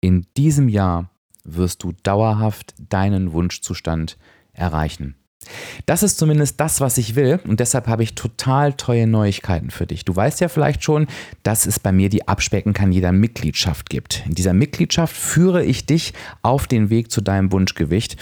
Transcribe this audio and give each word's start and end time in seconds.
in 0.00 0.26
diesem 0.36 0.68
Jahr 0.68 1.10
wirst 1.44 1.82
du 1.82 1.92
dauerhaft 2.02 2.74
deinen 2.78 3.32
Wunschzustand 3.32 4.18
erreichen. 4.52 5.16
Das 5.86 6.02
ist 6.02 6.18
zumindest 6.18 6.60
das, 6.60 6.80
was 6.80 6.98
ich 6.98 7.14
will 7.14 7.40
und 7.46 7.60
deshalb 7.60 7.86
habe 7.86 8.02
ich 8.02 8.14
total 8.14 8.72
tolle 8.74 9.06
Neuigkeiten 9.06 9.70
für 9.70 9.86
dich. 9.86 10.04
Du 10.04 10.14
weißt 10.14 10.40
ja 10.40 10.48
vielleicht 10.48 10.84
schon, 10.84 11.06
dass 11.42 11.66
es 11.66 11.78
bei 11.78 11.92
mir 11.92 12.08
die 12.08 12.28
Abspecken 12.28 12.72
kann 12.72 12.92
jeder 12.92 13.12
Mitgliedschaft 13.12 13.90
gibt. 13.90 14.24
In 14.26 14.34
dieser 14.34 14.52
Mitgliedschaft 14.52 15.16
führe 15.16 15.64
ich 15.64 15.86
dich 15.86 16.12
auf 16.42 16.66
den 16.66 16.90
Weg 16.90 17.10
zu 17.10 17.20
deinem 17.20 17.52
Wunschgewicht 17.52 18.16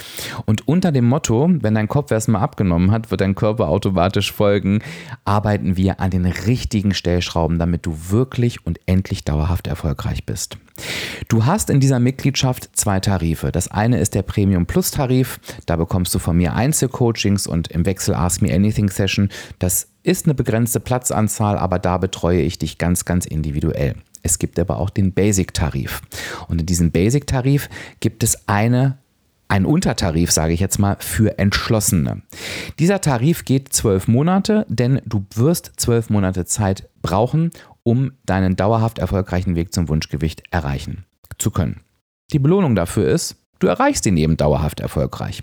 und 0.45 0.67
unter 0.67 0.91
dem 0.91 1.05
Motto, 1.05 1.49
wenn 1.49 1.75
dein 1.75 1.87
Kopf 1.87 2.11
erstmal 2.11 2.41
abgenommen 2.41 2.91
hat, 2.91 3.11
wird 3.11 3.21
dein 3.21 3.35
Körper 3.35 3.67
automatisch 3.67 4.31
folgen, 4.31 4.79
arbeiten 5.25 5.77
wir 5.77 5.99
an 5.99 6.11
den 6.11 6.25
richtigen 6.25 6.93
Stellschrauben, 6.93 7.59
damit 7.59 7.85
du 7.85 7.97
wirklich 8.09 8.65
und 8.65 8.79
endlich 8.85 9.23
dauerhaft 9.23 9.67
erfolgreich 9.67 10.25
bist. 10.25 10.57
Du 11.27 11.45
hast 11.45 11.69
in 11.69 11.79
dieser 11.79 11.99
Mitgliedschaft 11.99 12.69
zwei 12.73 12.99
Tarife. 12.99 13.51
Das 13.51 13.67
eine 13.67 13.99
ist 13.99 14.13
der 14.13 14.21
Premium 14.21 14.65
Plus 14.65 14.91
Tarif. 14.91 15.39
Da 15.65 15.75
bekommst 15.75 16.13
du 16.13 16.19
von 16.19 16.37
mir 16.37 16.53
Einzelcoachings 17.17 17.47
und 17.47 17.69
im 17.69 17.85
Wechsel 17.85 18.13
Ask 18.15 18.41
Me 18.41 18.53
Anything 18.53 18.89
Session. 18.89 19.29
Das 19.59 19.89
ist 20.03 20.25
eine 20.25 20.35
begrenzte 20.35 20.79
Platzanzahl, 20.79 21.57
aber 21.57 21.79
da 21.79 21.97
betreue 21.97 22.41
ich 22.41 22.59
dich 22.59 22.77
ganz, 22.77 23.05
ganz 23.05 23.25
individuell. 23.25 23.95
Es 24.23 24.39
gibt 24.39 24.59
aber 24.59 24.77
auch 24.77 24.89
den 24.89 25.13
Basic-Tarif. 25.13 26.01
Und 26.47 26.59
in 26.61 26.65
diesem 26.65 26.91
Basic-Tarif 26.91 27.69
gibt 27.99 28.23
es 28.23 28.47
eine 28.47 28.99
ein 29.49 29.65
Untertarif, 29.65 30.29
sage 30.29 30.51
ich 30.51 30.59
jetzt 30.59 30.77
mal, 30.77 30.97
für 30.99 31.39
Entschlossene. 31.39 32.21
Dieser 32.79 32.99
Tarif 32.99 33.45
geht 33.45 33.71
zwölf 33.71 34.09
Monate, 34.09 34.65
denn 34.67 34.99
du 35.05 35.25
wirst 35.35 35.71
zwölf 35.77 36.09
Monate 36.09 36.43
Zeit 36.43 36.89
brauchen, 37.01 37.51
um 37.83 38.11
deinen 38.25 38.57
dauerhaft 38.57 38.99
erfolgreichen 38.99 39.55
Weg 39.55 39.73
zum 39.73 39.87
Wunschgewicht 39.87 40.43
erreichen 40.51 41.05
zu 41.37 41.51
können. 41.51 41.79
Die 42.33 42.39
Belohnung 42.39 42.75
dafür 42.75 43.07
ist, 43.07 43.37
du 43.59 43.67
erreichst 43.67 44.05
ihn 44.05 44.17
eben 44.17 44.37
dauerhaft 44.37 44.79
erfolgreich. 44.79 45.41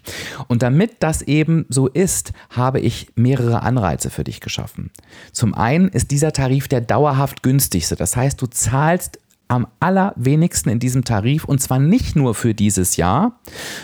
Und 0.48 0.62
damit 0.62 0.96
das 1.00 1.22
eben 1.22 1.66
so 1.68 1.88
ist, 1.88 2.32
habe 2.50 2.80
ich 2.80 3.08
mehrere 3.14 3.62
Anreize 3.62 4.10
für 4.10 4.24
dich 4.24 4.40
geschaffen. 4.40 4.90
Zum 5.32 5.54
einen 5.54 5.88
ist 5.88 6.10
dieser 6.10 6.32
Tarif 6.32 6.68
der 6.68 6.80
dauerhaft 6.80 7.42
günstigste. 7.42 7.96
Das 7.96 8.16
heißt, 8.16 8.40
du 8.40 8.46
zahlst 8.46 9.18
am 9.48 9.66
allerwenigsten 9.78 10.70
in 10.70 10.78
diesem 10.78 11.04
Tarif 11.04 11.44
und 11.44 11.60
zwar 11.60 11.78
nicht 11.78 12.16
nur 12.16 12.34
für 12.34 12.54
dieses 12.54 12.96
Jahr, 12.96 13.40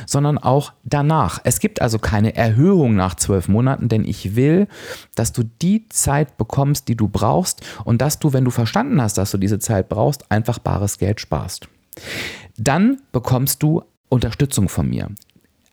sondern 0.06 0.39
auch 0.39 0.72
danach. 0.84 1.41
Es 1.44 1.61
gibt 1.61 1.83
also 1.83 1.98
keine 1.98 2.34
Erhöhung 2.34 2.94
nach 2.97 3.15
zwölf 3.15 3.48
Monaten, 3.48 3.89
denn 3.89 4.05
ich 4.05 4.37
will, 4.37 4.69
dass 5.15 5.33
du 5.33 5.42
die 5.61 5.87
Zeit 5.89 6.39
bekommst, 6.39 6.89
die 6.89 6.97
du 6.97 7.09
brauchst 7.09 7.62
und 7.84 8.00
dass 8.00 8.19
du, 8.19 8.33
wenn 8.33 8.44
du 8.44 8.50
verstanden 8.50 9.00
hast, 9.03 9.19
dass 9.19 9.31
du 9.31 9.39
diese 9.39 9.59
Zeit 9.59 9.89
brauchst, 9.89 10.31
einfach 10.31 10.59
bares 10.59 10.98
Geld 10.98 11.20
sparst. 11.20 11.69
Dann 12.56 13.00
bekommst 13.12 13.62
du 13.62 13.83
Unterstützung 14.11 14.69
von 14.69 14.91
mir 14.91 15.08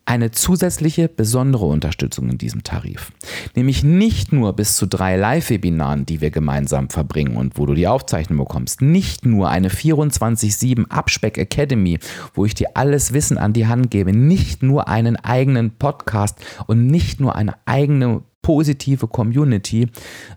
eine 0.08 0.32
zusätzliche 0.32 1.10
besondere 1.10 1.66
Unterstützung 1.66 2.30
in 2.30 2.38
diesem 2.38 2.64
Tarif. 2.64 3.12
Nämlich 3.56 3.84
nicht 3.84 4.32
nur 4.32 4.54
bis 4.54 4.78
zu 4.78 4.88
drei 4.88 5.18
Live-Webinaren, 5.18 6.06
die 6.06 6.22
wir 6.22 6.32
gemeinsam 6.32 6.90
verbringen 6.90 7.36
und 7.36 7.58
wo 7.58 7.66
du 7.66 7.74
die 7.74 7.88
Aufzeichnung 7.88 8.40
bekommst. 8.40 8.82
Nicht 8.82 9.26
nur 9.26 9.50
eine 9.50 9.68
24-7 9.68 10.88
Abspeck 10.88 11.38
Academy, 11.38 12.00
wo 12.34 12.46
ich 12.46 12.56
dir 12.56 12.70
alles 12.76 13.12
Wissen 13.12 13.38
an 13.38 13.52
die 13.52 13.68
Hand 13.68 13.92
gebe. 13.92 14.16
Nicht 14.16 14.64
nur 14.64 14.88
einen 14.88 15.18
eigenen 15.18 15.72
Podcast 15.72 16.40
und 16.68 16.88
nicht 16.88 17.20
nur 17.20 17.36
eine 17.36 17.56
eigene 17.66 18.22
positive 18.42 19.10
Community, 19.10 19.88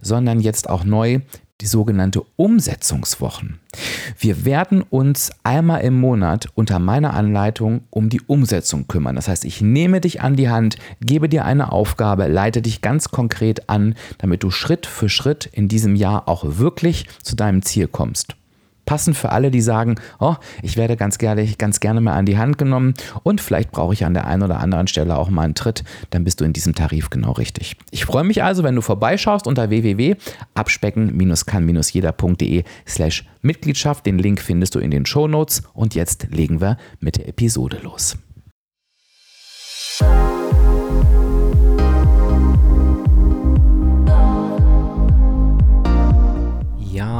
sondern 0.00 0.40
jetzt 0.40 0.68
auch 0.68 0.82
neu 0.82 1.20
die 1.60 1.66
sogenannte 1.66 2.22
Umsetzungswochen. 2.36 3.58
Wir 4.18 4.44
werden 4.44 4.82
uns 4.82 5.30
einmal 5.44 5.82
im 5.82 6.00
Monat 6.00 6.48
unter 6.54 6.78
meiner 6.78 7.14
Anleitung 7.14 7.82
um 7.90 8.08
die 8.08 8.20
Umsetzung 8.20 8.88
kümmern. 8.88 9.16
Das 9.16 9.28
heißt, 9.28 9.44
ich 9.44 9.60
nehme 9.60 10.00
dich 10.00 10.20
an 10.20 10.36
die 10.36 10.48
Hand, 10.48 10.76
gebe 11.00 11.28
dir 11.28 11.44
eine 11.44 11.72
Aufgabe, 11.72 12.26
leite 12.26 12.62
dich 12.62 12.80
ganz 12.80 13.10
konkret 13.10 13.68
an, 13.68 13.94
damit 14.18 14.42
du 14.42 14.50
Schritt 14.50 14.86
für 14.86 15.08
Schritt 15.08 15.48
in 15.52 15.68
diesem 15.68 15.94
Jahr 15.94 16.28
auch 16.28 16.44
wirklich 16.58 17.06
zu 17.22 17.36
deinem 17.36 17.62
Ziel 17.62 17.86
kommst 17.86 18.36
passend 18.90 19.16
für 19.16 19.30
alle, 19.30 19.52
die 19.52 19.60
sagen, 19.60 20.00
oh, 20.18 20.34
ich 20.64 20.76
werde 20.76 20.96
ganz 20.96 21.18
gerne, 21.18 21.46
ganz 21.56 21.78
gerne 21.78 22.00
mal 22.00 22.14
an 22.14 22.26
die 22.26 22.38
Hand 22.38 22.58
genommen 22.58 22.94
und 23.22 23.40
vielleicht 23.40 23.70
brauche 23.70 23.94
ich 23.94 24.04
an 24.04 24.14
der 24.14 24.26
einen 24.26 24.42
oder 24.42 24.58
anderen 24.58 24.88
Stelle 24.88 25.16
auch 25.16 25.30
mal 25.30 25.42
einen 25.42 25.54
Tritt, 25.54 25.84
dann 26.10 26.24
bist 26.24 26.40
du 26.40 26.44
in 26.44 26.52
diesem 26.52 26.74
Tarif 26.74 27.08
genau 27.08 27.30
richtig. 27.30 27.76
Ich 27.92 28.04
freue 28.04 28.24
mich 28.24 28.42
also, 28.42 28.64
wenn 28.64 28.74
du 28.74 28.80
vorbeischaust 28.80 29.46
unter 29.46 29.70
www.abspecken-kann-jeder.de 29.70 32.64
slash 32.84 33.24
Mitgliedschaft. 33.42 34.06
Den 34.06 34.18
Link 34.18 34.40
findest 34.40 34.74
du 34.74 34.80
in 34.80 34.90
den 34.90 35.06
Show 35.06 35.28
Notes 35.28 35.62
und 35.72 35.94
jetzt 35.94 36.26
legen 36.32 36.60
wir 36.60 36.76
mit 36.98 37.16
der 37.16 37.28
Episode 37.28 37.78
los. 37.84 38.18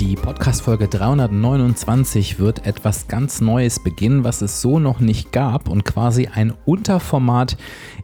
Die 0.00 0.16
Podcast-Folge 0.16 0.88
329 0.88 2.40
wird 2.40 2.66
etwas 2.66 3.06
ganz 3.06 3.40
Neues 3.40 3.82
beginnen, 3.82 4.24
was 4.24 4.42
es 4.42 4.60
so 4.60 4.80
noch 4.80 4.98
nicht 4.98 5.30
gab 5.30 5.68
und 5.68 5.84
quasi 5.84 6.26
ein 6.26 6.52
Unterformat 6.64 7.56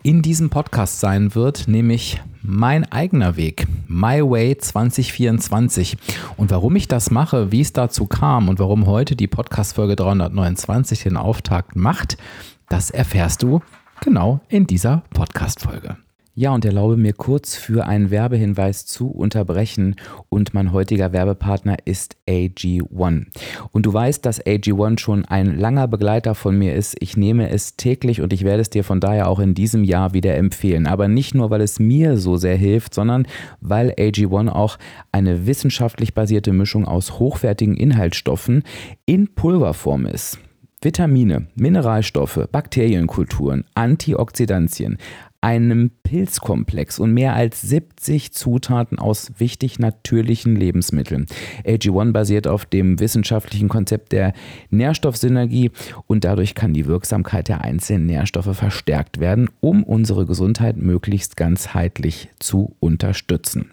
in 0.04 0.22
diesem 0.22 0.50
Podcast 0.50 1.00
sein 1.00 1.34
wird, 1.34 1.66
nämlich 1.66 2.20
mein 2.42 2.90
eigener 2.92 3.36
Weg, 3.36 3.66
My 3.88 4.22
Way 4.22 4.58
2024. 4.58 5.96
Und 6.36 6.52
warum 6.52 6.76
ich 6.76 6.86
das 6.86 7.10
mache, 7.10 7.50
wie 7.50 7.60
es 7.60 7.72
dazu 7.72 8.06
kam 8.06 8.48
und 8.48 8.60
warum 8.60 8.86
heute 8.86 9.16
die 9.16 9.28
Podcast-Folge 9.28 9.96
329 9.96 11.02
den 11.02 11.16
Auftakt 11.16 11.74
macht, 11.74 12.18
das 12.68 12.90
erfährst 12.90 13.42
du 13.42 13.62
genau 14.00 14.40
in 14.48 14.66
dieser 14.66 15.02
Podcast-Folge. 15.10 15.96
Ja, 16.34 16.54
und 16.54 16.64
erlaube 16.64 16.96
mir 16.96 17.12
kurz 17.12 17.56
für 17.56 17.86
einen 17.86 18.10
Werbehinweis 18.10 18.86
zu 18.86 19.08
unterbrechen. 19.08 19.96
Und 20.28 20.54
mein 20.54 20.72
heutiger 20.72 21.12
Werbepartner 21.12 21.76
ist 21.84 22.16
AG1. 22.28 23.26
Und 23.72 23.86
du 23.86 23.92
weißt, 23.92 24.24
dass 24.24 24.44
AG1 24.46 25.00
schon 25.00 25.24
ein 25.24 25.58
langer 25.58 25.88
Begleiter 25.88 26.36
von 26.36 26.56
mir 26.56 26.76
ist. 26.76 26.96
Ich 27.00 27.16
nehme 27.16 27.50
es 27.50 27.76
täglich 27.76 28.20
und 28.20 28.32
ich 28.32 28.44
werde 28.44 28.62
es 28.62 28.70
dir 28.70 28.84
von 28.84 29.00
daher 29.00 29.28
auch 29.28 29.40
in 29.40 29.54
diesem 29.54 29.82
Jahr 29.82 30.14
wieder 30.14 30.36
empfehlen. 30.36 30.86
Aber 30.86 31.08
nicht 31.08 31.34
nur, 31.34 31.50
weil 31.50 31.62
es 31.62 31.80
mir 31.80 32.16
so 32.16 32.36
sehr 32.36 32.56
hilft, 32.56 32.94
sondern 32.94 33.26
weil 33.60 33.90
AG1 33.90 34.50
auch 34.50 34.78
eine 35.10 35.46
wissenschaftlich 35.46 36.14
basierte 36.14 36.52
Mischung 36.52 36.86
aus 36.86 37.18
hochwertigen 37.18 37.76
Inhaltsstoffen 37.76 38.62
in 39.04 39.34
Pulverform 39.34 40.06
ist. 40.06 40.38
Vitamine, 40.82 41.48
Mineralstoffe, 41.56 42.48
Bakterienkulturen, 42.50 43.64
Antioxidantien, 43.74 44.96
einem 45.40 45.90
Pilzkomplex 46.02 46.98
und 46.98 47.12
mehr 47.12 47.34
als 47.34 47.62
70 47.62 48.32
Zutaten 48.32 48.98
aus 48.98 49.32
wichtig 49.38 49.78
natürlichen 49.78 50.54
Lebensmitteln. 50.54 51.26
AG1 51.64 52.12
basiert 52.12 52.46
auf 52.46 52.66
dem 52.66 53.00
wissenschaftlichen 53.00 53.68
Konzept 53.68 54.12
der 54.12 54.34
Nährstoffsynergie 54.70 55.70
und 56.06 56.24
dadurch 56.24 56.54
kann 56.54 56.74
die 56.74 56.86
Wirksamkeit 56.86 57.48
der 57.48 57.62
einzelnen 57.62 58.06
Nährstoffe 58.06 58.56
verstärkt 58.56 59.20
werden, 59.20 59.48
um 59.60 59.82
unsere 59.82 60.26
Gesundheit 60.26 60.76
möglichst 60.76 61.36
ganzheitlich 61.36 62.28
zu 62.38 62.76
unterstützen. 62.80 63.70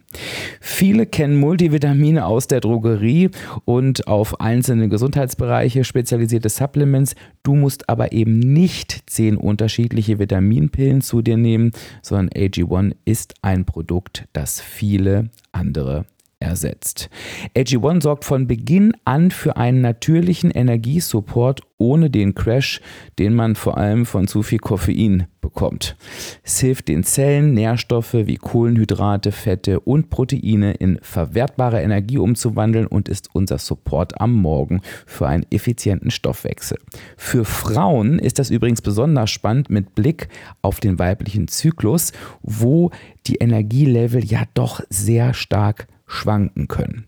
Viele 0.61 1.05
kennen 1.05 1.37
Multivitamine 1.39 2.25
aus 2.25 2.47
der 2.47 2.61
Drogerie 2.61 3.29
und 3.65 4.07
auf 4.07 4.39
einzelne 4.39 4.89
Gesundheitsbereiche 4.89 5.83
spezialisierte 5.83 6.49
Supplements. 6.49 7.15
Du 7.43 7.55
musst 7.55 7.89
aber 7.89 8.11
eben 8.13 8.39
nicht 8.39 9.09
zehn 9.09 9.37
unterschiedliche 9.37 10.19
Vitaminpillen 10.19 11.01
zu 11.01 11.21
dir 11.21 11.37
nehmen, 11.37 11.71
sondern 12.01 12.29
AG1 12.29 12.95
ist 13.05 13.35
ein 13.41 13.65
Produkt, 13.65 14.27
das 14.33 14.61
viele 14.61 15.29
andere 15.51 16.05
ersetzt. 16.47 17.09
AG1 17.55 18.01
sorgt 18.01 18.25
von 18.25 18.47
Beginn 18.47 18.93
an 19.05 19.31
für 19.31 19.57
einen 19.57 19.81
natürlichen 19.81 20.51
Energiesupport 20.51 21.61
ohne 21.77 22.09
den 22.09 22.33
Crash, 22.33 22.81
den 23.19 23.35
man 23.35 23.55
vor 23.55 23.77
allem 23.77 24.05
von 24.05 24.27
zu 24.27 24.41
viel 24.41 24.59
Koffein 24.59 25.27
bekommt. 25.41 25.95
Es 26.43 26.59
hilft 26.59 26.87
den 26.87 27.03
Zellen, 27.03 27.53
Nährstoffe 27.53 28.13
wie 28.13 28.37
Kohlenhydrate, 28.37 29.31
Fette 29.31 29.79
und 29.79 30.09
Proteine 30.09 30.73
in 30.73 30.99
verwertbare 31.01 31.81
Energie 31.81 32.17
umzuwandeln 32.17 32.87
und 32.87 33.07
ist 33.07 33.29
unser 33.33 33.57
Support 33.57 34.19
am 34.19 34.33
Morgen 34.33 34.81
für 35.05 35.27
einen 35.27 35.45
effizienten 35.51 36.11
Stoffwechsel. 36.11 36.79
Für 37.15 37.45
Frauen 37.45 38.19
ist 38.19 38.39
das 38.39 38.49
übrigens 38.49 38.81
besonders 38.81 39.29
spannend 39.29 39.69
mit 39.69 39.95
Blick 39.95 40.29
auf 40.61 40.79
den 40.79 40.99
weiblichen 40.99 41.47
Zyklus, 41.47 42.11
wo 42.41 42.91
die 43.27 43.35
Energielevel 43.35 44.25
ja 44.25 44.43
doch 44.53 44.81
sehr 44.89 45.33
stark 45.33 45.87
schwanken 46.07 46.67
können. 46.67 47.05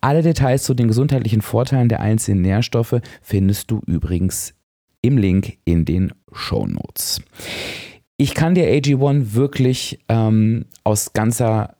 Alle 0.00 0.22
Details 0.22 0.64
zu 0.64 0.74
den 0.74 0.88
gesundheitlichen 0.88 1.40
Vorteilen 1.40 1.88
der 1.88 2.00
einzelnen 2.00 2.42
Nährstoffe 2.42 3.00
findest 3.22 3.70
du 3.70 3.80
übrigens 3.86 4.54
im 5.02 5.16
Link 5.16 5.58
in 5.64 5.84
den 5.84 6.12
Show 6.32 6.66
Notes. 6.66 7.22
Ich 8.16 8.34
kann 8.34 8.54
dir 8.54 8.66
AG1 8.66 9.32
wirklich 9.32 10.00
ähm, 10.08 10.66
aus 10.84 11.14
ganzer 11.14 11.76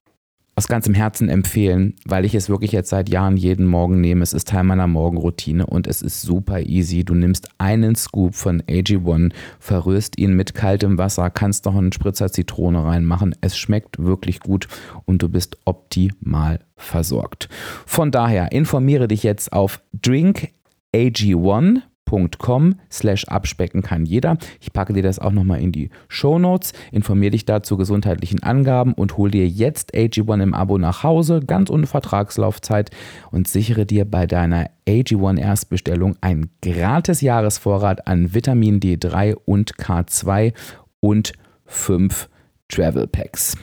aus 0.60 0.68
ganzem 0.68 0.92
Herzen 0.92 1.30
empfehlen, 1.30 1.94
weil 2.04 2.26
ich 2.26 2.34
es 2.34 2.50
wirklich 2.50 2.70
jetzt 2.70 2.90
seit 2.90 3.08
Jahren 3.08 3.38
jeden 3.38 3.66
Morgen 3.66 4.02
nehme. 4.02 4.22
Es 4.22 4.34
ist 4.34 4.48
Teil 4.48 4.62
meiner 4.62 4.86
Morgenroutine 4.86 5.64
und 5.64 5.86
es 5.86 6.02
ist 6.02 6.20
super 6.20 6.60
easy. 6.60 7.02
Du 7.02 7.14
nimmst 7.14 7.48
einen 7.56 7.94
Scoop 7.96 8.34
von 8.34 8.60
AG1, 8.64 9.32
verrührst 9.58 10.18
ihn 10.18 10.34
mit 10.34 10.54
kaltem 10.54 10.98
Wasser, 10.98 11.30
kannst 11.30 11.64
noch 11.64 11.74
einen 11.74 11.92
Spritzer 11.92 12.30
Zitrone 12.30 12.84
reinmachen. 12.84 13.34
Es 13.40 13.56
schmeckt 13.56 13.98
wirklich 14.00 14.40
gut 14.40 14.68
und 15.06 15.22
du 15.22 15.30
bist 15.30 15.56
optimal 15.64 16.60
versorgt. 16.76 17.48
Von 17.86 18.10
daher 18.10 18.52
informiere 18.52 19.08
dich 19.08 19.22
jetzt 19.22 19.54
auf 19.54 19.80
drinkag1 19.98 21.80
patreon.com 22.10 22.74
slash 22.90 23.24
abspecken 23.24 23.82
kann 23.82 24.04
jeder. 24.04 24.36
Ich 24.60 24.72
packe 24.72 24.92
dir 24.92 25.02
das 25.02 25.18
auch 25.18 25.32
nochmal 25.32 25.60
in 25.60 25.72
die 25.72 25.90
Show 26.08 26.38
Notes, 26.38 26.72
informiere 26.92 27.30
dich 27.32 27.44
dazu 27.44 27.76
gesundheitlichen 27.76 28.42
Angaben 28.42 28.92
und 28.92 29.16
hol 29.16 29.30
dir 29.30 29.46
jetzt 29.46 29.94
AG1 29.94 30.42
im 30.42 30.54
Abo 30.54 30.78
nach 30.78 31.02
Hause, 31.02 31.40
ganz 31.40 31.70
ohne 31.70 31.86
Vertragslaufzeit 31.86 32.90
und 33.30 33.48
sichere 33.48 33.86
dir 33.86 34.04
bei 34.04 34.26
deiner 34.26 34.66
AG1 34.88 35.38
Erstbestellung 35.38 36.16
einen 36.20 36.50
gratis 36.62 37.20
Jahresvorrat 37.20 38.06
an 38.06 38.34
Vitamin 38.34 38.80
D3 38.80 39.36
und 39.44 39.76
K2 39.76 40.52
und 41.00 41.32
5 41.66 42.28
Travel 42.68 43.06
Packs. 43.08 43.56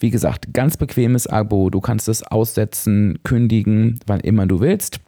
Wie 0.00 0.10
gesagt, 0.10 0.52
ganz 0.52 0.76
bequemes 0.76 1.28
Abo. 1.28 1.70
Du 1.70 1.80
kannst 1.80 2.08
es 2.08 2.24
aussetzen, 2.24 3.20
kündigen, 3.22 4.00
wann 4.06 4.20
immer 4.20 4.46
du 4.46 4.60
willst. 4.60 5.00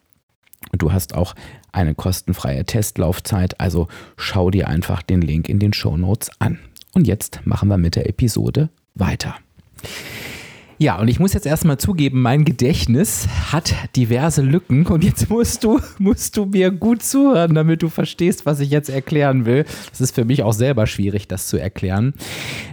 Du 0.73 0.93
hast 0.93 1.15
auch 1.15 1.35
eine 1.73 1.95
kostenfreie 1.95 2.65
Testlaufzeit, 2.65 3.61
also 3.61 3.89
schau 4.17 4.51
dir 4.51 4.69
einfach 4.69 5.03
den 5.03 5.23
Link 5.23 5.49
in 5.49 5.59
den 5.59 5.73
Show 5.73 5.97
Notes 5.97 6.31
an. 6.39 6.59
Und 6.93 7.07
jetzt 7.07 7.41
machen 7.45 7.69
wir 7.69 7.79
mit 7.79 7.97
der 7.97 8.09
Episode 8.09 8.71
weiter. 8.95 9.37
Ja, 10.83 10.99
und 10.99 11.09
ich 11.09 11.21
muss 11.21 11.35
jetzt 11.35 11.45
erstmal 11.45 11.77
zugeben, 11.77 12.23
mein 12.23 12.47
Gedächtnis 12.47 13.29
hat 13.53 13.75
diverse 13.97 14.41
Lücken 14.41 14.87
und 14.87 15.05
jetzt 15.05 15.29
musst 15.29 15.63
du, 15.63 15.79
musst 15.99 16.39
du 16.39 16.47
mir 16.47 16.71
gut 16.71 17.03
zuhören, 17.03 17.55
damit 17.55 17.83
du 17.83 17.91
verstehst, 17.91 18.47
was 18.47 18.61
ich 18.61 18.71
jetzt 18.71 18.89
erklären 18.89 19.45
will. 19.45 19.67
Es 19.93 20.01
ist 20.01 20.15
für 20.15 20.25
mich 20.25 20.43
auch 20.43 20.55
selber 20.55 20.87
schwierig, 20.87 21.29
das 21.29 21.49
zu 21.49 21.59
erklären. 21.59 22.15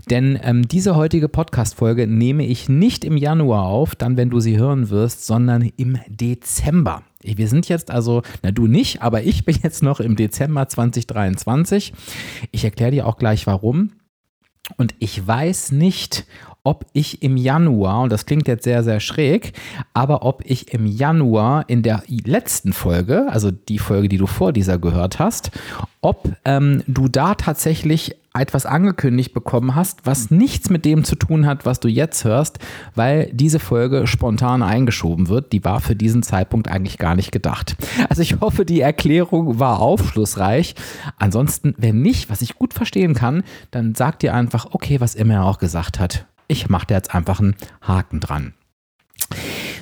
Denn 0.10 0.40
ähm, 0.42 0.70
diese 0.70 0.96
heutige 0.96 1.28
Podcast-Folge 1.28 2.08
nehme 2.08 2.46
ich 2.46 2.70
nicht 2.70 3.04
im 3.04 3.18
Januar 3.18 3.66
auf, 3.66 3.94
dann, 3.94 4.16
wenn 4.16 4.30
du 4.30 4.40
sie 4.40 4.58
hören 4.58 4.90
wirst, 4.90 5.26
sondern 5.26 5.70
im 5.76 5.98
Dezember. 6.08 7.04
Wir 7.36 7.48
sind 7.48 7.68
jetzt 7.68 7.92
also, 7.92 8.22
na 8.44 8.52
du 8.52 8.68
nicht, 8.68 9.02
aber 9.02 9.24
ich 9.24 9.44
bin 9.44 9.58
jetzt 9.64 9.84
noch 9.84 10.00
im 10.00 10.16
Dezember 10.16 10.68
2023. 10.68 11.94
Ich 12.52 12.64
erkläre 12.64 12.92
dir 12.92 13.08
auch 13.08 13.18
gleich 13.18 13.48
warum. 13.48 13.92
Und 14.76 14.96
ich 15.00 15.26
weiß 15.26 15.72
nicht, 15.72 16.26
ob 16.64 16.86
ich 16.92 17.24
im 17.24 17.38
Januar, 17.38 18.02
und 18.02 18.12
das 18.12 18.26
klingt 18.26 18.48
jetzt 18.50 18.66
sehr, 18.66 18.84
sehr 18.84 19.00
schräg, 19.00 19.54
aber 19.94 20.24
ob 20.24 20.44
ich 20.46 20.74
im 20.74 20.86
Januar 20.86 21.64
in 21.70 21.82
der 21.82 22.04
letzten 22.08 22.74
Folge, 22.74 23.28
also 23.30 23.52
die 23.52 23.80
Folge, 23.80 24.10
die 24.10 24.18
du 24.18 24.28
vor 24.28 24.52
dieser 24.52 24.78
gehört 24.78 25.18
hast, 25.18 25.52
ob 26.02 26.36
ähm, 26.44 26.84
du 26.86 27.08
da 27.08 27.36
tatsächlich 27.36 28.18
etwas 28.40 28.66
angekündigt 28.66 29.34
bekommen 29.34 29.76
hast, 29.76 30.06
was 30.06 30.32
nichts 30.32 30.70
mit 30.70 30.86
dem 30.86 31.04
zu 31.04 31.16
tun 31.16 31.46
hat, 31.46 31.66
was 31.66 31.80
du 31.80 31.88
jetzt 31.88 32.24
hörst, 32.24 32.60
weil 32.96 33.30
diese 33.34 33.60
Folge 33.60 34.08
spontan 34.08 34.64
eingeschoben 34.64 35.28
wird. 35.28 35.54
Die 35.54 35.64
war 35.64 35.80
für 35.80 35.96
diesen 35.96 36.24
Zeitpunkt 36.24 36.68
eigentlich 36.68 36.98
gar 36.98 37.16
nicht 37.16 37.32
gedacht. 37.32 37.76
Also 38.10 38.22
ich 38.22 38.40
hoffe, 38.40 38.66
die 38.66 38.82
Erklärung 38.82 39.60
war 39.60 39.80
aufschlussreich. 39.80 40.76
Ansonsten, 41.18 41.76
wenn 41.78 42.02
nicht, 42.02 42.30
was 42.30 42.42
ich 42.42 42.56
gut 42.56 42.74
verstehen 42.74 43.14
kann, 43.14 43.44
dann 43.72 43.96
sagt 43.96 44.22
dir 44.22 44.34
einfach, 44.34 44.68
okay, 44.72 45.00
was 45.00 45.16
immer 45.16 45.36
er 45.36 45.46
auch 45.46 45.60
gesagt 45.60 46.00
hat. 46.00 46.26
Ich 46.48 46.70
mache 46.70 46.88
da 46.88 46.96
jetzt 46.96 47.14
einfach 47.14 47.40
einen 47.40 47.56
Haken 47.82 48.20
dran. 48.20 48.54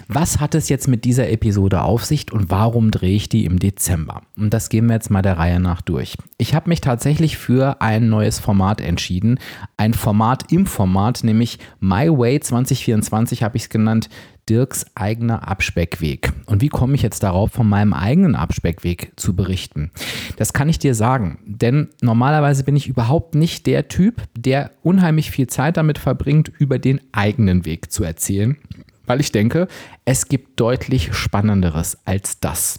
Was 0.07 0.39
hat 0.39 0.53
es 0.53 0.69
jetzt 0.69 0.87
mit 0.87 1.03
dieser 1.03 1.29
Episode 1.29 1.81
auf 1.81 2.05
sich 2.05 2.31
und 2.31 2.51
warum 2.51 2.91
drehe 2.91 3.15
ich 3.15 3.27
die 3.27 3.45
im 3.45 3.57
Dezember? 3.57 4.21
Und 4.37 4.53
das 4.53 4.69
gehen 4.69 4.85
wir 4.85 4.93
jetzt 4.93 5.09
mal 5.09 5.23
der 5.23 5.37
Reihe 5.37 5.59
nach 5.59 5.81
durch. 5.81 6.15
Ich 6.37 6.53
habe 6.53 6.69
mich 6.69 6.79
tatsächlich 6.79 7.37
für 7.37 7.81
ein 7.81 8.07
neues 8.09 8.39
Format 8.39 8.81
entschieden. 8.81 9.39
Ein 9.77 9.95
Format 9.95 10.51
im 10.51 10.67
Format, 10.67 11.23
nämlich 11.23 11.57
My 11.79 12.07
Way 12.09 12.39
2024 12.39 13.41
habe 13.41 13.57
ich 13.57 13.63
es 13.63 13.69
genannt. 13.69 14.09
Dirks 14.47 14.85
eigener 14.93 15.47
Abspeckweg. 15.47 16.31
Und 16.45 16.61
wie 16.61 16.69
komme 16.69 16.93
ich 16.93 17.01
jetzt 17.01 17.23
darauf, 17.23 17.51
von 17.51 17.67
meinem 17.67 17.93
eigenen 17.93 18.35
Abspeckweg 18.35 19.13
zu 19.15 19.35
berichten? 19.35 19.89
Das 20.37 20.53
kann 20.53 20.69
ich 20.69 20.77
dir 20.77 20.93
sagen, 20.93 21.39
denn 21.47 21.89
normalerweise 22.01 22.63
bin 22.63 22.75
ich 22.75 22.87
überhaupt 22.87 23.33
nicht 23.33 23.65
der 23.65 23.87
Typ, 23.87 24.21
der 24.37 24.69
unheimlich 24.83 25.31
viel 25.31 25.47
Zeit 25.47 25.77
damit 25.77 25.97
verbringt, 25.97 26.51
über 26.59 26.77
den 26.77 27.01
eigenen 27.11 27.65
Weg 27.65 27.91
zu 27.91 28.03
erzählen 28.03 28.55
weil 29.05 29.19
ich 29.19 29.31
denke, 29.31 29.67
es 30.05 30.27
gibt 30.27 30.59
deutlich 30.59 31.13
Spannenderes 31.13 31.97
als 32.05 32.39
das. 32.39 32.77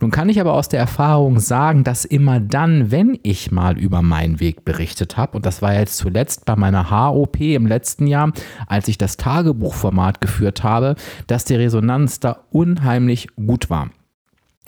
Nun 0.00 0.10
kann 0.10 0.28
ich 0.28 0.40
aber 0.40 0.54
aus 0.54 0.68
der 0.68 0.80
Erfahrung 0.80 1.40
sagen, 1.40 1.84
dass 1.84 2.04
immer 2.04 2.40
dann, 2.40 2.90
wenn 2.90 3.18
ich 3.22 3.50
mal 3.50 3.78
über 3.78 4.02
meinen 4.02 4.40
Weg 4.40 4.64
berichtet 4.64 5.16
habe, 5.16 5.36
und 5.36 5.46
das 5.46 5.62
war 5.62 5.74
jetzt 5.74 5.96
zuletzt 5.96 6.44
bei 6.44 6.56
meiner 6.56 6.90
HOP 6.90 7.40
im 7.40 7.66
letzten 7.66 8.06
Jahr, 8.06 8.32
als 8.66 8.88
ich 8.88 8.98
das 8.98 9.16
Tagebuchformat 9.16 10.20
geführt 10.20 10.62
habe, 10.62 10.96
dass 11.26 11.44
die 11.44 11.54
Resonanz 11.54 12.20
da 12.20 12.44
unheimlich 12.50 13.28
gut 13.36 13.70
war. 13.70 13.90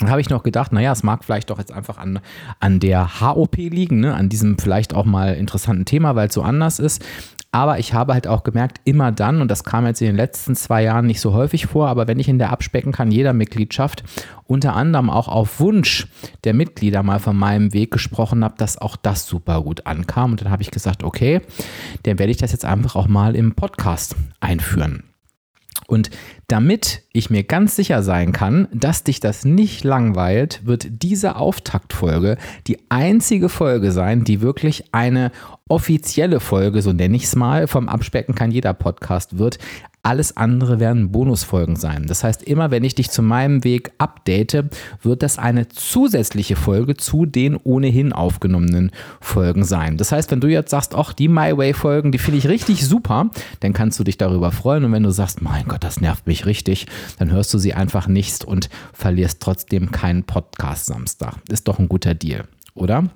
Dann 0.02 0.10
habe 0.10 0.20
ich 0.20 0.30
noch 0.30 0.42
gedacht, 0.42 0.72
naja, 0.72 0.90
es 0.90 1.04
mag 1.04 1.22
vielleicht 1.22 1.50
doch 1.50 1.58
jetzt 1.58 1.70
einfach 1.70 1.96
an, 1.98 2.18
an 2.58 2.80
der 2.80 3.20
HOP 3.20 3.56
liegen, 3.56 4.00
ne? 4.00 4.14
an 4.14 4.28
diesem 4.28 4.58
vielleicht 4.58 4.94
auch 4.94 5.04
mal 5.04 5.34
interessanten 5.34 5.84
Thema, 5.84 6.16
weil 6.16 6.28
es 6.28 6.34
so 6.34 6.42
anders 6.42 6.80
ist. 6.80 7.04
Aber 7.54 7.78
ich 7.78 7.92
habe 7.92 8.14
halt 8.14 8.26
auch 8.26 8.44
gemerkt, 8.44 8.80
immer 8.84 9.12
dann, 9.12 9.42
und 9.42 9.50
das 9.50 9.62
kam 9.62 9.84
jetzt 9.84 10.00
in 10.00 10.06
den 10.06 10.16
letzten 10.16 10.56
zwei 10.56 10.82
Jahren 10.82 11.06
nicht 11.06 11.20
so 11.20 11.34
häufig 11.34 11.66
vor, 11.66 11.88
aber 11.88 12.08
wenn 12.08 12.18
ich 12.18 12.28
in 12.28 12.38
der 12.38 12.50
Abspecken 12.50 12.92
kann, 12.92 13.10
jeder 13.10 13.34
Mitgliedschaft, 13.34 14.04
unter 14.44 14.74
anderem 14.74 15.10
auch 15.10 15.28
auf 15.28 15.60
Wunsch 15.60 16.08
der 16.44 16.54
Mitglieder 16.54 17.02
mal 17.02 17.18
von 17.18 17.36
meinem 17.36 17.74
Weg 17.74 17.90
gesprochen 17.90 18.42
habe, 18.42 18.54
dass 18.56 18.78
auch 18.78 18.96
das 18.96 19.26
super 19.26 19.60
gut 19.60 19.86
ankam. 19.86 20.32
Und 20.32 20.40
dann 20.40 20.50
habe 20.50 20.62
ich 20.62 20.70
gesagt, 20.70 21.04
okay, 21.04 21.42
dann 22.04 22.18
werde 22.18 22.30
ich 22.30 22.38
das 22.38 22.52
jetzt 22.52 22.64
einfach 22.64 22.96
auch 22.96 23.06
mal 23.06 23.36
im 23.36 23.54
Podcast 23.54 24.16
einführen. 24.40 25.04
Und 25.92 26.08
damit 26.48 27.02
ich 27.12 27.28
mir 27.28 27.42
ganz 27.42 27.76
sicher 27.76 28.02
sein 28.02 28.32
kann, 28.32 28.66
dass 28.72 29.04
dich 29.04 29.20
das 29.20 29.44
nicht 29.44 29.84
langweilt, 29.84 30.64
wird 30.64 31.02
diese 31.02 31.36
Auftaktfolge 31.36 32.38
die 32.66 32.78
einzige 32.88 33.50
Folge 33.50 33.92
sein, 33.92 34.24
die 34.24 34.40
wirklich 34.40 34.84
eine 34.92 35.32
offizielle 35.72 36.38
Folge, 36.38 36.82
so 36.82 36.92
nenne 36.92 37.16
ich 37.16 37.24
es 37.24 37.34
mal, 37.34 37.66
vom 37.66 37.88
Abspecken 37.88 38.34
kann 38.34 38.50
jeder 38.50 38.74
Podcast 38.74 39.38
wird. 39.38 39.58
Alles 40.02 40.36
andere 40.36 40.80
werden 40.80 41.12
Bonusfolgen 41.12 41.76
sein. 41.76 42.06
Das 42.06 42.24
heißt, 42.24 42.42
immer 42.42 42.70
wenn 42.70 42.84
ich 42.84 42.94
dich 42.94 43.08
zu 43.08 43.22
meinem 43.22 43.64
Weg 43.64 43.92
update, 43.96 44.64
wird 45.00 45.22
das 45.22 45.38
eine 45.38 45.68
zusätzliche 45.68 46.56
Folge 46.56 46.94
zu 46.94 47.24
den 47.24 47.56
ohnehin 47.56 48.12
aufgenommenen 48.12 48.90
Folgen 49.22 49.64
sein. 49.64 49.96
Das 49.96 50.12
heißt, 50.12 50.30
wenn 50.30 50.40
du 50.40 50.48
jetzt 50.48 50.72
sagst, 50.72 50.94
ach, 50.94 51.14
die 51.14 51.28
My 51.28 51.56
Way 51.56 51.72
Folgen, 51.72 52.12
die 52.12 52.18
finde 52.18 52.38
ich 52.38 52.48
richtig 52.48 52.86
super, 52.86 53.30
dann 53.60 53.72
kannst 53.72 53.98
du 53.98 54.04
dich 54.04 54.18
darüber 54.18 54.52
freuen. 54.52 54.84
Und 54.84 54.92
wenn 54.92 55.04
du 55.04 55.10
sagst, 55.10 55.40
mein 55.40 55.64
Gott, 55.68 55.84
das 55.84 56.02
nervt 56.02 56.26
mich 56.26 56.44
richtig, 56.44 56.86
dann 57.18 57.30
hörst 57.30 57.54
du 57.54 57.58
sie 57.58 57.72
einfach 57.72 58.08
nicht 58.08 58.44
und 58.44 58.68
verlierst 58.92 59.40
trotzdem 59.40 59.90
keinen 59.90 60.24
Podcast 60.24 60.84
Samstag. 60.84 61.36
Ist 61.48 61.66
doch 61.66 61.78
ein 61.78 61.88
guter 61.88 62.12
Deal, 62.12 62.44
oder? 62.74 63.08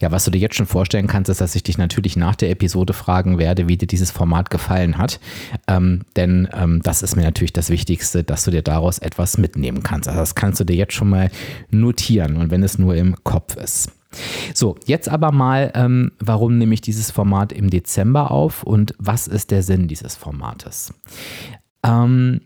Ja, 0.00 0.10
was 0.10 0.24
du 0.24 0.30
dir 0.30 0.38
jetzt 0.38 0.56
schon 0.56 0.66
vorstellen 0.66 1.06
kannst, 1.06 1.28
ist, 1.28 1.40
dass 1.40 1.54
ich 1.54 1.62
dich 1.62 1.78
natürlich 1.78 2.16
nach 2.16 2.36
der 2.36 2.50
Episode 2.50 2.92
fragen 2.92 3.38
werde, 3.38 3.68
wie 3.68 3.76
dir 3.76 3.86
dieses 3.86 4.10
Format 4.10 4.50
gefallen 4.50 4.98
hat. 4.98 5.20
Ähm, 5.66 6.02
denn 6.16 6.48
ähm, 6.52 6.80
das 6.82 7.02
ist 7.02 7.16
mir 7.16 7.22
natürlich 7.22 7.52
das 7.52 7.70
Wichtigste, 7.70 8.24
dass 8.24 8.44
du 8.44 8.50
dir 8.50 8.62
daraus 8.62 8.98
etwas 8.98 9.38
mitnehmen 9.38 9.82
kannst. 9.82 10.08
Also 10.08 10.20
das 10.20 10.34
kannst 10.34 10.60
du 10.60 10.64
dir 10.64 10.76
jetzt 10.76 10.94
schon 10.94 11.10
mal 11.10 11.30
notieren 11.70 12.36
und 12.36 12.50
wenn 12.50 12.62
es 12.62 12.78
nur 12.78 12.94
im 12.94 13.22
Kopf 13.24 13.56
ist. 13.56 13.92
So, 14.54 14.76
jetzt 14.86 15.08
aber 15.08 15.30
mal, 15.30 15.70
ähm, 15.74 16.12
warum 16.18 16.58
nehme 16.58 16.74
ich 16.74 16.80
dieses 16.80 17.10
Format 17.10 17.52
im 17.52 17.70
Dezember 17.70 18.30
auf 18.30 18.64
und 18.64 18.94
was 18.98 19.28
ist 19.28 19.50
der 19.50 19.62
Sinn 19.62 19.86
dieses 19.86 20.16
Formates? 20.16 20.92
Ähm, 21.84 22.40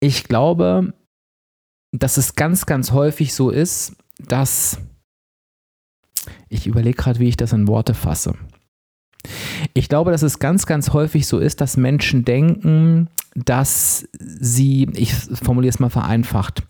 ich 0.00 0.24
glaube, 0.24 0.92
dass 1.92 2.16
es 2.16 2.34
ganz, 2.34 2.66
ganz 2.66 2.92
häufig 2.92 3.32
so 3.34 3.50
ist, 3.50 3.96
dass 4.18 4.78
ich 6.48 6.66
überlege 6.66 6.96
gerade, 6.96 7.18
wie 7.18 7.28
ich 7.28 7.36
das 7.36 7.52
in 7.52 7.68
Worte 7.68 7.94
fasse. 7.94 8.34
Ich 9.72 9.88
glaube, 9.88 10.10
dass 10.10 10.22
es 10.22 10.38
ganz, 10.38 10.66
ganz 10.66 10.92
häufig 10.92 11.26
so 11.26 11.38
ist, 11.38 11.60
dass 11.60 11.76
Menschen 11.76 12.24
denken, 12.24 13.08
dass 13.34 14.06
sie, 14.18 14.88
ich 14.94 15.14
formuliere 15.14 15.70
es 15.70 15.80
mal 15.80 15.90
vereinfacht, 15.90 16.62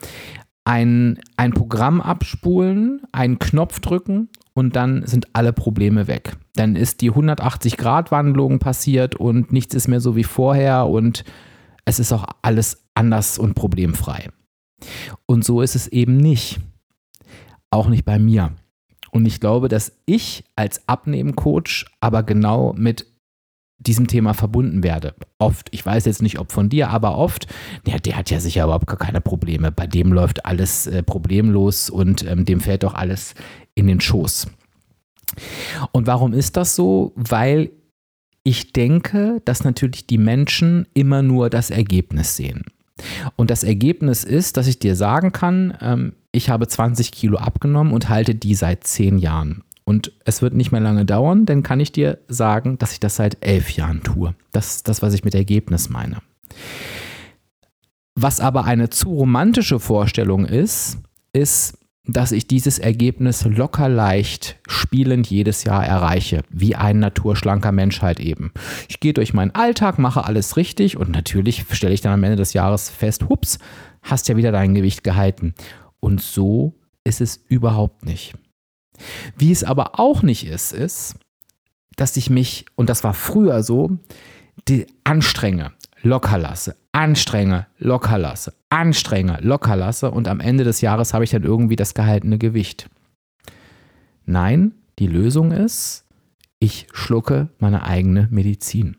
ein, 0.64 1.18
ein 1.36 1.52
Programm 1.52 2.00
abspulen, 2.00 3.02
einen 3.12 3.38
Knopf 3.38 3.80
drücken 3.80 4.28
und 4.54 4.76
dann 4.76 5.06
sind 5.06 5.28
alle 5.34 5.52
Probleme 5.52 6.06
weg. 6.06 6.36
Dann 6.54 6.76
ist 6.76 7.00
die 7.00 7.10
180-Grad-Wandlung 7.10 8.60
passiert 8.60 9.14
und 9.16 9.52
nichts 9.52 9.74
ist 9.74 9.88
mehr 9.88 10.00
so 10.00 10.16
wie 10.16 10.24
vorher 10.24 10.86
und 10.86 11.24
es 11.84 11.98
ist 11.98 12.12
auch 12.12 12.24
alles 12.40 12.84
anders 12.94 13.38
und 13.38 13.54
problemfrei. 13.54 14.28
Und 15.26 15.44
so 15.44 15.60
ist 15.60 15.74
es 15.74 15.88
eben 15.88 16.16
nicht. 16.16 16.60
Auch 17.70 17.88
nicht 17.88 18.04
bei 18.04 18.18
mir. 18.18 18.52
Und 19.14 19.26
ich 19.26 19.38
glaube, 19.38 19.68
dass 19.68 19.92
ich 20.06 20.42
als 20.56 20.88
Abnehmcoach 20.88 21.86
aber 22.00 22.24
genau 22.24 22.72
mit 22.72 23.06
diesem 23.78 24.08
Thema 24.08 24.34
verbunden 24.34 24.82
werde. 24.82 25.14
Oft, 25.38 25.68
ich 25.70 25.86
weiß 25.86 26.04
jetzt 26.06 26.20
nicht, 26.20 26.40
ob 26.40 26.50
von 26.50 26.68
dir, 26.68 26.90
aber 26.90 27.16
oft, 27.16 27.46
ja, 27.86 27.98
der 27.98 28.16
hat 28.16 28.30
ja 28.30 28.40
sicher 28.40 28.64
überhaupt 28.64 28.88
gar 28.88 28.98
keine 28.98 29.20
Probleme. 29.20 29.70
Bei 29.70 29.86
dem 29.86 30.12
läuft 30.12 30.44
alles 30.44 30.88
äh, 30.88 31.04
problemlos 31.04 31.90
und 31.90 32.26
ähm, 32.26 32.44
dem 32.44 32.60
fällt 32.60 32.82
doch 32.82 32.94
alles 32.94 33.34
in 33.76 33.86
den 33.86 34.00
Schoß. 34.00 34.48
Und 35.92 36.08
warum 36.08 36.32
ist 36.32 36.56
das 36.56 36.74
so? 36.74 37.12
Weil 37.14 37.70
ich 38.42 38.72
denke, 38.72 39.40
dass 39.44 39.62
natürlich 39.62 40.08
die 40.08 40.18
Menschen 40.18 40.88
immer 40.92 41.22
nur 41.22 41.50
das 41.50 41.70
Ergebnis 41.70 42.34
sehen. 42.34 42.64
Und 43.36 43.50
das 43.50 43.62
Ergebnis 43.62 44.24
ist, 44.24 44.56
dass 44.56 44.66
ich 44.66 44.80
dir 44.80 44.96
sagen 44.96 45.30
kann, 45.30 45.78
ähm, 45.80 46.14
ich 46.34 46.50
habe 46.50 46.66
20 46.66 47.12
Kilo 47.12 47.38
abgenommen 47.38 47.92
und 47.92 48.08
halte 48.08 48.34
die 48.34 48.54
seit 48.54 48.84
10 48.84 49.18
Jahren. 49.18 49.62
Und 49.84 50.12
es 50.24 50.40
wird 50.40 50.54
nicht 50.54 50.72
mehr 50.72 50.80
lange 50.80 51.04
dauern, 51.04 51.46
denn 51.46 51.62
kann 51.62 51.80
ich 51.80 51.92
dir 51.92 52.18
sagen, 52.26 52.78
dass 52.78 52.92
ich 52.92 53.00
das 53.00 53.16
seit 53.16 53.44
elf 53.44 53.70
Jahren 53.70 54.02
tue. 54.02 54.34
Das 54.52 54.76
ist 54.76 54.88
das, 54.88 55.02
was 55.02 55.14
ich 55.14 55.24
mit 55.24 55.34
Ergebnis 55.34 55.90
meine. 55.90 56.18
Was 58.14 58.40
aber 58.40 58.64
eine 58.64 58.90
zu 58.90 59.10
romantische 59.10 59.80
Vorstellung 59.80 60.46
ist, 60.46 60.98
ist, 61.32 61.78
dass 62.06 62.32
ich 62.32 62.46
dieses 62.46 62.78
Ergebnis 62.78 63.44
locker 63.44 63.88
leicht 63.88 64.56
spielend 64.68 65.26
jedes 65.28 65.64
Jahr 65.64 65.84
erreiche, 65.86 66.42
wie 66.50 66.76
ein 66.76 66.98
naturschlanker 66.98 67.72
Mensch 67.72 68.02
halt 68.02 68.20
eben. 68.20 68.52
Ich 68.88 69.00
gehe 69.00 69.14
durch 69.14 69.32
meinen 69.32 69.54
Alltag, 69.54 69.98
mache 69.98 70.24
alles 70.24 70.56
richtig 70.56 70.96
und 70.96 71.10
natürlich 71.10 71.64
stelle 71.72 71.94
ich 71.94 72.02
dann 72.02 72.12
am 72.12 72.24
Ende 72.24 72.36
des 72.36 72.52
Jahres 72.52 72.90
fest, 72.90 73.28
hups, 73.28 73.58
hast 74.02 74.28
ja 74.28 74.36
wieder 74.36 74.52
dein 74.52 74.74
Gewicht 74.74 75.02
gehalten. 75.02 75.54
Und 76.04 76.20
so 76.20 76.74
ist 77.04 77.22
es 77.22 77.42
überhaupt 77.48 78.04
nicht. 78.04 78.34
Wie 79.38 79.50
es 79.50 79.64
aber 79.64 79.98
auch 79.98 80.22
nicht 80.22 80.46
ist, 80.46 80.74
ist, 80.74 81.14
dass 81.96 82.18
ich 82.18 82.28
mich, 82.28 82.66
und 82.74 82.90
das 82.90 83.04
war 83.04 83.14
früher 83.14 83.62
so, 83.62 83.96
die 84.68 84.86
anstrenge, 85.04 85.72
locker 86.02 86.36
lasse, 86.36 86.76
anstrenge, 86.92 87.68
locker 87.78 88.18
lasse, 88.18 88.52
anstrenge, 88.68 89.38
locker 89.40 89.76
lasse 89.76 90.10
und 90.10 90.28
am 90.28 90.40
Ende 90.40 90.64
des 90.64 90.82
Jahres 90.82 91.14
habe 91.14 91.24
ich 91.24 91.30
dann 91.30 91.42
irgendwie 91.42 91.76
das 91.76 91.94
gehaltene 91.94 92.36
Gewicht. 92.36 92.90
Nein, 94.26 94.74
die 94.98 95.06
Lösung 95.06 95.52
ist, 95.52 96.04
ich 96.58 96.86
schlucke 96.92 97.48
meine 97.58 97.82
eigene 97.82 98.28
Medizin 98.30 98.98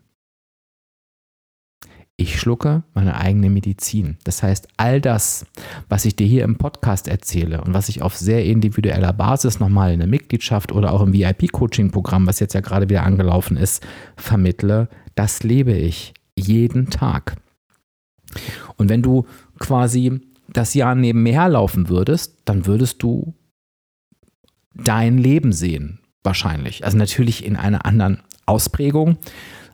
ich 2.18 2.40
schlucke 2.40 2.82
meine 2.94 3.16
eigene 3.16 3.50
Medizin. 3.50 4.16
Das 4.24 4.42
heißt, 4.42 4.68
all 4.78 5.00
das, 5.00 5.44
was 5.88 6.06
ich 6.06 6.16
dir 6.16 6.26
hier 6.26 6.44
im 6.44 6.56
Podcast 6.56 7.08
erzähle 7.08 7.60
und 7.62 7.74
was 7.74 7.90
ich 7.90 8.00
auf 8.00 8.16
sehr 8.16 8.44
individueller 8.46 9.12
Basis 9.12 9.60
nochmal 9.60 9.92
in 9.92 9.98
der 9.98 10.08
Mitgliedschaft 10.08 10.72
oder 10.72 10.92
auch 10.92 11.02
im 11.02 11.12
VIP-Coaching-Programm, 11.12 12.26
was 12.26 12.40
jetzt 12.40 12.54
ja 12.54 12.60
gerade 12.60 12.88
wieder 12.88 13.02
angelaufen 13.02 13.58
ist, 13.58 13.86
vermittle, 14.16 14.88
das 15.14 15.42
lebe 15.42 15.72
ich 15.72 16.14
jeden 16.34 16.88
Tag. 16.88 17.36
Und 18.76 18.88
wenn 18.88 19.02
du 19.02 19.26
quasi 19.58 20.20
das 20.48 20.72
Jahr 20.74 20.94
neben 20.94 21.22
mir 21.22 21.34
herlaufen 21.34 21.88
würdest, 21.90 22.38
dann 22.46 22.66
würdest 22.66 23.02
du 23.02 23.34
dein 24.74 25.18
Leben 25.18 25.52
sehen, 25.52 26.00
wahrscheinlich. 26.22 26.84
Also 26.84 26.96
natürlich 26.96 27.44
in 27.44 27.56
einer 27.56 27.84
anderen 27.84 28.22
Ausprägung. 28.46 29.18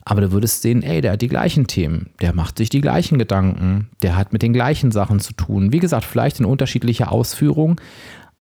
Aber 0.05 0.21
du 0.21 0.33
würdest 0.33 0.63
sehen, 0.63 0.83
ey, 0.83 1.01
der 1.01 1.13
hat 1.13 1.23
die 1.23 1.29
gleichen 1.29 1.67
Themen, 1.67 2.11
der 2.21 2.35
macht 2.35 2.59
sich 2.59 2.69
die 2.69 2.81
gleichen 2.81 3.19
Gedanken, 3.19 3.89
der 4.03 4.17
hat 4.17 4.33
mit 4.33 4.43
den 4.43 4.53
gleichen 4.53 4.91
Sachen 4.91 5.21
zu 5.21 5.33
tun. 5.33 5.73
Wie 5.73 5.79
gesagt, 5.79 6.05
vielleicht 6.05 6.41
in 6.41 6.47
unterschiedlicher 6.47 7.13
Ausführung, 7.13 7.81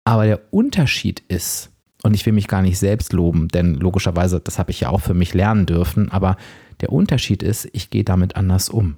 aber 0.05 0.25
der 0.25 0.40
Unterschied 0.52 1.21
ist, 1.29 1.71
und 2.02 2.14
ich 2.14 2.25
will 2.25 2.33
mich 2.33 2.49
gar 2.49 2.62
nicht 2.62 2.79
selbst 2.79 3.12
loben, 3.12 3.49
denn 3.49 3.75
logischerweise, 3.75 4.40
das 4.40 4.59
habe 4.59 4.71
ich 4.71 4.81
ja 4.81 4.88
auch 4.88 5.02
für 5.02 5.14
mich 5.14 5.35
lernen 5.35 5.67
dürfen, 5.67 6.11
aber 6.11 6.37
der 6.81 6.93
Unterschied 6.93 7.43
ist, 7.43 7.69
ich 7.73 7.90
gehe 7.90 8.05
damit 8.05 8.37
anders 8.37 8.71
um. 8.71 8.97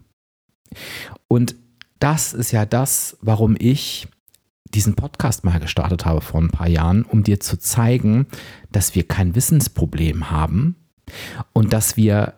Und 1.26 1.56
das 1.98 2.32
ist 2.32 2.52
ja 2.52 2.64
das, 2.64 3.16
warum 3.20 3.56
ich 3.58 4.06
diesen 4.74 4.94
Podcast 4.94 5.44
mal 5.44 5.58
gestartet 5.60 6.04
habe 6.04 6.20
vor 6.20 6.40
ein 6.40 6.50
paar 6.50 6.68
Jahren, 6.68 7.02
um 7.02 7.22
dir 7.24 7.40
zu 7.40 7.58
zeigen, 7.58 8.26
dass 8.70 8.94
wir 8.94 9.06
kein 9.06 9.34
Wissensproblem 9.34 10.30
haben 10.30 10.76
und 11.52 11.72
dass 11.72 11.96
wir 11.96 12.34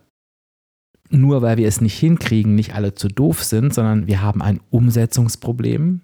nur 1.14 1.42
weil 1.42 1.56
wir 1.56 1.68
es 1.68 1.80
nicht 1.80 1.99
hinkriegen, 1.99 2.54
nicht 2.54 2.75
alle 2.75 2.94
zu 2.94 3.09
doof 3.09 3.42
sind, 3.42 3.73
sondern 3.73 4.06
wir 4.06 4.23
haben 4.23 4.42
ein 4.42 4.61
Umsetzungsproblem. 4.71 6.00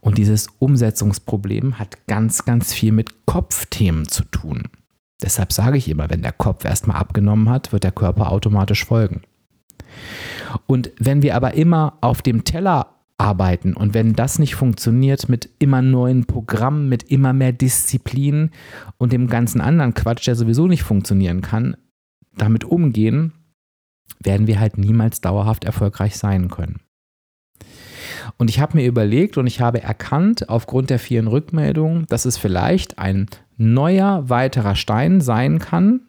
Und 0.00 0.18
dieses 0.18 0.48
Umsetzungsproblem 0.58 1.78
hat 1.78 2.06
ganz, 2.06 2.44
ganz 2.44 2.72
viel 2.72 2.92
mit 2.92 3.26
Kopfthemen 3.26 4.08
zu 4.08 4.24
tun. 4.24 4.64
Deshalb 5.22 5.52
sage 5.52 5.78
ich 5.78 5.88
immer, 5.88 6.10
wenn 6.10 6.22
der 6.22 6.32
Kopf 6.32 6.64
erstmal 6.64 6.98
abgenommen 6.98 7.48
hat, 7.48 7.72
wird 7.72 7.84
der 7.84 7.92
Körper 7.92 8.30
automatisch 8.30 8.84
folgen. 8.84 9.22
Und 10.66 10.90
wenn 10.98 11.22
wir 11.22 11.34
aber 11.34 11.54
immer 11.54 11.98
auf 12.00 12.22
dem 12.22 12.44
Teller 12.44 12.94
arbeiten 13.18 13.74
und 13.74 13.94
wenn 13.94 14.14
das 14.14 14.38
nicht 14.38 14.54
funktioniert 14.54 15.28
mit 15.28 15.50
immer 15.58 15.82
neuen 15.82 16.24
Programmen, 16.26 16.88
mit 16.88 17.02
immer 17.04 17.32
mehr 17.32 17.52
Disziplin 17.52 18.50
und 18.96 19.12
dem 19.12 19.26
ganzen 19.26 19.60
anderen 19.60 19.94
Quatsch, 19.94 20.28
der 20.28 20.36
sowieso 20.36 20.68
nicht 20.68 20.84
funktionieren 20.84 21.40
kann, 21.40 21.76
damit 22.36 22.64
umgehen, 22.64 23.32
werden 24.20 24.46
wir 24.46 24.60
halt 24.60 24.78
niemals 24.78 25.20
dauerhaft 25.20 25.64
erfolgreich 25.64 26.16
sein 26.16 26.48
können. 26.48 26.80
Und 28.36 28.50
ich 28.50 28.60
habe 28.60 28.76
mir 28.76 28.86
überlegt 28.86 29.36
und 29.36 29.46
ich 29.46 29.60
habe 29.60 29.82
erkannt, 29.82 30.48
aufgrund 30.48 30.90
der 30.90 30.98
vielen 30.98 31.26
Rückmeldungen, 31.26 32.06
dass 32.08 32.24
es 32.24 32.36
vielleicht 32.36 32.98
ein 32.98 33.26
neuer 33.56 34.28
weiterer 34.28 34.76
Stein 34.76 35.20
sein 35.20 35.58
kann. 35.58 36.02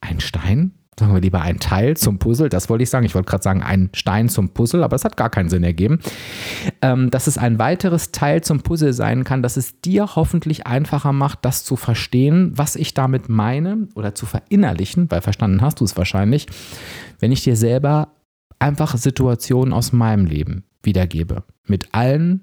Ein 0.00 0.20
Stein? 0.20 0.72
Sagen 0.98 1.14
wir 1.14 1.20
lieber 1.20 1.40
ein 1.40 1.58
Teil 1.58 1.96
zum 1.96 2.18
Puzzle, 2.18 2.48
das 2.48 2.68
wollte 2.68 2.84
ich 2.84 2.90
sagen. 2.90 3.04
Ich 3.04 3.14
wollte 3.14 3.28
gerade 3.28 3.42
sagen, 3.42 3.62
ein 3.62 3.90
Stein 3.94 4.28
zum 4.28 4.50
Puzzle, 4.50 4.84
aber 4.84 4.96
es 4.96 5.04
hat 5.04 5.16
gar 5.16 5.30
keinen 5.30 5.48
Sinn 5.48 5.64
ergeben. 5.64 6.00
Ähm, 6.82 7.10
dass 7.10 7.26
es 7.26 7.38
ein 7.38 7.58
weiteres 7.58 8.12
Teil 8.12 8.42
zum 8.42 8.60
Puzzle 8.60 8.92
sein 8.92 9.24
kann, 9.24 9.42
dass 9.42 9.56
es 9.56 9.80
dir 9.80 10.16
hoffentlich 10.16 10.66
einfacher 10.66 11.12
macht, 11.12 11.40
das 11.42 11.64
zu 11.64 11.76
verstehen, 11.76 12.52
was 12.54 12.76
ich 12.76 12.94
damit 12.94 13.28
meine 13.28 13.88
oder 13.94 14.14
zu 14.14 14.26
verinnerlichen, 14.26 15.10
weil 15.10 15.20
verstanden 15.20 15.60
hast 15.60 15.80
du 15.80 15.84
es 15.84 15.96
wahrscheinlich, 15.96 16.46
wenn 17.18 17.32
ich 17.32 17.42
dir 17.42 17.56
selber 17.56 18.08
einfach 18.58 18.96
Situationen 18.96 19.74
aus 19.74 19.92
meinem 19.92 20.26
Leben 20.26 20.64
wiedergebe. 20.82 21.44
Mit 21.66 21.88
allen 21.92 22.42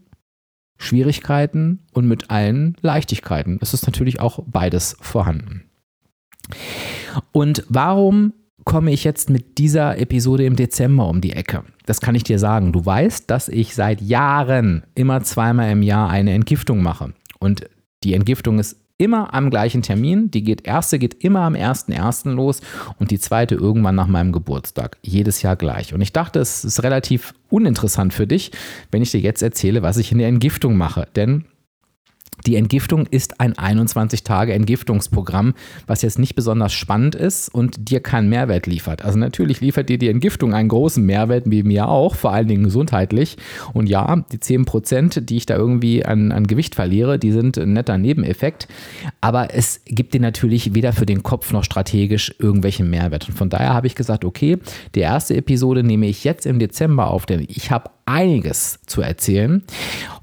Schwierigkeiten 0.78 1.86
und 1.94 2.08
mit 2.08 2.32
allen 2.32 2.76
Leichtigkeiten. 2.82 3.60
Es 3.62 3.74
ist 3.74 3.86
natürlich 3.86 4.20
auch 4.20 4.40
beides 4.48 4.98
vorhanden. 5.00 5.64
Und 7.32 7.64
warum 7.70 8.34
komme 8.66 8.92
ich 8.92 9.04
jetzt 9.04 9.30
mit 9.30 9.58
dieser 9.58 9.98
Episode 9.98 10.46
im 10.46 10.56
Dezember 10.56 11.08
um 11.08 11.22
die 11.22 11.34
Ecke. 11.34 11.64
Das 11.86 12.02
kann 12.02 12.16
ich 12.16 12.24
dir 12.24 12.40
sagen. 12.40 12.72
Du 12.72 12.86
weißt, 12.86 13.30
dass 13.30 13.50
ich 13.50 13.76
seit 13.76 14.02
Jahren 14.02 14.84
immer 14.96 15.24
zweimal 15.24 15.72
im 15.72 15.84
Jahr 15.84 16.10
eine 16.10 16.34
Entgiftung 16.34 16.82
mache. 16.82 17.14
Und 17.40 17.66
die 18.04 18.14
Entgiftung 18.14 18.60
ist 18.60 18.78
immer 19.02 19.34
am 19.34 19.50
gleichen 19.50 19.82
Termin. 19.82 20.30
Die 20.30 20.44
geht, 20.44 20.68
erste 20.68 21.00
geht 21.00 21.24
immer 21.24 21.42
am 21.42 21.56
1.1. 21.56 22.32
los 22.32 22.62
und 23.00 23.10
die 23.10 23.20
zweite 23.20 23.56
irgendwann 23.56 23.96
nach 23.96 24.08
meinem 24.08 24.32
Geburtstag. 24.32 24.98
Jedes 25.02 25.42
Jahr 25.42 25.56
gleich. 25.56 25.94
Und 25.94 26.02
ich 26.02 26.14
dachte, 26.14 26.40
es 26.40 26.64
ist 26.64 26.84
relativ 26.84 27.34
uninteressant 27.50 28.14
für 28.14 28.28
dich, 28.28 28.52
wenn 28.92 29.02
ich 29.02 29.12
dir 29.12 29.20
jetzt 29.20 29.42
erzähle, 29.42 29.82
was 29.82 29.98
ich 29.98 30.12
in 30.12 30.20
der 30.20 30.28
Entgiftung 30.28 30.78
mache. 30.78 31.08
Denn 31.16 31.46
Die 32.46 32.56
Entgiftung 32.56 33.06
ist 33.06 33.40
ein 33.40 33.54
21-Tage-Entgiftungsprogramm, 33.54 35.54
was 35.86 36.02
jetzt 36.02 36.18
nicht 36.18 36.36
besonders 36.36 36.74
spannend 36.74 37.14
ist 37.14 37.50
und 37.50 37.90
dir 37.90 38.00
keinen 38.00 38.30
Mehrwert 38.30 38.66
liefert. 38.66 39.06
Also 39.06 39.20
natürlich 39.20 39.62
liefert 39.62 39.90
dir 39.90 39.98
die 39.98 40.10
Entgiftung 40.10 40.54
einen 40.54 40.70
großen 40.70 41.06
Mehrwert, 41.06 41.44
wie 41.46 41.64
mir 41.64 41.88
auch, 41.88 42.16
vor 42.16 42.34
allen 42.34 42.48
Dingen 42.48 42.64
gesundheitlich. 42.64 43.38
Und 43.74 43.88
ja, 43.88 44.24
die 44.32 44.40
10 44.40 44.66
Prozent, 44.66 45.30
die 45.30 45.38
ich 45.38 45.46
da 45.46 45.56
irgendwie 45.56 46.04
an, 46.04 46.32
an 46.32 46.48
Gewicht 46.48 46.76
verliere, 46.76 47.20
die 47.20 47.32
sind 47.32 47.58
ein 47.58 47.74
netter 47.74 47.98
Nebeneffekt. 47.98 48.68
Aber 49.20 49.54
es 49.54 49.82
gibt 49.86 50.14
dir 50.14 50.22
natürlich 50.22 50.74
weder 50.74 50.94
für 50.94 51.06
den 51.06 51.24
Kopf 51.24 51.54
noch 51.54 51.64
strategisch 51.64 52.34
irgendwelchen 52.40 52.90
Mehrwert. 52.90 53.30
Und 53.30 53.36
von 53.36 53.50
daher 53.50 53.74
habe 53.74 53.88
ich 53.88 53.96
gesagt, 53.96 54.26
okay, 54.26 54.58
die 54.96 55.02
erste 55.02 55.36
Episode 55.36 55.84
nehme 55.84 56.08
ich 56.08 56.24
jetzt 56.24 56.48
im 56.48 56.58
Dezember 56.58 57.12
auf, 57.12 57.28
denn 57.28 57.46
ich 57.48 57.70
habe 57.70 57.92
einiges 58.06 58.80
zu 58.88 59.02
erzählen. 59.02 59.64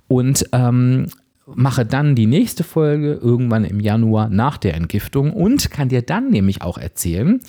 Und 0.08 0.46
ähm, 0.52 1.06
mache 1.54 1.86
dann 1.86 2.14
die 2.14 2.26
nächste 2.26 2.64
Folge 2.64 3.14
irgendwann 3.14 3.64
im 3.64 3.80
Januar 3.80 4.28
nach 4.28 4.58
der 4.58 4.74
Entgiftung 4.74 5.32
und 5.32 5.70
kann 5.70 5.88
dir 5.88 6.02
dann 6.02 6.30
nämlich 6.30 6.62
auch 6.62 6.78
erzählen, 6.78 7.40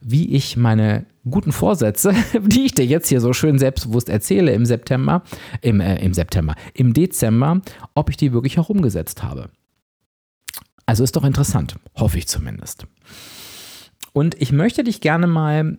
wie 0.00 0.34
ich 0.34 0.56
meine 0.56 1.06
guten 1.28 1.52
Vorsätze, 1.52 2.14
die 2.42 2.66
ich 2.66 2.74
dir 2.74 2.86
jetzt 2.86 3.08
hier 3.08 3.20
so 3.20 3.32
schön 3.32 3.58
selbstbewusst 3.58 4.08
erzähle 4.08 4.52
im 4.52 4.64
September, 4.64 5.22
im, 5.60 5.80
äh, 5.80 6.02
im 6.04 6.14
September, 6.14 6.54
im 6.74 6.94
Dezember, 6.94 7.60
ob 7.94 8.10
ich 8.10 8.16
die 8.16 8.32
wirklich 8.32 8.58
auch 8.58 8.68
umgesetzt 8.68 9.22
habe. 9.22 9.50
Also 10.86 11.04
ist 11.04 11.16
doch 11.16 11.24
interessant, 11.24 11.76
hoffe 11.94 12.18
ich 12.18 12.28
zumindest. 12.28 12.86
Und 14.12 14.40
ich 14.40 14.52
möchte 14.52 14.84
dich 14.84 15.00
gerne 15.00 15.26
mal 15.26 15.78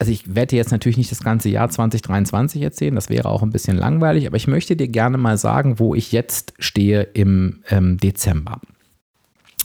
also 0.00 0.12
ich 0.12 0.34
werde 0.34 0.48
dir 0.48 0.56
jetzt 0.56 0.72
natürlich 0.72 0.96
nicht 0.96 1.10
das 1.10 1.22
ganze 1.22 1.50
Jahr 1.50 1.68
2023 1.68 2.62
erzählen, 2.62 2.94
das 2.94 3.10
wäre 3.10 3.28
auch 3.28 3.42
ein 3.42 3.50
bisschen 3.50 3.76
langweilig, 3.76 4.26
aber 4.26 4.36
ich 4.36 4.46
möchte 4.46 4.74
dir 4.74 4.88
gerne 4.88 5.18
mal 5.18 5.36
sagen, 5.36 5.78
wo 5.78 5.94
ich 5.94 6.10
jetzt 6.10 6.54
stehe 6.58 7.02
im 7.02 7.60
ähm, 7.68 7.98
Dezember. 7.98 8.60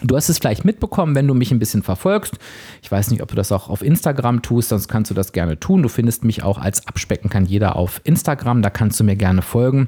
Du 0.02 0.16
hast 0.16 0.28
es 0.30 0.40
vielleicht 0.40 0.66
mitbekommen, 0.66 1.16
wenn 1.16 1.28
du 1.28 1.34
mich 1.34 1.52
ein 1.52 1.60
bisschen 1.60 1.82
verfolgst. 1.82 2.38
Ich 2.82 2.92
weiß 2.92 3.12
nicht, 3.12 3.22
ob 3.22 3.30
du 3.30 3.36
das 3.36 3.52
auch 3.52 3.70
auf 3.70 3.82
Instagram 3.82 4.42
tust, 4.42 4.70
sonst 4.70 4.88
kannst 4.88 5.10
du 5.10 5.16
das 5.16 5.32
gerne 5.32 5.60
tun. 5.60 5.84
Du 5.84 5.90
findest 5.90 6.26
mich 6.26 6.44
auch 6.44 6.58
als 6.58 6.86
Abspecken 6.88 7.30
kann 7.30 7.46
jeder 7.46 7.76
auf 7.78 8.02
Instagram, 8.04 8.62
da 8.62 8.70
kannst 8.70 9.00
du 9.00 9.04
mir 9.06 9.16
gerne 9.16 9.42
folgen. 9.42 9.88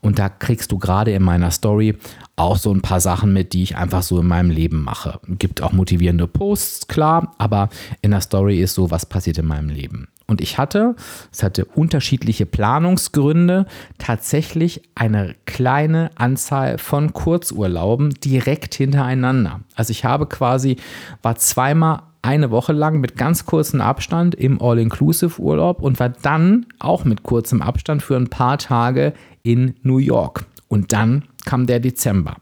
Und 0.00 0.18
da 0.18 0.28
kriegst 0.28 0.70
du 0.70 0.78
gerade 0.78 1.12
in 1.12 1.22
meiner 1.22 1.50
Story 1.50 1.96
auch 2.36 2.56
so 2.56 2.72
ein 2.72 2.82
paar 2.82 3.00
Sachen 3.00 3.32
mit, 3.32 3.52
die 3.52 3.62
ich 3.62 3.76
einfach 3.76 4.02
so 4.02 4.20
in 4.20 4.26
meinem 4.26 4.50
Leben 4.50 4.82
mache. 4.82 5.20
Gibt 5.26 5.62
auch 5.62 5.72
motivierende 5.72 6.26
Posts, 6.26 6.88
klar, 6.88 7.34
aber 7.38 7.68
in 8.00 8.12
der 8.12 8.20
Story 8.20 8.60
ist 8.60 8.74
so, 8.74 8.90
was 8.90 9.06
passiert 9.06 9.38
in 9.38 9.46
meinem 9.46 9.68
Leben. 9.68 10.08
Und 10.26 10.40
ich 10.40 10.58
hatte, 10.58 10.94
es 11.30 11.42
hatte 11.42 11.64
unterschiedliche 11.64 12.46
Planungsgründe, 12.46 13.66
tatsächlich 13.98 14.82
eine 14.94 15.34
kleine 15.46 16.10
Anzahl 16.14 16.78
von 16.78 17.12
Kurzurlauben 17.12 18.10
direkt 18.10 18.74
hintereinander. 18.74 19.60
Also 19.74 19.90
ich 19.90 20.04
habe 20.04 20.26
quasi, 20.26 20.76
war 21.22 21.36
zweimal 21.36 22.02
eine 22.22 22.50
Woche 22.52 22.72
lang 22.72 23.00
mit 23.00 23.16
ganz 23.16 23.46
kurzem 23.46 23.80
Abstand 23.80 24.34
im 24.36 24.62
All-Inclusive-Urlaub 24.62 25.82
und 25.82 25.98
war 25.98 26.10
dann 26.10 26.66
auch 26.78 27.04
mit 27.04 27.24
kurzem 27.24 27.60
Abstand 27.60 28.02
für 28.02 28.16
ein 28.16 28.28
paar 28.28 28.58
Tage 28.58 29.12
in 29.42 29.74
New 29.82 29.98
York. 29.98 30.46
Und 30.68 30.92
dann 30.92 31.24
kam 31.44 31.66
der 31.66 31.80
Dezember. 31.80 32.36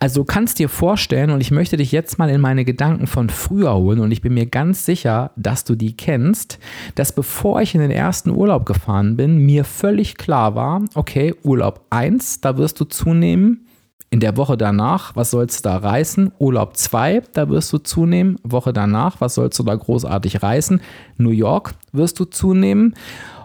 Also 0.00 0.24
kannst 0.24 0.58
dir 0.58 0.68
vorstellen, 0.68 1.30
und 1.30 1.40
ich 1.40 1.50
möchte 1.50 1.76
dich 1.76 1.92
jetzt 1.92 2.18
mal 2.18 2.30
in 2.30 2.40
meine 2.40 2.64
Gedanken 2.64 3.06
von 3.06 3.30
früher 3.30 3.74
holen, 3.74 4.00
und 4.00 4.12
ich 4.12 4.22
bin 4.22 4.34
mir 4.34 4.46
ganz 4.46 4.84
sicher, 4.84 5.32
dass 5.36 5.64
du 5.64 5.74
die 5.74 5.96
kennst, 5.96 6.58
dass 6.94 7.12
bevor 7.12 7.60
ich 7.60 7.74
in 7.74 7.80
den 7.80 7.90
ersten 7.90 8.30
Urlaub 8.30 8.66
gefahren 8.66 9.16
bin, 9.16 9.38
mir 9.38 9.64
völlig 9.64 10.16
klar 10.16 10.54
war, 10.54 10.82
okay, 10.94 11.34
Urlaub 11.42 11.86
1, 11.90 12.40
da 12.40 12.56
wirst 12.56 12.78
du 12.80 12.84
zunehmen. 12.84 13.66
In 14.10 14.20
der 14.20 14.38
Woche 14.38 14.56
danach, 14.56 15.16
was 15.16 15.32
sollst 15.32 15.58
du 15.58 15.68
da 15.68 15.76
reißen? 15.76 16.32
Urlaub 16.38 16.76
2, 16.76 17.24
da 17.34 17.50
wirst 17.50 17.70
du 17.74 17.78
zunehmen. 17.78 18.36
Woche 18.42 18.72
danach, 18.72 19.20
was 19.20 19.34
sollst 19.34 19.58
du 19.58 19.64
da 19.64 19.74
großartig 19.74 20.42
reißen? 20.42 20.80
New 21.18 21.30
York 21.30 21.74
wirst 21.92 22.18
du 22.18 22.24
zunehmen. 22.24 22.94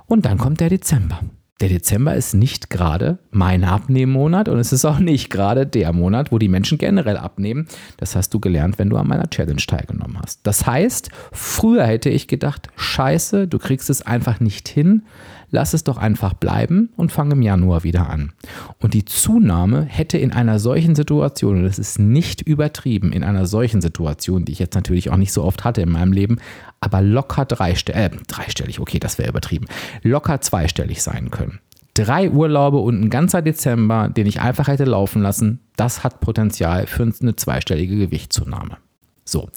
Und 0.06 0.26
dann 0.26 0.38
kommt 0.38 0.62
der 0.62 0.70
Dezember 0.70 1.20
der 1.62 1.70
Dezember 1.70 2.16
ist 2.16 2.34
nicht 2.34 2.70
gerade 2.70 3.20
mein 3.32 3.64
Abnehmmonat 3.64 4.50
und 4.50 4.60
es 4.60 4.74
ist 4.74 4.86
auch 4.86 5.00
nicht 5.00 5.30
gerade 5.30 5.66
der 5.66 5.94
Monat, 5.94 6.32
wo 6.32 6.40
die 6.40 6.50
Menschen 6.50 6.78
generell 6.78 7.16
abnehmen. 7.16 7.68
Das 7.98 8.16
hast 8.16 8.34
du 8.34 8.40
gelernt, 8.40 8.80
wenn 8.80 8.90
du 8.90 8.98
an 8.98 9.08
meiner 9.08 9.30
Challenge 9.30 9.62
teilgenommen 9.62 10.18
hast. 10.22 10.42
Das 10.44 10.66
heißt, 10.66 11.10
früher 11.32 11.86
hätte 11.86 12.10
ich 12.10 12.28
gedacht, 12.28 12.70
scheiße, 12.76 13.48
du 13.48 13.60
kriegst 13.60 13.90
es 13.90 14.02
einfach 14.02 14.40
nicht 14.40 14.68
hin, 14.68 15.04
lass 15.52 15.74
es 15.76 15.84
doch 15.84 15.98
einfach 15.98 16.34
bleiben 16.34 16.90
und 16.98 17.12
fang 17.12 17.32
im 17.32 17.44
Januar 17.44 17.84
wieder 17.84 18.10
an. 18.10 18.34
Und 18.80 18.96
die 18.96 19.06
Zunahme 19.06 19.84
hätte 19.84 20.18
in 20.18 20.34
einer 20.34 20.58
solchen 20.60 20.96
Situation, 20.96 21.58
und 21.58 21.64
das 21.64 21.78
ist 21.78 22.00
nicht 22.00 22.42
übertrieben, 22.42 23.14
in 23.14 23.24
einer 23.24 23.46
solchen 23.46 23.80
Situation, 23.80 24.46
die 24.46 24.52
ich 24.52 24.60
jetzt 24.60 24.76
natürlich 24.76 25.12
auch 25.12 25.18
nicht 25.18 25.32
so 25.32 25.44
oft 25.44 25.64
hatte 25.64 25.82
in 25.82 25.92
meinem 25.92 26.12
Leben, 26.12 26.40
aber 26.84 27.02
locker 27.02 27.46
dreistellig, 27.46 28.02
äh, 28.02 28.10
dreistellig, 28.28 28.80
okay, 28.80 29.00
das 29.00 29.18
wäre 29.18 29.30
übertrieben, 29.30 29.66
locker 30.02 30.42
zweistellig 30.42 31.02
sein 31.02 31.32
können. 31.32 31.60
Drei 31.94 32.30
Urlaube 32.30 32.78
und 32.78 33.00
ein 33.00 33.10
ganzer 33.10 33.42
Dezember, 33.42 34.10
den 34.10 34.26
ich 34.26 34.42
einfach 34.42 34.68
hätte 34.68 34.86
laufen 34.86 35.22
lassen, 35.22 35.60
das 35.76 36.04
hat 36.04 36.22
Potenzial 36.22 36.88
für 36.88 37.04
eine 37.04 37.36
zweistellige 37.36 37.96
Gewichtszunahme. 37.98 38.78
So, 39.26 39.50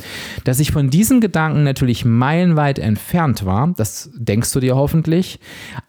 dass 0.44 0.60
ich 0.60 0.70
von 0.70 0.90
diesem 0.90 1.20
Gedanken 1.20 1.64
natürlich 1.64 2.04
meilenweit 2.04 2.78
entfernt 2.78 3.44
war, 3.44 3.74
das 3.76 4.10
denkst 4.14 4.52
du 4.52 4.60
dir 4.60 4.76
hoffentlich, 4.76 5.40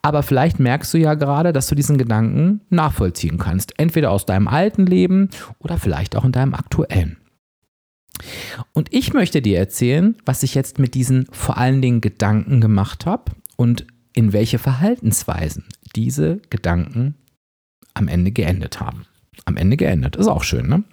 aber 0.01 0.23
vielleicht 0.23 0.59
merkst 0.59 0.93
du 0.95 0.97
ja 0.97 1.13
gerade, 1.13 1.53
dass 1.53 1.67
du 1.67 1.75
diesen 1.75 1.99
Gedanken 1.99 2.61
nachvollziehen 2.69 3.37
kannst, 3.37 3.77
entweder 3.77 4.09
aus 4.09 4.25
deinem 4.25 4.47
alten 4.47 4.87
Leben 4.87 5.29
oder 5.59 5.77
vielleicht 5.77 6.15
auch 6.15 6.25
in 6.25 6.31
deinem 6.31 6.55
aktuellen. 6.55 7.17
Und 8.73 8.93
ich 8.93 9.13
möchte 9.13 9.41
dir 9.41 9.59
erzählen, 9.59 10.15
was 10.25 10.43
ich 10.43 10.55
jetzt 10.55 10.79
mit 10.79 10.93
diesen 10.93 11.27
vor 11.31 11.57
allen 11.57 11.81
Dingen 11.81 12.01
Gedanken 12.01 12.61
gemacht 12.61 13.05
habe 13.05 13.31
und 13.55 13.85
in 14.13 14.33
welche 14.33 14.59
Verhaltensweisen 14.59 15.65
diese 15.95 16.41
Gedanken 16.49 17.15
am 17.93 18.07
Ende 18.07 18.31
geendet 18.31 18.79
haben. 18.79 19.05
Am 19.45 19.57
Ende 19.57 19.77
geendet, 19.77 20.15
ist 20.15 20.27
auch 20.27 20.43
schön, 20.43 20.67
ne? 20.67 20.83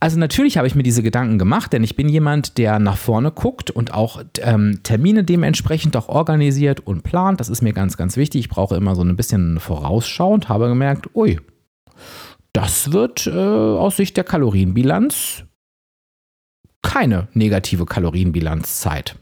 Also 0.00 0.18
natürlich 0.18 0.58
habe 0.58 0.66
ich 0.66 0.74
mir 0.74 0.82
diese 0.82 1.02
Gedanken 1.02 1.38
gemacht, 1.38 1.72
denn 1.72 1.82
ich 1.82 1.96
bin 1.96 2.10
jemand, 2.10 2.58
der 2.58 2.78
nach 2.78 2.98
vorne 2.98 3.30
guckt 3.30 3.70
und 3.70 3.94
auch 3.94 4.22
ähm, 4.42 4.80
Termine 4.82 5.24
dementsprechend 5.24 5.96
auch 5.96 6.08
organisiert 6.10 6.80
und 6.80 7.04
plant. 7.04 7.40
Das 7.40 7.48
ist 7.48 7.62
mir 7.62 7.72
ganz, 7.72 7.96
ganz 7.96 8.18
wichtig. 8.18 8.40
Ich 8.40 8.48
brauche 8.50 8.76
immer 8.76 8.96
so 8.96 9.02
ein 9.02 9.16
bisschen 9.16 9.60
Vorausschau 9.60 10.30
und 10.30 10.50
habe 10.50 10.68
gemerkt, 10.68 11.08
ui, 11.14 11.40
das 12.54 12.92
wird 12.92 13.26
äh, 13.26 13.30
aus 13.30 13.98
Sicht 13.98 14.16
der 14.16 14.24
Kalorienbilanz 14.24 15.44
keine 16.84 17.28
negative 17.32 17.86
Kalorienbilanzzeit. 17.86 19.16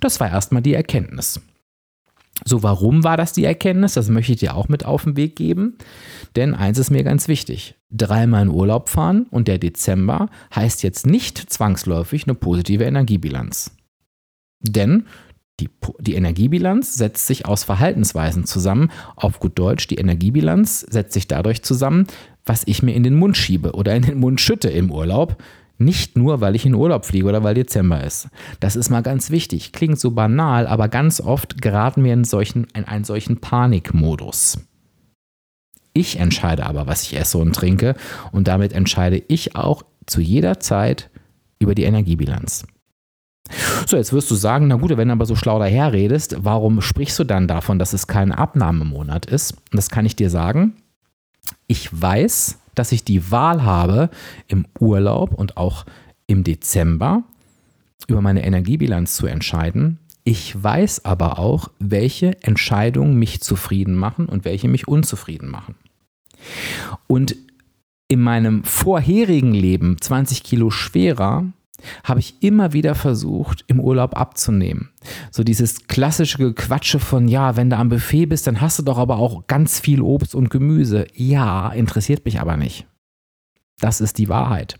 Das 0.00 0.20
war 0.20 0.30
erstmal 0.30 0.62
die 0.62 0.74
Erkenntnis. 0.74 1.40
So, 2.44 2.62
warum 2.62 3.04
war 3.04 3.16
das 3.16 3.32
die 3.32 3.44
Erkenntnis? 3.44 3.94
Das 3.94 4.08
möchte 4.08 4.32
ich 4.32 4.38
dir 4.38 4.54
auch 4.54 4.68
mit 4.68 4.84
auf 4.84 5.04
den 5.04 5.16
Weg 5.16 5.36
geben. 5.36 5.76
Denn 6.36 6.54
eins 6.54 6.78
ist 6.78 6.90
mir 6.90 7.04
ganz 7.04 7.28
wichtig. 7.28 7.74
Dreimal 7.90 8.42
in 8.42 8.48
Urlaub 8.48 8.88
fahren 8.88 9.26
und 9.30 9.46
der 9.46 9.58
Dezember 9.58 10.30
heißt 10.54 10.82
jetzt 10.82 11.06
nicht 11.06 11.38
zwangsläufig 11.38 12.24
eine 12.24 12.34
positive 12.34 12.84
Energiebilanz. 12.84 13.76
Denn 14.60 15.06
die, 15.60 15.68
die, 16.00 16.14
Energiebilanz 16.14 16.94
setzt 16.94 17.26
sich 17.26 17.46
aus 17.46 17.62
Verhaltensweisen 17.64 18.44
zusammen. 18.44 18.90
Auf 19.14 19.38
gut 19.38 19.58
Deutsch, 19.58 19.86
die 19.86 19.96
Energiebilanz 19.96 20.80
setzt 20.80 21.12
sich 21.12 21.28
dadurch 21.28 21.62
zusammen, 21.62 22.06
was 22.44 22.62
ich 22.66 22.82
mir 22.82 22.94
in 22.94 23.04
den 23.04 23.14
Mund 23.14 23.36
schiebe 23.36 23.72
oder 23.72 23.94
in 23.94 24.02
den 24.02 24.18
Mund 24.18 24.40
schütte 24.40 24.68
im 24.68 24.90
Urlaub. 24.90 25.36
Nicht 25.78 26.16
nur, 26.16 26.40
weil 26.40 26.54
ich 26.54 26.66
in 26.66 26.74
Urlaub 26.74 27.04
fliege 27.04 27.26
oder 27.26 27.42
weil 27.42 27.54
Dezember 27.54 28.02
ist. 28.02 28.28
Das 28.60 28.76
ist 28.76 28.90
mal 28.90 29.02
ganz 29.02 29.30
wichtig. 29.30 29.72
Klingt 29.72 29.98
so 29.98 30.12
banal, 30.12 30.66
aber 30.66 30.88
ganz 30.88 31.20
oft 31.20 31.60
geraten 31.60 32.04
wir 32.04 32.12
in, 32.12 32.24
solchen, 32.24 32.66
in 32.74 32.84
einen 32.84 33.04
solchen 33.04 33.38
Panikmodus. 33.40 34.58
Ich 35.92 36.18
entscheide 36.18 36.66
aber, 36.66 36.86
was 36.86 37.02
ich 37.04 37.16
esse 37.16 37.38
und 37.38 37.54
trinke 37.54 37.94
und 38.32 38.48
damit 38.48 38.72
entscheide 38.72 39.22
ich 39.28 39.54
auch 39.54 39.84
zu 40.06 40.20
jeder 40.20 40.58
Zeit 40.58 41.10
über 41.60 41.74
die 41.74 41.84
Energiebilanz. 41.84 42.66
So, 43.86 43.96
jetzt 43.96 44.12
wirst 44.12 44.30
du 44.30 44.34
sagen, 44.34 44.68
na 44.68 44.76
gut, 44.76 44.96
wenn 44.96 45.08
du 45.08 45.12
aber 45.12 45.26
so 45.26 45.36
schlau 45.36 45.58
daherredest, 45.58 46.36
warum 46.40 46.80
sprichst 46.80 47.18
du 47.18 47.24
dann 47.24 47.46
davon, 47.46 47.78
dass 47.78 47.92
es 47.92 48.06
kein 48.06 48.32
Abnahmemonat 48.32 49.26
ist? 49.26 49.52
Und 49.52 49.76
das 49.76 49.90
kann 49.90 50.06
ich 50.06 50.16
dir 50.16 50.30
sagen. 50.30 50.74
Ich 51.66 51.88
weiß, 51.92 52.58
dass 52.74 52.92
ich 52.92 53.04
die 53.04 53.30
Wahl 53.30 53.62
habe, 53.62 54.10
im 54.48 54.66
Urlaub 54.80 55.34
und 55.34 55.56
auch 55.56 55.84
im 56.26 56.42
Dezember 56.42 57.22
über 58.08 58.20
meine 58.20 58.44
Energiebilanz 58.44 59.16
zu 59.16 59.26
entscheiden. 59.26 59.98
Ich 60.24 60.62
weiß 60.62 61.04
aber 61.04 61.38
auch, 61.38 61.68
welche 61.78 62.42
Entscheidungen 62.42 63.18
mich 63.18 63.40
zufrieden 63.42 63.94
machen 63.94 64.26
und 64.26 64.44
welche 64.44 64.68
mich 64.68 64.88
unzufrieden 64.88 65.50
machen. 65.50 65.74
Und 67.06 67.36
in 68.08 68.20
meinem 68.20 68.64
vorherigen 68.64 69.52
Leben 69.52 70.00
20 70.00 70.42
Kilo 70.42 70.70
schwerer 70.70 71.44
habe 72.04 72.20
ich 72.20 72.42
immer 72.42 72.72
wieder 72.72 72.94
versucht, 72.94 73.64
im 73.66 73.80
Urlaub 73.80 74.16
abzunehmen. 74.16 74.90
So 75.30 75.44
dieses 75.44 75.86
klassische 75.86 76.38
Gequatsche 76.38 76.98
von, 76.98 77.28
ja, 77.28 77.56
wenn 77.56 77.70
du 77.70 77.76
am 77.76 77.88
Buffet 77.88 78.26
bist, 78.26 78.46
dann 78.46 78.60
hast 78.60 78.78
du 78.78 78.82
doch 78.82 78.98
aber 78.98 79.16
auch 79.18 79.46
ganz 79.46 79.80
viel 79.80 80.00
Obst 80.00 80.34
und 80.34 80.50
Gemüse. 80.50 81.06
Ja, 81.14 81.70
interessiert 81.70 82.24
mich 82.24 82.40
aber 82.40 82.56
nicht. 82.56 82.86
Das 83.80 84.00
ist 84.00 84.18
die 84.18 84.28
Wahrheit. 84.28 84.78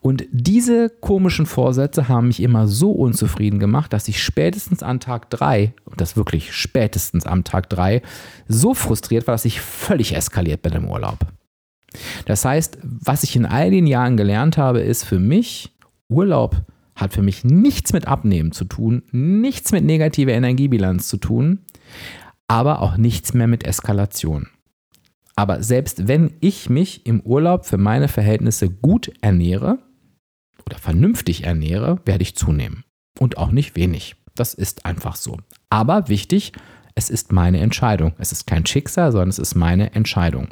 Und 0.00 0.26
diese 0.30 0.90
komischen 0.90 1.46
Vorsätze 1.46 2.08
haben 2.08 2.28
mich 2.28 2.40
immer 2.40 2.68
so 2.68 2.92
unzufrieden 2.92 3.58
gemacht, 3.58 3.92
dass 3.92 4.06
ich 4.06 4.22
spätestens 4.22 4.82
an 4.82 5.00
Tag 5.00 5.30
3, 5.30 5.72
und 5.86 6.00
das 6.00 6.16
wirklich 6.16 6.52
spätestens 6.52 7.26
am 7.26 7.42
Tag 7.42 7.70
3, 7.70 8.02
so 8.48 8.74
frustriert 8.74 9.26
war, 9.26 9.34
dass 9.34 9.46
ich 9.46 9.60
völlig 9.60 10.14
eskaliert 10.14 10.60
bin 10.62 10.74
im 10.74 10.88
Urlaub. 10.88 11.18
Das 12.26 12.44
heißt, 12.44 12.78
was 12.82 13.22
ich 13.22 13.34
in 13.34 13.46
all 13.46 13.70
den 13.70 13.86
Jahren 13.86 14.16
gelernt 14.16 14.58
habe, 14.58 14.80
ist 14.80 15.04
für 15.04 15.18
mich, 15.18 15.72
Urlaub 16.12 16.64
hat 16.94 17.12
für 17.12 17.22
mich 17.22 17.44
nichts 17.44 17.92
mit 17.92 18.06
Abnehmen 18.06 18.52
zu 18.52 18.64
tun, 18.64 19.02
nichts 19.10 19.72
mit 19.72 19.84
negativer 19.84 20.32
Energiebilanz 20.32 21.08
zu 21.08 21.16
tun, 21.16 21.60
aber 22.48 22.82
auch 22.82 22.96
nichts 22.96 23.34
mehr 23.34 23.46
mit 23.46 23.64
Eskalation. 23.64 24.48
Aber 25.36 25.62
selbst 25.62 26.08
wenn 26.08 26.34
ich 26.40 26.68
mich 26.68 27.06
im 27.06 27.20
Urlaub 27.20 27.64
für 27.64 27.78
meine 27.78 28.08
Verhältnisse 28.08 28.68
gut 28.68 29.10
ernähre 29.22 29.78
oder 30.66 30.78
vernünftig 30.78 31.44
ernähre, 31.44 31.98
werde 32.04 32.22
ich 32.22 32.36
zunehmen. 32.36 32.84
Und 33.18 33.38
auch 33.38 33.50
nicht 33.50 33.76
wenig. 33.76 34.16
Das 34.34 34.54
ist 34.54 34.86
einfach 34.86 35.16
so. 35.16 35.38
Aber 35.70 36.08
wichtig, 36.08 36.52
es 36.94 37.10
ist 37.10 37.32
meine 37.32 37.60
Entscheidung. 37.60 38.12
Es 38.18 38.32
ist 38.32 38.46
kein 38.46 38.66
Schicksal, 38.66 39.12
sondern 39.12 39.30
es 39.30 39.38
ist 39.38 39.54
meine 39.54 39.94
Entscheidung. 39.94 40.48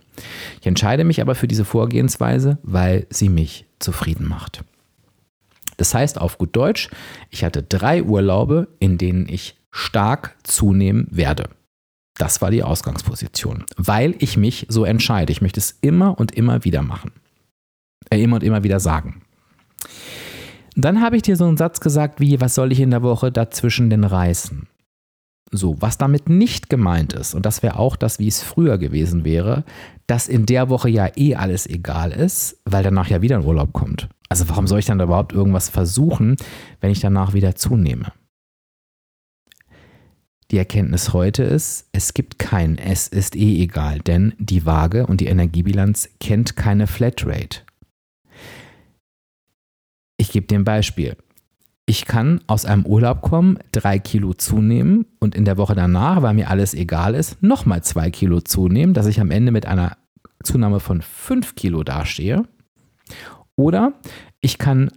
Ich 0.61 0.66
entscheide 0.66 1.05
mich 1.05 1.20
aber 1.20 1.35
für 1.35 1.49
diese 1.49 1.64
Vorgehensweise, 1.64 2.59
weil 2.62 3.07
sie 3.11 3.29
mich 3.29 3.66
zufrieden 3.79 4.27
macht. 4.27 4.64
Das 5.81 5.95
heißt 5.95 6.21
auf 6.21 6.37
gut 6.37 6.55
Deutsch, 6.55 6.90
ich 7.31 7.43
hatte 7.43 7.62
drei 7.62 8.03
Urlaube, 8.03 8.69
in 8.81 8.99
denen 8.99 9.27
ich 9.27 9.57
stark 9.71 10.37
zunehmen 10.43 11.07
werde. 11.11 11.45
Das 12.19 12.43
war 12.43 12.51
die 12.51 12.62
Ausgangsposition, 12.62 13.64
weil 13.79 14.14
ich 14.19 14.37
mich 14.37 14.66
so 14.69 14.85
entscheide. 14.85 15.33
Ich 15.33 15.40
möchte 15.40 15.59
es 15.59 15.79
immer 15.81 16.21
und 16.21 16.33
immer 16.33 16.64
wieder 16.66 16.83
machen. 16.83 17.12
Äh, 18.11 18.23
immer 18.23 18.37
und 18.37 18.43
immer 18.43 18.62
wieder 18.62 18.79
sagen. 18.79 19.23
Dann 20.77 21.01
habe 21.01 21.16
ich 21.16 21.23
dir 21.23 21.37
so 21.37 21.47
einen 21.47 21.57
Satz 21.57 21.81
gesagt 21.81 22.21
wie, 22.21 22.43
was 22.43 22.55
soll 22.55 22.73
ich 22.73 22.81
in 22.81 22.90
der 22.90 23.03
Woche 23.03 23.33
dazwischen 23.33 23.88
denn 23.88 24.05
reißen? 24.05 24.66
So, 25.51 25.81
was 25.81 25.97
damit 25.97 26.29
nicht 26.29 26.69
gemeint 26.69 27.14
ist, 27.14 27.35
und 27.35 27.47
das 27.47 27.62
wäre 27.62 27.79
auch 27.79 27.97
das, 27.97 28.19
wie 28.19 28.29
es 28.29 28.43
früher 28.43 28.77
gewesen 28.77 29.25
wäre, 29.25 29.64
dass 30.07 30.29
in 30.29 30.45
der 30.45 30.69
Woche 30.69 30.90
ja 30.90 31.09
eh 31.16 31.37
alles 31.37 31.66
egal 31.66 32.12
ist, 32.12 32.61
weil 32.66 32.83
danach 32.83 33.09
ja 33.09 33.23
wieder 33.23 33.37
ein 33.37 33.47
Urlaub 33.47 33.73
kommt. 33.73 34.11
Also 34.31 34.49
warum 34.49 34.66
soll 34.66 34.79
ich 34.79 34.87
dann 34.87 35.01
überhaupt 35.01 35.33
irgendwas 35.33 35.69
versuchen, 35.69 36.37
wenn 36.81 36.93
ich 36.93 37.01
danach 37.01 37.35
wieder 37.35 37.57
zunehme? 37.57 38.12
Die 40.51 40.59
Erkenntnis 40.59 41.12
heute 41.12 41.43
ist, 41.43 41.88
es 41.93 42.14
gibt 42.14 42.38
kein 42.38 42.79
Es 42.79 43.07
ist 43.07 43.37
eh 43.37 43.62
egal, 43.62 43.99
denn 44.01 44.35
die 44.38 44.64
Waage 44.66 45.07
und 45.07 45.21
die 45.21 45.27
Energiebilanz 45.27 46.09
kennt 46.21 46.57
keine 46.57 46.87
Flatrate. 46.87 47.61
Ich 50.16 50.33
gebe 50.33 50.47
dir 50.47 50.59
ein 50.59 50.64
Beispiel. 50.64 51.16
Ich 51.87 52.05
kann 52.05 52.40
aus 52.47 52.66
einem 52.66 52.87
Urlaub 52.87 53.23
kommen, 53.23 53.59
drei 53.73 53.99
Kilo 53.99 54.33
zunehmen 54.35 55.07
und 55.19 55.35
in 55.35 55.45
der 55.45 55.57
Woche 55.57 55.75
danach, 55.75 56.23
weil 56.23 56.35
mir 56.35 56.51
alles 56.51 56.75
egal 56.75 57.16
ist, 57.16 57.43
nochmal 57.43 57.83
zwei 57.83 58.11
Kilo 58.11 58.40
zunehmen, 58.40 58.95
dass 58.95 59.07
ich 59.07 59.21
am 59.21 59.33
Ende 59.33 59.51
mit 59.51 59.66
einer 59.66 59.97
Zunahme 60.45 60.79
von 60.79 61.03
fünf 61.03 61.57
Kilo 61.57 61.83
dastehe. 61.83 62.45
Oder 63.61 63.92
ich 64.40 64.57
kann 64.57 64.90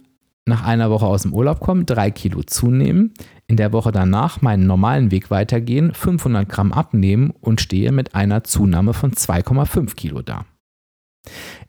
nach 0.46 0.64
einer 0.64 0.88
Woche 0.90 1.04
aus 1.04 1.22
dem 1.22 1.34
Urlaub 1.34 1.60
kommen, 1.60 1.84
drei 1.84 2.10
Kilo 2.10 2.42
zunehmen, 2.42 3.12
in 3.46 3.58
der 3.58 3.74
Woche 3.74 3.92
danach 3.92 4.40
meinen 4.40 4.66
normalen 4.66 5.10
Weg 5.10 5.30
weitergehen, 5.30 5.92
500 5.92 6.48
Gramm 6.48 6.72
abnehmen 6.72 7.34
und 7.42 7.60
stehe 7.60 7.92
mit 7.92 8.14
einer 8.14 8.42
Zunahme 8.42 8.94
von 8.94 9.12
2,5 9.12 9.94
Kilo 9.96 10.22
da. 10.22 10.46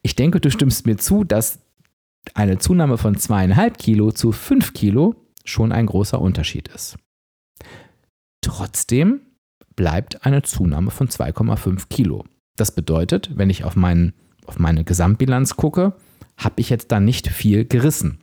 Ich 0.03 0.15
denke, 0.15 0.39
du 0.39 0.49
stimmst 0.49 0.85
mir 0.85 0.95
zu, 0.95 1.25
dass 1.25 1.59
eine 2.33 2.59
Zunahme 2.59 2.97
von 2.97 3.17
2,5 3.17 3.71
Kilo 3.71 4.11
zu 4.13 4.31
5 4.31 4.71
Kilo 4.71 5.15
schon 5.43 5.73
ein 5.73 5.87
großer 5.87 6.21
Unterschied 6.21 6.69
ist. 6.69 6.95
Trotzdem 8.39 9.19
bleibt 9.75 10.25
eine 10.25 10.43
Zunahme 10.43 10.91
von 10.91 11.09
2,5 11.09 11.89
Kilo. 11.89 12.23
Das 12.55 12.73
bedeutet, 12.73 13.31
wenn 13.35 13.49
ich 13.49 13.65
auf, 13.65 13.75
meinen, 13.75 14.13
auf 14.45 14.59
meine 14.59 14.85
Gesamtbilanz 14.85 15.57
gucke, 15.57 15.93
habe 16.37 16.61
ich 16.61 16.69
jetzt 16.69 16.91
da 16.91 16.99
nicht 16.99 17.27
viel 17.27 17.65
gerissen 17.65 18.19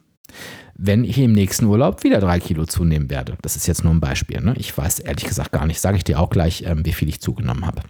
wenn 0.85 1.05
ich 1.05 1.19
im 1.19 1.33
nächsten 1.33 1.67
Urlaub 1.67 2.03
wieder 2.03 2.21
drei 2.21 2.41
Kilo 2.41 2.67
zunehmen 2.67 3.11
werde. 3.11 3.37
Das 3.43 3.57
ist 3.57 3.67
jetzt 3.67 3.85
nur 3.85 3.93
ein 3.93 4.01
Beispiel. 4.01 4.41
Ne? 4.41 4.55
Ich 4.59 4.77
weiß 4.77 5.01
ehrlich 5.01 5.25
gesagt 5.25 5.53
gar 5.53 5.67
nicht, 5.67 5.81
sage 5.81 5.97
ich 5.97 6.05
dir 6.05 6.19
auch 6.19 6.31
gleich, 6.31 6.65
ähm, 6.67 6.85
wie 6.85 6.93
viel 6.93 7.09
ich 7.09 7.21
zugenommen 7.21 7.67
habe. 7.67 7.83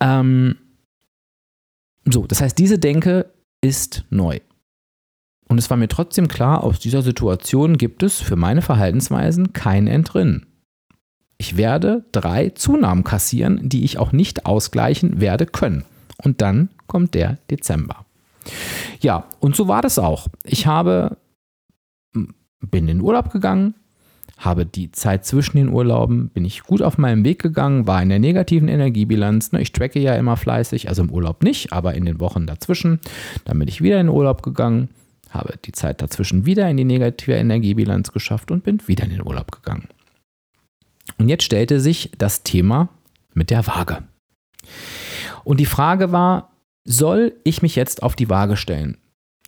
Ähm, 0.00 0.56
so, 2.04 2.26
das 2.26 2.40
heißt, 2.40 2.58
diese 2.58 2.78
Denke 2.78 3.30
ist 3.60 4.04
neu. 4.10 4.40
Und 5.48 5.58
es 5.58 5.68
war 5.68 5.76
mir 5.76 5.88
trotzdem 5.88 6.28
klar, 6.28 6.62
aus 6.62 6.78
dieser 6.78 7.02
Situation 7.02 7.76
gibt 7.76 8.02
es 8.02 8.20
für 8.20 8.36
meine 8.36 8.62
Verhaltensweisen 8.62 9.52
kein 9.52 9.88
Entrinnen. 9.88 10.46
Ich 11.38 11.56
werde 11.56 12.04
drei 12.12 12.50
Zunahmen 12.50 13.02
kassieren, 13.02 13.68
die 13.68 13.84
ich 13.84 13.98
auch 13.98 14.12
nicht 14.12 14.46
ausgleichen 14.46 15.20
werde 15.20 15.46
können. 15.46 15.84
Und 16.22 16.40
dann 16.40 16.68
kommt 16.86 17.14
der 17.14 17.38
Dezember. 17.50 18.06
Ja, 19.00 19.24
und 19.40 19.56
so 19.56 19.68
war 19.68 19.82
das 19.82 19.98
auch. 19.98 20.28
Ich 20.44 20.66
habe, 20.66 21.16
bin 22.12 22.28
in 22.70 22.86
den 22.86 23.00
Urlaub 23.00 23.30
gegangen, 23.30 23.74
habe 24.40 24.64
die 24.64 24.90
Zeit 24.90 25.26
zwischen 25.26 25.58
den 25.58 25.68
Urlauben, 25.68 26.30
bin 26.30 26.44
ich 26.44 26.62
gut 26.62 26.80
auf 26.80 26.96
meinem 26.96 27.24
Weg 27.24 27.40
gegangen, 27.42 27.86
war 27.86 28.02
in 28.02 28.08
der 28.08 28.18
negativen 28.18 28.68
Energiebilanz. 28.68 29.52
Ne, 29.52 29.60
ich 29.60 29.72
tracke 29.72 30.00
ja 30.00 30.14
immer 30.14 30.36
fleißig, 30.36 30.88
also 30.88 31.02
im 31.02 31.10
Urlaub 31.10 31.42
nicht, 31.42 31.72
aber 31.72 31.94
in 31.94 32.06
den 32.06 32.20
Wochen 32.20 32.46
dazwischen. 32.46 33.00
Dann 33.44 33.58
bin 33.58 33.68
ich 33.68 33.82
wieder 33.82 34.00
in 34.00 34.06
den 34.06 34.16
Urlaub 34.16 34.42
gegangen, 34.42 34.88
habe 35.28 35.54
die 35.64 35.72
Zeit 35.72 36.00
dazwischen 36.00 36.46
wieder 36.46 36.68
in 36.70 36.78
die 36.78 36.84
negative 36.84 37.34
Energiebilanz 37.34 38.12
geschafft 38.12 38.50
und 38.50 38.64
bin 38.64 38.80
wieder 38.88 39.04
in 39.04 39.10
den 39.10 39.26
Urlaub 39.26 39.52
gegangen. 39.52 39.88
Und 41.18 41.28
jetzt 41.28 41.44
stellte 41.44 41.80
sich 41.80 42.10
das 42.16 42.42
Thema 42.42 42.88
mit 43.34 43.50
der 43.50 43.66
Waage. 43.66 44.04
Und 45.44 45.60
die 45.60 45.66
Frage 45.66 46.12
war, 46.12 46.49
soll 46.84 47.40
ich 47.44 47.62
mich 47.62 47.76
jetzt 47.76 48.02
auf 48.02 48.16
die 48.16 48.28
Waage 48.28 48.56
stellen? 48.56 48.98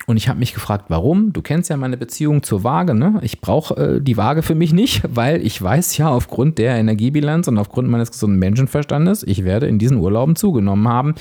Und 0.06 0.16
ich 0.16 0.28
habe 0.28 0.38
mich 0.38 0.52
gefragt, 0.52 0.86
warum? 0.88 1.32
Du 1.32 1.42
kennst 1.42 1.70
ja 1.70 1.76
meine 1.76 1.96
Beziehung 1.96 2.42
zur 2.42 2.64
Waage. 2.64 2.94
Ne? 2.94 3.20
Ich 3.22 3.40
brauche 3.40 3.76
äh, 3.76 4.00
die 4.00 4.16
Waage 4.16 4.42
für 4.42 4.54
mich 4.54 4.72
nicht, 4.72 5.02
weil 5.08 5.44
ich 5.44 5.60
weiß 5.60 5.96
ja 5.96 6.08
aufgrund 6.08 6.58
der 6.58 6.76
Energiebilanz 6.76 7.48
und 7.48 7.58
aufgrund 7.58 7.88
meines 7.88 8.10
gesunden 8.10 8.38
Menschenverstandes, 8.38 9.22
ich 9.22 9.44
werde 9.44 9.66
in 9.66 9.78
diesen 9.78 9.98
Urlauben 9.98 10.34
zugenommen 10.34 10.88
haben. 10.88 11.14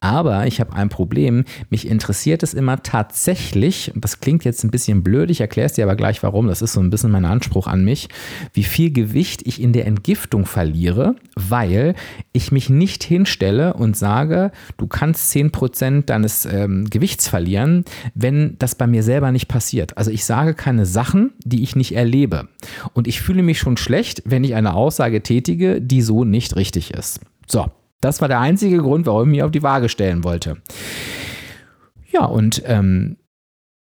Aber 0.00 0.46
ich 0.46 0.60
habe 0.60 0.72
ein 0.74 0.88
Problem. 0.88 1.44
Mich 1.68 1.86
interessiert 1.86 2.42
es 2.42 2.54
immer 2.54 2.82
tatsächlich, 2.82 3.92
und 3.94 4.02
das 4.02 4.20
klingt 4.20 4.44
jetzt 4.44 4.64
ein 4.64 4.70
bisschen 4.70 5.02
blöd, 5.02 5.30
ich 5.30 5.40
erkläre 5.40 5.66
es 5.66 5.74
dir 5.74 5.84
aber 5.84 5.96
gleich 5.96 6.22
warum, 6.22 6.46
das 6.46 6.62
ist 6.62 6.72
so 6.72 6.80
ein 6.80 6.90
bisschen 6.90 7.10
mein 7.10 7.24
Anspruch 7.24 7.66
an 7.66 7.84
mich, 7.84 8.08
wie 8.52 8.64
viel 8.64 8.90
Gewicht 8.90 9.42
ich 9.46 9.60
in 9.60 9.72
der 9.72 9.86
Entgiftung 9.86 10.46
verliere, 10.46 11.16
weil 11.36 11.94
ich 12.32 12.52
mich 12.52 12.70
nicht 12.70 13.04
hinstelle 13.04 13.74
und 13.74 13.96
sage, 13.96 14.50
du 14.76 14.86
kannst 14.86 15.34
10% 15.34 16.06
deines 16.06 16.46
ähm, 16.46 16.88
Gewichts 16.88 17.28
verlieren 17.28 17.84
wenn 18.14 18.56
das 18.58 18.74
bei 18.74 18.86
mir 18.86 19.02
selber 19.02 19.32
nicht 19.32 19.48
passiert. 19.48 19.98
Also 19.98 20.10
ich 20.10 20.24
sage 20.24 20.54
keine 20.54 20.86
Sachen, 20.86 21.32
die 21.44 21.62
ich 21.62 21.76
nicht 21.76 21.94
erlebe. 21.94 22.48
Und 22.92 23.08
ich 23.08 23.20
fühle 23.20 23.42
mich 23.42 23.58
schon 23.58 23.76
schlecht, 23.76 24.22
wenn 24.24 24.44
ich 24.44 24.54
eine 24.54 24.74
Aussage 24.74 25.22
tätige, 25.22 25.80
die 25.80 26.00
so 26.00 26.24
nicht 26.24 26.56
richtig 26.56 26.94
ist. 26.94 27.20
So, 27.46 27.66
das 28.00 28.20
war 28.20 28.28
der 28.28 28.40
einzige 28.40 28.78
Grund, 28.78 29.06
warum 29.06 29.28
ich 29.28 29.36
mich 29.36 29.42
auf 29.42 29.50
die 29.50 29.62
Waage 29.62 29.88
stellen 29.88 30.24
wollte. 30.24 30.58
Ja, 32.10 32.24
und 32.26 32.62
ähm, 32.66 33.16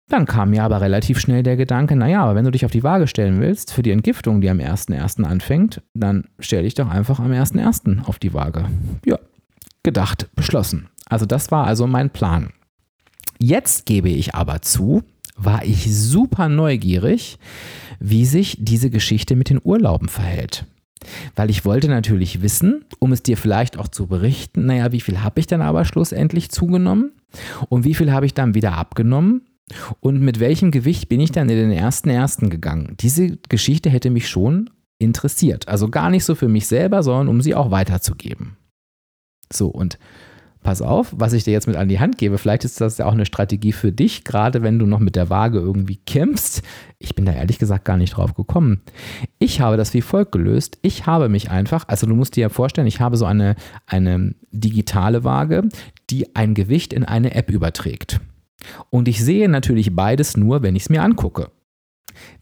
dann 0.08 0.26
kam 0.26 0.50
mir 0.50 0.64
aber 0.64 0.80
relativ 0.80 1.18
schnell 1.18 1.42
der 1.42 1.56
Gedanke, 1.56 1.96
naja, 1.96 2.22
aber 2.22 2.34
wenn 2.34 2.44
du 2.44 2.50
dich 2.50 2.64
auf 2.64 2.70
die 2.70 2.82
Waage 2.82 3.06
stellen 3.06 3.40
willst 3.40 3.72
für 3.72 3.82
die 3.82 3.90
Entgiftung, 3.90 4.40
die 4.40 4.50
am 4.50 4.58
1.1. 4.58 5.24
anfängt, 5.24 5.82
dann 5.94 6.24
stell 6.38 6.62
dich 6.62 6.74
doch 6.74 6.88
einfach 6.88 7.20
am 7.20 7.32
1.1. 7.32 8.04
auf 8.04 8.18
die 8.18 8.34
Waage. 8.34 8.66
Ja, 9.04 9.18
gedacht, 9.82 10.28
beschlossen. 10.34 10.88
Also 11.06 11.26
das 11.26 11.50
war 11.50 11.66
also 11.66 11.86
mein 11.86 12.10
Plan. 12.10 12.50
Jetzt 13.46 13.84
gebe 13.84 14.08
ich 14.08 14.34
aber 14.34 14.62
zu, 14.62 15.02
war 15.36 15.66
ich 15.66 15.94
super 15.94 16.48
neugierig, 16.48 17.38
wie 18.00 18.24
sich 18.24 18.56
diese 18.58 18.88
Geschichte 18.88 19.36
mit 19.36 19.50
den 19.50 19.60
Urlauben 19.62 20.08
verhält. 20.08 20.64
Weil 21.36 21.50
ich 21.50 21.66
wollte 21.66 21.88
natürlich 21.88 22.40
wissen, 22.40 22.86
um 23.00 23.12
es 23.12 23.22
dir 23.22 23.36
vielleicht 23.36 23.78
auch 23.78 23.88
zu 23.88 24.06
berichten, 24.06 24.64
naja, 24.64 24.92
wie 24.92 25.00
viel 25.02 25.22
habe 25.22 25.40
ich 25.40 25.46
dann 25.46 25.60
aber 25.60 25.84
schlussendlich 25.84 26.50
zugenommen 26.50 27.12
und 27.68 27.84
wie 27.84 27.94
viel 27.94 28.12
habe 28.12 28.24
ich 28.24 28.32
dann 28.32 28.54
wieder 28.54 28.78
abgenommen 28.78 29.42
und 30.00 30.22
mit 30.22 30.40
welchem 30.40 30.70
Gewicht 30.70 31.10
bin 31.10 31.20
ich 31.20 31.30
dann 31.30 31.50
in 31.50 31.58
den 31.58 31.70
ersten 31.70 32.08
ersten 32.08 32.48
gegangen. 32.48 32.96
Diese 33.00 33.36
Geschichte 33.50 33.90
hätte 33.90 34.08
mich 34.08 34.26
schon 34.26 34.70
interessiert. 34.98 35.68
Also 35.68 35.90
gar 35.90 36.08
nicht 36.08 36.24
so 36.24 36.34
für 36.34 36.48
mich 36.48 36.66
selber, 36.66 37.02
sondern 37.02 37.28
um 37.28 37.42
sie 37.42 37.54
auch 37.54 37.70
weiterzugeben. 37.70 38.56
So, 39.52 39.68
und 39.68 39.98
pass 40.64 40.82
auf, 40.82 41.14
was 41.16 41.34
ich 41.34 41.44
dir 41.44 41.52
jetzt 41.52 41.68
mit 41.68 41.76
an 41.76 41.88
die 41.88 42.00
Hand 42.00 42.18
gebe, 42.18 42.38
vielleicht 42.38 42.64
ist 42.64 42.80
das 42.80 42.98
ja 42.98 43.06
auch 43.06 43.12
eine 43.12 43.26
Strategie 43.26 43.72
für 43.72 43.92
dich, 43.92 44.24
gerade 44.24 44.62
wenn 44.62 44.78
du 44.80 44.86
noch 44.86 44.98
mit 44.98 45.14
der 45.14 45.30
Waage 45.30 45.58
irgendwie 45.58 45.98
kämpfst. 45.98 46.62
Ich 46.98 47.14
bin 47.14 47.26
da 47.26 47.32
ehrlich 47.32 47.58
gesagt 47.58 47.84
gar 47.84 47.98
nicht 47.98 48.16
drauf 48.16 48.34
gekommen. 48.34 48.80
Ich 49.38 49.60
habe 49.60 49.76
das 49.76 49.94
wie 49.94 50.00
folgt 50.00 50.32
gelöst. 50.32 50.78
Ich 50.82 51.06
habe 51.06 51.28
mich 51.28 51.50
einfach, 51.50 51.86
also 51.86 52.06
du 52.06 52.14
musst 52.16 52.34
dir 52.34 52.40
ja 52.40 52.48
vorstellen, 52.48 52.86
ich 52.86 53.00
habe 53.00 53.16
so 53.16 53.26
eine, 53.26 53.54
eine 53.86 54.34
digitale 54.50 55.22
Waage, 55.22 55.68
die 56.10 56.34
ein 56.34 56.54
Gewicht 56.54 56.92
in 56.92 57.04
eine 57.04 57.34
App 57.34 57.50
überträgt. 57.50 58.20
Und 58.88 59.06
ich 59.06 59.22
sehe 59.22 59.48
natürlich 59.50 59.94
beides 59.94 60.36
nur, 60.36 60.62
wenn 60.62 60.74
ich 60.76 60.84
es 60.84 60.88
mir 60.88 61.02
angucke. 61.02 61.50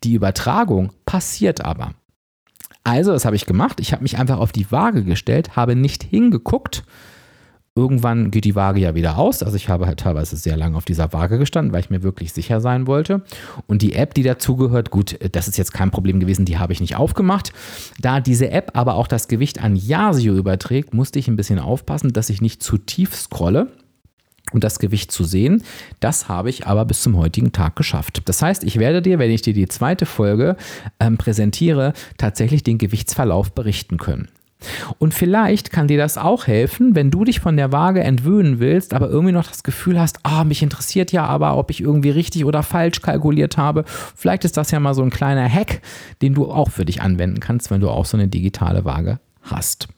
Die 0.04 0.14
Übertragung 0.14 0.92
passiert 1.04 1.64
aber. 1.64 1.94
Also, 2.84 3.12
das 3.12 3.24
habe 3.24 3.36
ich 3.36 3.46
gemacht. 3.46 3.80
Ich 3.80 3.92
habe 3.92 4.02
mich 4.02 4.18
einfach 4.18 4.38
auf 4.38 4.52
die 4.52 4.70
Waage 4.70 5.02
gestellt, 5.02 5.56
habe 5.56 5.74
nicht 5.74 6.04
hingeguckt. 6.04 6.84
Irgendwann 7.74 8.30
geht 8.30 8.44
die 8.44 8.54
Waage 8.54 8.80
ja 8.80 8.94
wieder 8.94 9.16
aus. 9.16 9.42
Also 9.42 9.56
ich 9.56 9.70
habe 9.70 9.86
halt 9.86 10.00
teilweise 10.00 10.36
sehr 10.36 10.58
lange 10.58 10.76
auf 10.76 10.84
dieser 10.84 11.14
Waage 11.14 11.38
gestanden, 11.38 11.72
weil 11.72 11.80
ich 11.80 11.88
mir 11.88 12.02
wirklich 12.02 12.34
sicher 12.34 12.60
sein 12.60 12.86
wollte. 12.86 13.22
Und 13.66 13.80
die 13.80 13.94
App, 13.94 14.12
die 14.12 14.22
dazugehört, 14.22 14.90
gut, 14.90 15.18
das 15.32 15.48
ist 15.48 15.56
jetzt 15.56 15.72
kein 15.72 15.90
Problem 15.90 16.20
gewesen, 16.20 16.44
die 16.44 16.58
habe 16.58 16.74
ich 16.74 16.82
nicht 16.82 16.96
aufgemacht. 16.96 17.52
Da 17.98 18.20
diese 18.20 18.50
App 18.50 18.72
aber 18.74 18.96
auch 18.96 19.06
das 19.06 19.26
Gewicht 19.26 19.62
an 19.62 19.74
Yasio 19.74 20.34
überträgt, 20.34 20.92
musste 20.92 21.18
ich 21.18 21.28
ein 21.28 21.36
bisschen 21.36 21.58
aufpassen, 21.58 22.12
dass 22.12 22.28
ich 22.28 22.42
nicht 22.42 22.62
zu 22.62 22.76
tief 22.76 23.14
scrolle 23.14 23.68
und 24.52 24.64
das 24.64 24.78
Gewicht 24.78 25.10
zu 25.10 25.24
sehen. 25.24 25.62
Das 25.98 26.28
habe 26.28 26.50
ich 26.50 26.66
aber 26.66 26.84
bis 26.84 27.02
zum 27.02 27.16
heutigen 27.16 27.52
Tag 27.52 27.76
geschafft. 27.76 28.20
Das 28.26 28.42
heißt, 28.42 28.64
ich 28.64 28.78
werde 28.78 29.00
dir, 29.00 29.18
wenn 29.18 29.30
ich 29.30 29.40
dir 29.40 29.54
die 29.54 29.68
zweite 29.68 30.04
Folge 30.04 30.56
ähm, 31.00 31.16
präsentiere, 31.16 31.94
tatsächlich 32.18 32.62
den 32.62 32.76
Gewichtsverlauf 32.76 33.52
berichten 33.52 33.96
können. 33.96 34.28
Und 34.98 35.14
vielleicht 35.14 35.70
kann 35.70 35.88
dir 35.88 35.98
das 35.98 36.18
auch 36.18 36.46
helfen, 36.46 36.94
wenn 36.94 37.10
du 37.10 37.24
dich 37.24 37.40
von 37.40 37.56
der 37.56 37.72
Waage 37.72 38.02
entwöhnen 38.02 38.60
willst, 38.60 38.94
aber 38.94 39.08
irgendwie 39.08 39.32
noch 39.32 39.46
das 39.46 39.62
Gefühl 39.62 40.00
hast, 40.00 40.20
ah, 40.22 40.44
mich 40.44 40.62
interessiert 40.62 41.12
ja 41.12 41.24
aber, 41.24 41.56
ob 41.56 41.70
ich 41.70 41.80
irgendwie 41.80 42.10
richtig 42.10 42.44
oder 42.44 42.62
falsch 42.62 43.02
kalkuliert 43.02 43.56
habe. 43.56 43.84
Vielleicht 43.86 44.44
ist 44.44 44.56
das 44.56 44.70
ja 44.70 44.80
mal 44.80 44.94
so 44.94 45.02
ein 45.02 45.10
kleiner 45.10 45.48
Hack, 45.48 45.80
den 46.20 46.34
du 46.34 46.50
auch 46.50 46.70
für 46.70 46.84
dich 46.84 47.02
anwenden 47.02 47.40
kannst, 47.40 47.70
wenn 47.70 47.80
du 47.80 47.90
auch 47.90 48.04
so 48.04 48.16
eine 48.16 48.28
digitale 48.28 48.84
Waage 48.84 49.18
hast. 49.42 49.88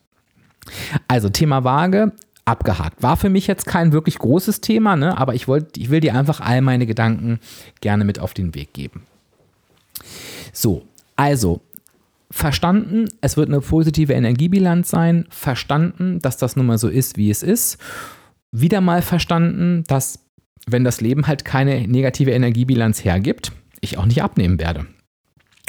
Also 1.08 1.28
Thema 1.28 1.64
Waage 1.64 2.12
abgehakt. 2.44 3.02
War 3.02 3.16
für 3.16 3.30
mich 3.30 3.46
jetzt 3.46 3.66
kein 3.66 3.92
wirklich 3.92 4.18
großes 4.18 4.60
Thema, 4.60 4.96
ne? 4.96 5.16
aber 5.16 5.34
ich, 5.34 5.48
wollt, 5.48 5.76
ich 5.76 5.90
will 5.90 6.00
dir 6.00 6.14
einfach 6.14 6.40
all 6.40 6.60
meine 6.60 6.86
Gedanken 6.86 7.38
gerne 7.80 8.04
mit 8.04 8.18
auf 8.18 8.34
den 8.34 8.54
Weg 8.54 8.72
geben. 8.72 9.02
So, 10.52 10.82
also 11.16 11.60
verstanden, 12.34 13.06
es 13.20 13.36
wird 13.36 13.48
eine 13.48 13.60
positive 13.60 14.12
Energiebilanz 14.12 14.90
sein, 14.90 15.26
verstanden, 15.30 16.18
dass 16.20 16.36
das 16.36 16.56
nun 16.56 16.66
mal 16.66 16.78
so 16.78 16.88
ist, 16.88 17.16
wie 17.16 17.30
es 17.30 17.44
ist, 17.44 17.78
wieder 18.50 18.80
mal 18.80 19.02
verstanden, 19.02 19.84
dass 19.86 20.18
wenn 20.66 20.82
das 20.82 21.00
Leben 21.00 21.28
halt 21.28 21.44
keine 21.44 21.86
negative 21.86 22.32
Energiebilanz 22.32 23.04
hergibt, 23.04 23.52
ich 23.80 23.98
auch 23.98 24.06
nicht 24.06 24.20
abnehmen 24.20 24.58
werde. 24.58 24.84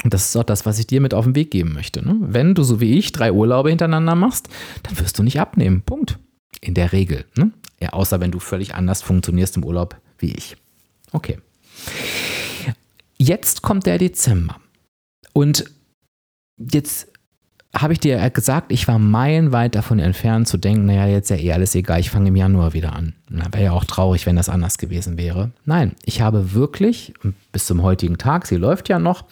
Und 0.02 0.12
das 0.12 0.26
ist 0.26 0.36
auch 0.36 0.42
das, 0.42 0.66
was 0.66 0.80
ich 0.80 0.88
dir 0.88 1.00
mit 1.00 1.14
auf 1.14 1.24
den 1.24 1.36
Weg 1.36 1.52
geben 1.52 1.72
möchte. 1.72 2.04
Ne? 2.04 2.16
Wenn 2.20 2.56
du 2.56 2.64
so 2.64 2.80
wie 2.80 2.98
ich 2.98 3.12
drei 3.12 3.30
Urlaube 3.30 3.68
hintereinander 3.68 4.16
machst, 4.16 4.48
dann 4.82 4.98
wirst 4.98 5.18
du 5.20 5.22
nicht 5.22 5.38
abnehmen. 5.38 5.82
Punkt. 5.82 6.18
In 6.60 6.74
der 6.74 6.92
Regel. 6.92 7.26
Ne? 7.36 7.52
Ja, 7.80 7.90
außer 7.90 8.20
wenn 8.20 8.32
du 8.32 8.40
völlig 8.40 8.74
anders 8.74 9.02
funktionierst 9.02 9.56
im 9.56 9.64
Urlaub 9.64 9.96
wie 10.18 10.32
ich. 10.32 10.56
Okay. 11.12 11.38
Jetzt 13.18 13.62
kommt 13.62 13.86
der 13.86 13.98
Dezember. 13.98 14.56
Und 15.32 15.75
jetzt 16.58 17.08
habe 17.74 17.92
ich 17.92 18.00
dir 18.00 18.30
gesagt, 18.30 18.72
ich 18.72 18.88
war 18.88 18.98
meilenweit 18.98 19.74
davon 19.74 19.98
entfernt 19.98 20.48
zu 20.48 20.56
denken, 20.56 20.86
naja, 20.86 21.06
jetzt 21.06 21.30
ist 21.30 21.40
ja 21.40 21.44
eh 21.44 21.52
alles 21.52 21.74
egal, 21.74 22.00
ich 22.00 22.10
fange 22.10 22.28
im 22.28 22.36
Januar 22.36 22.72
wieder 22.72 22.94
an. 22.94 23.14
Wäre 23.28 23.64
ja 23.64 23.72
auch 23.72 23.84
traurig, 23.84 24.24
wenn 24.26 24.36
das 24.36 24.48
anders 24.48 24.78
gewesen 24.78 25.18
wäre. 25.18 25.50
Nein, 25.64 25.92
ich 26.04 26.20
habe 26.20 26.54
wirklich, 26.54 27.12
bis 27.52 27.66
zum 27.66 27.82
heutigen 27.82 28.18
Tag, 28.18 28.46
sie 28.46 28.56
läuft 28.56 28.88
ja 28.88 28.98
noch, 28.98 29.24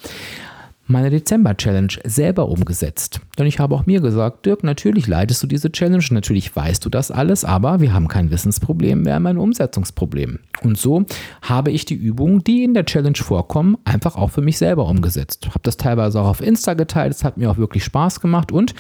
meine 0.86 1.10
Dezember-Challenge 1.10 1.92
selber 2.04 2.48
umgesetzt. 2.48 3.20
Denn 3.38 3.46
ich 3.46 3.58
habe 3.58 3.74
auch 3.74 3.86
mir 3.86 4.00
gesagt, 4.00 4.46
Dirk, 4.46 4.64
natürlich 4.64 5.06
leitest 5.06 5.42
du 5.42 5.46
diese 5.46 5.72
Challenge, 5.72 6.04
natürlich 6.10 6.54
weißt 6.54 6.84
du 6.84 6.90
das 6.90 7.10
alles, 7.10 7.44
aber 7.44 7.80
wir 7.80 7.92
haben 7.94 8.08
kein 8.08 8.30
Wissensproblem, 8.30 9.04
wir 9.04 9.14
haben 9.14 9.26
ein 9.26 9.38
Umsetzungsproblem. 9.38 10.40
Und 10.62 10.78
so 10.78 11.04
habe 11.42 11.70
ich 11.70 11.84
die 11.84 11.94
Übungen, 11.94 12.44
die 12.44 12.64
in 12.64 12.74
der 12.74 12.84
Challenge 12.84 13.16
vorkommen, 13.16 13.76
einfach 13.84 14.16
auch 14.16 14.30
für 14.30 14.42
mich 14.42 14.58
selber 14.58 14.86
umgesetzt. 14.86 15.46
Habe 15.48 15.60
das 15.62 15.76
teilweise 15.76 16.20
auch 16.20 16.28
auf 16.28 16.40
Insta 16.40 16.74
geteilt, 16.74 17.12
es 17.12 17.24
hat 17.24 17.36
mir 17.36 17.50
auch 17.50 17.58
wirklich 17.58 17.84
Spaß 17.84 18.20
gemacht 18.20 18.52
und 18.52 18.74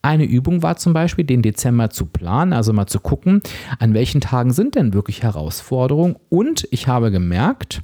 eine 0.00 0.24
Übung 0.24 0.62
war 0.62 0.76
zum 0.76 0.92
Beispiel, 0.92 1.24
den 1.24 1.42
Dezember 1.42 1.90
zu 1.90 2.06
planen, 2.06 2.52
also 2.52 2.72
mal 2.72 2.86
zu 2.86 3.00
gucken, 3.00 3.40
an 3.78 3.94
welchen 3.94 4.20
Tagen 4.20 4.52
sind 4.52 4.74
denn 4.74 4.94
wirklich 4.94 5.22
Herausforderungen 5.22 6.16
und 6.28 6.66
ich 6.70 6.88
habe 6.88 7.10
gemerkt, 7.10 7.82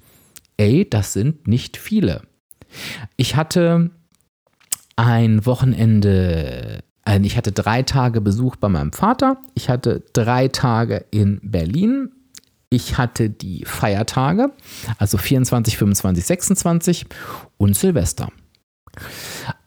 ey, 0.57 0.88
das 0.88 1.12
sind 1.12 1.46
nicht 1.46 1.76
viele. 1.76 2.22
Ich 3.16 3.37
hatte 3.37 3.90
ein 4.96 5.46
Wochenende, 5.46 6.81
also 7.04 7.24
ich 7.24 7.37
hatte 7.37 7.52
drei 7.52 7.83
Tage 7.83 8.20
Besuch 8.20 8.57
bei 8.57 8.68
meinem 8.68 8.92
Vater, 8.92 9.38
ich 9.54 9.68
hatte 9.68 10.02
drei 10.12 10.48
Tage 10.48 11.04
in 11.11 11.40
Berlin, 11.42 12.11
ich 12.70 12.98
hatte 12.98 13.31
die 13.31 13.64
Feiertage, 13.64 14.52
also 14.98 15.16
24, 15.16 15.78
25, 15.78 16.24
26 16.26 17.07
und 17.57 17.76
Silvester. 17.76 18.28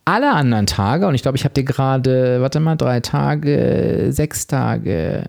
Alle 0.05 0.33
anderen 0.33 0.67
Tage, 0.67 1.07
und 1.07 1.15
ich 1.15 1.21
glaube, 1.21 1.37
ich 1.37 1.45
habe 1.45 1.53
dir 1.53 1.63
gerade, 1.63 2.41
warte 2.41 2.59
mal, 2.59 2.75
drei 2.75 2.99
Tage, 2.99 4.07
sechs 4.11 4.47
Tage, 4.47 5.27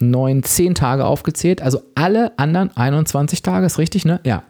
neun, 0.00 0.42
zehn 0.42 0.74
Tage 0.74 1.04
aufgezählt. 1.04 1.62
Also 1.62 1.82
alle 1.94 2.38
anderen 2.38 2.76
21 2.76 3.42
Tage, 3.42 3.66
ist 3.66 3.78
richtig, 3.78 4.04
ne? 4.04 4.20
Ja, 4.24 4.42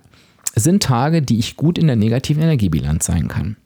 sind 0.56 0.82
Tage, 0.82 1.22
die 1.22 1.38
ich 1.38 1.56
gut 1.56 1.78
in 1.78 1.86
der 1.86 1.96
negativen 1.96 2.42
Energiebilanz 2.42 3.06
sein 3.06 3.28
kann. 3.28 3.56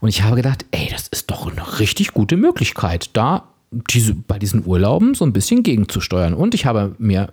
Und 0.00 0.08
ich 0.08 0.22
habe 0.22 0.36
gedacht, 0.36 0.64
ey, 0.70 0.88
das 0.90 1.08
ist 1.08 1.30
doch 1.30 1.50
eine 1.50 1.80
richtig 1.80 2.12
gute 2.12 2.36
Möglichkeit, 2.36 3.10
da 3.12 3.48
diese, 3.70 4.14
bei 4.14 4.38
diesen 4.38 4.66
Urlauben 4.66 5.14
so 5.14 5.24
ein 5.24 5.32
bisschen 5.32 5.62
gegenzusteuern. 5.62 6.34
Und 6.34 6.54
ich 6.54 6.66
habe 6.66 6.94
mir 6.98 7.32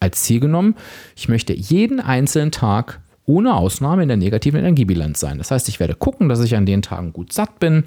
als 0.00 0.22
Ziel 0.22 0.40
genommen, 0.40 0.74
ich 1.16 1.28
möchte 1.28 1.52
jeden 1.52 2.00
einzelnen 2.00 2.52
Tag 2.52 3.00
ohne 3.24 3.54
Ausnahme 3.54 4.02
in 4.02 4.08
der 4.08 4.16
negativen 4.16 4.60
Energiebilanz 4.60 5.20
sein. 5.20 5.38
Das 5.38 5.50
heißt, 5.50 5.68
ich 5.68 5.80
werde 5.80 5.94
gucken, 5.94 6.28
dass 6.28 6.42
ich 6.42 6.56
an 6.56 6.66
den 6.66 6.80
Tagen 6.80 7.12
gut 7.12 7.32
satt 7.32 7.58
bin, 7.60 7.84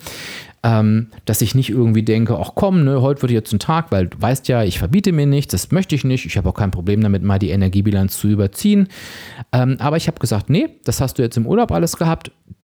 ähm, 0.63 1.07
dass 1.25 1.41
ich 1.41 1.55
nicht 1.55 1.69
irgendwie 1.69 2.03
denke, 2.03 2.37
ach 2.37 2.51
komm, 2.55 2.83
ne, 2.83 3.01
heute 3.01 3.21
wird 3.23 3.31
jetzt 3.31 3.51
ein 3.51 3.59
Tag, 3.59 3.91
weil 3.91 4.07
du 4.07 4.21
weißt 4.21 4.47
ja, 4.47 4.63
ich 4.63 4.79
verbiete 4.79 5.11
mir 5.11 5.25
nichts, 5.25 5.51
das 5.51 5.71
möchte 5.71 5.95
ich 5.95 6.03
nicht, 6.03 6.25
ich 6.25 6.37
habe 6.37 6.49
auch 6.49 6.53
kein 6.53 6.71
Problem 6.71 7.01
damit, 7.01 7.23
mal 7.23 7.39
die 7.39 7.49
Energiebilanz 7.49 8.17
zu 8.17 8.27
überziehen. 8.27 8.87
Ähm, 9.51 9.77
aber 9.79 9.97
ich 9.97 10.07
habe 10.07 10.19
gesagt, 10.19 10.49
nee, 10.49 10.69
das 10.83 11.01
hast 11.01 11.17
du 11.17 11.23
jetzt 11.23 11.37
im 11.37 11.47
Urlaub 11.47 11.71
alles 11.71 11.97
gehabt, 11.97 12.31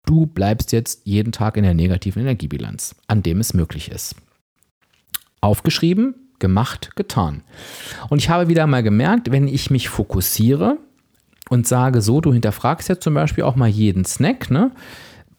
du 0.05 0.25
bleibst 0.25 0.71
jetzt 0.71 1.01
jeden 1.05 1.31
Tag 1.31 1.57
in 1.57 1.63
der 1.63 1.73
negativen 1.73 2.21
Energiebilanz, 2.21 2.95
an 3.07 3.21
dem 3.21 3.39
es 3.39 3.53
möglich 3.53 3.91
ist. 3.91 4.15
Aufgeschrieben, 5.41 6.15
gemacht, 6.39 6.95
getan. 6.95 7.43
Und 8.09 8.19
ich 8.19 8.29
habe 8.29 8.47
wieder 8.47 8.65
mal 8.65 8.83
gemerkt, 8.83 9.31
wenn 9.31 9.47
ich 9.47 9.69
mich 9.69 9.89
fokussiere, 9.89 10.77
und 11.49 11.67
sage 11.67 12.01
so, 12.01 12.21
du 12.21 12.33
hinterfragst 12.33 12.89
ja 12.89 12.99
zum 12.99 13.13
Beispiel 13.13 13.43
auch 13.43 13.55
mal 13.55 13.69
jeden 13.69 14.05
Snack, 14.05 14.49
ne? 14.49 14.71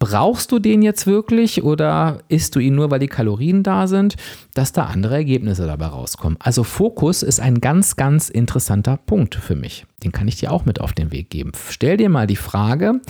Brauchst 0.04 0.52
du 0.52 0.58
den 0.58 0.82
jetzt 0.82 1.06
wirklich 1.06 1.64
oder 1.64 2.18
isst 2.28 2.54
du 2.54 2.60
ihn 2.60 2.74
nur, 2.74 2.90
weil 2.90 2.98
die 2.98 3.06
Kalorien 3.06 3.62
da 3.62 3.86
sind, 3.86 4.16
dass 4.52 4.70
da 4.70 4.84
andere 4.84 5.14
Ergebnisse 5.14 5.66
dabei 5.66 5.86
rauskommen? 5.86 6.36
Also 6.40 6.62
Fokus 6.62 7.22
ist 7.22 7.40
ein 7.40 7.62
ganz, 7.62 7.96
ganz 7.96 8.28
interessanter 8.28 8.98
Punkt 8.98 9.34
für 9.34 9.56
mich. 9.56 9.86
Den 10.02 10.12
kann 10.12 10.28
ich 10.28 10.36
dir 10.36 10.52
auch 10.52 10.66
mit 10.66 10.78
auf 10.78 10.92
den 10.92 11.10
Weg 11.10 11.30
geben. 11.30 11.52
Stell 11.70 11.96
dir 11.96 12.10
mal 12.10 12.26
die 12.26 12.36
Frage, 12.36 13.00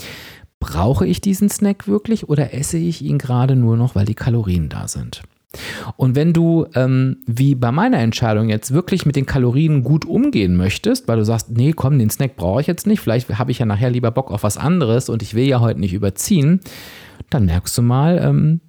brauche 0.61 1.05
ich 1.05 1.21
diesen 1.21 1.49
Snack 1.49 1.89
wirklich 1.89 2.29
oder 2.29 2.55
esse 2.55 2.79
ich 2.79 3.03
ihn 3.03 3.19
gerade 3.19 3.57
nur 3.57 3.77
noch, 3.77 3.97
weil 3.97 4.07
die 4.07 4.15
Kalorien 4.15 4.69
da 4.69 4.87
sind? 4.87 5.23
Und 5.97 6.17
wenn 6.17 6.33
du, 6.33 6.67
ähm, 6.75 7.19
wie 7.27 7.55
bei 7.55 7.73
meiner 7.73 7.99
Entscheidung 7.99 8.49
jetzt, 8.49 8.73
wirklich 8.73 9.07
mit 9.07 9.17
den 9.17 9.27
Kalorien 9.27 9.83
gut 9.83 10.05
umgehen 10.05 10.57
möchtest, 10.57 11.09
weil 11.09 11.19
du 11.19 11.25
sagst, 11.25 11.51
nee, 11.51 11.73
komm, 11.73 11.99
den 11.99 12.11
Snack 12.11 12.37
brauche 12.37 12.61
ich 12.61 12.67
jetzt 12.67 12.87
nicht, 12.87 13.01
vielleicht 13.01 13.38
habe 13.38 13.51
ich 13.51 13.59
ja 13.59 13.67
nachher 13.67 13.90
lieber 13.90 14.11
Bock 14.11 14.31
auf 14.31 14.43
was 14.43 14.57
anderes 14.57 15.09
und 15.09 15.23
ich 15.23 15.35
will 15.35 15.47
ja 15.47 15.61
heute 15.61 15.81
nicht 15.81 15.95
überziehen, 15.95 16.61
dann 17.31 17.47
merkst 17.47 17.77
du 17.77 17.83
mal 17.83 18.19
ähm, 18.23 18.61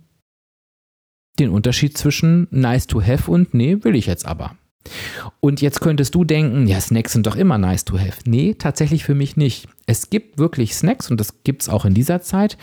den 1.39 1.49
Unterschied 1.49 1.97
zwischen 1.97 2.47
nice 2.51 2.87
to 2.87 3.01
have 3.01 3.29
und 3.29 3.53
nee, 3.53 3.83
will 3.83 3.95
ich 3.95 4.05
jetzt 4.05 4.25
aber. 4.25 4.55
Und 5.39 5.61
jetzt 5.61 5.81
könntest 5.81 6.15
du 6.15 6.23
denken, 6.23 6.67
ja, 6.67 6.79
Snacks 6.79 7.13
sind 7.13 7.25
doch 7.25 7.35
immer 7.35 7.57
nice 7.57 7.85
to 7.85 7.99
have. 7.99 8.19
Nee, 8.25 8.53
tatsächlich 8.53 9.03
für 9.03 9.15
mich 9.15 9.35
nicht. 9.35 9.67
Es 9.87 10.09
gibt 10.09 10.37
wirklich 10.37 10.75
Snacks 10.75 11.09
und 11.09 11.19
das 11.19 11.43
gibt 11.43 11.63
es 11.63 11.69
auch 11.69 11.85
in 11.85 11.93
dieser 11.93 12.21
Zeit, 12.21 12.57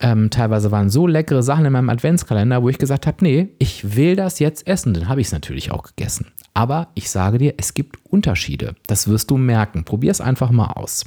ähm, 0.00 0.30
teilweise 0.30 0.70
waren 0.70 0.90
so 0.90 1.06
leckere 1.06 1.42
Sachen 1.42 1.64
in 1.66 1.72
meinem 1.72 1.90
Adventskalender, 1.90 2.62
wo 2.62 2.68
ich 2.68 2.78
gesagt 2.78 3.06
habe, 3.06 3.18
nee, 3.20 3.48
ich 3.58 3.96
will 3.96 4.16
das 4.16 4.38
jetzt 4.38 4.66
essen. 4.66 4.94
Dann 4.94 5.08
habe 5.08 5.20
ich 5.20 5.28
es 5.28 5.32
natürlich 5.32 5.70
auch 5.70 5.82
gegessen. 5.82 6.32
Aber 6.54 6.88
ich 6.94 7.10
sage 7.10 7.38
dir, 7.38 7.54
es 7.58 7.74
gibt 7.74 7.98
Unterschiede. 8.06 8.74
Das 8.86 9.08
wirst 9.08 9.30
du 9.30 9.36
merken. 9.36 9.84
Probier 9.84 10.10
es 10.10 10.20
einfach 10.20 10.50
mal 10.50 10.72
aus. 10.72 11.04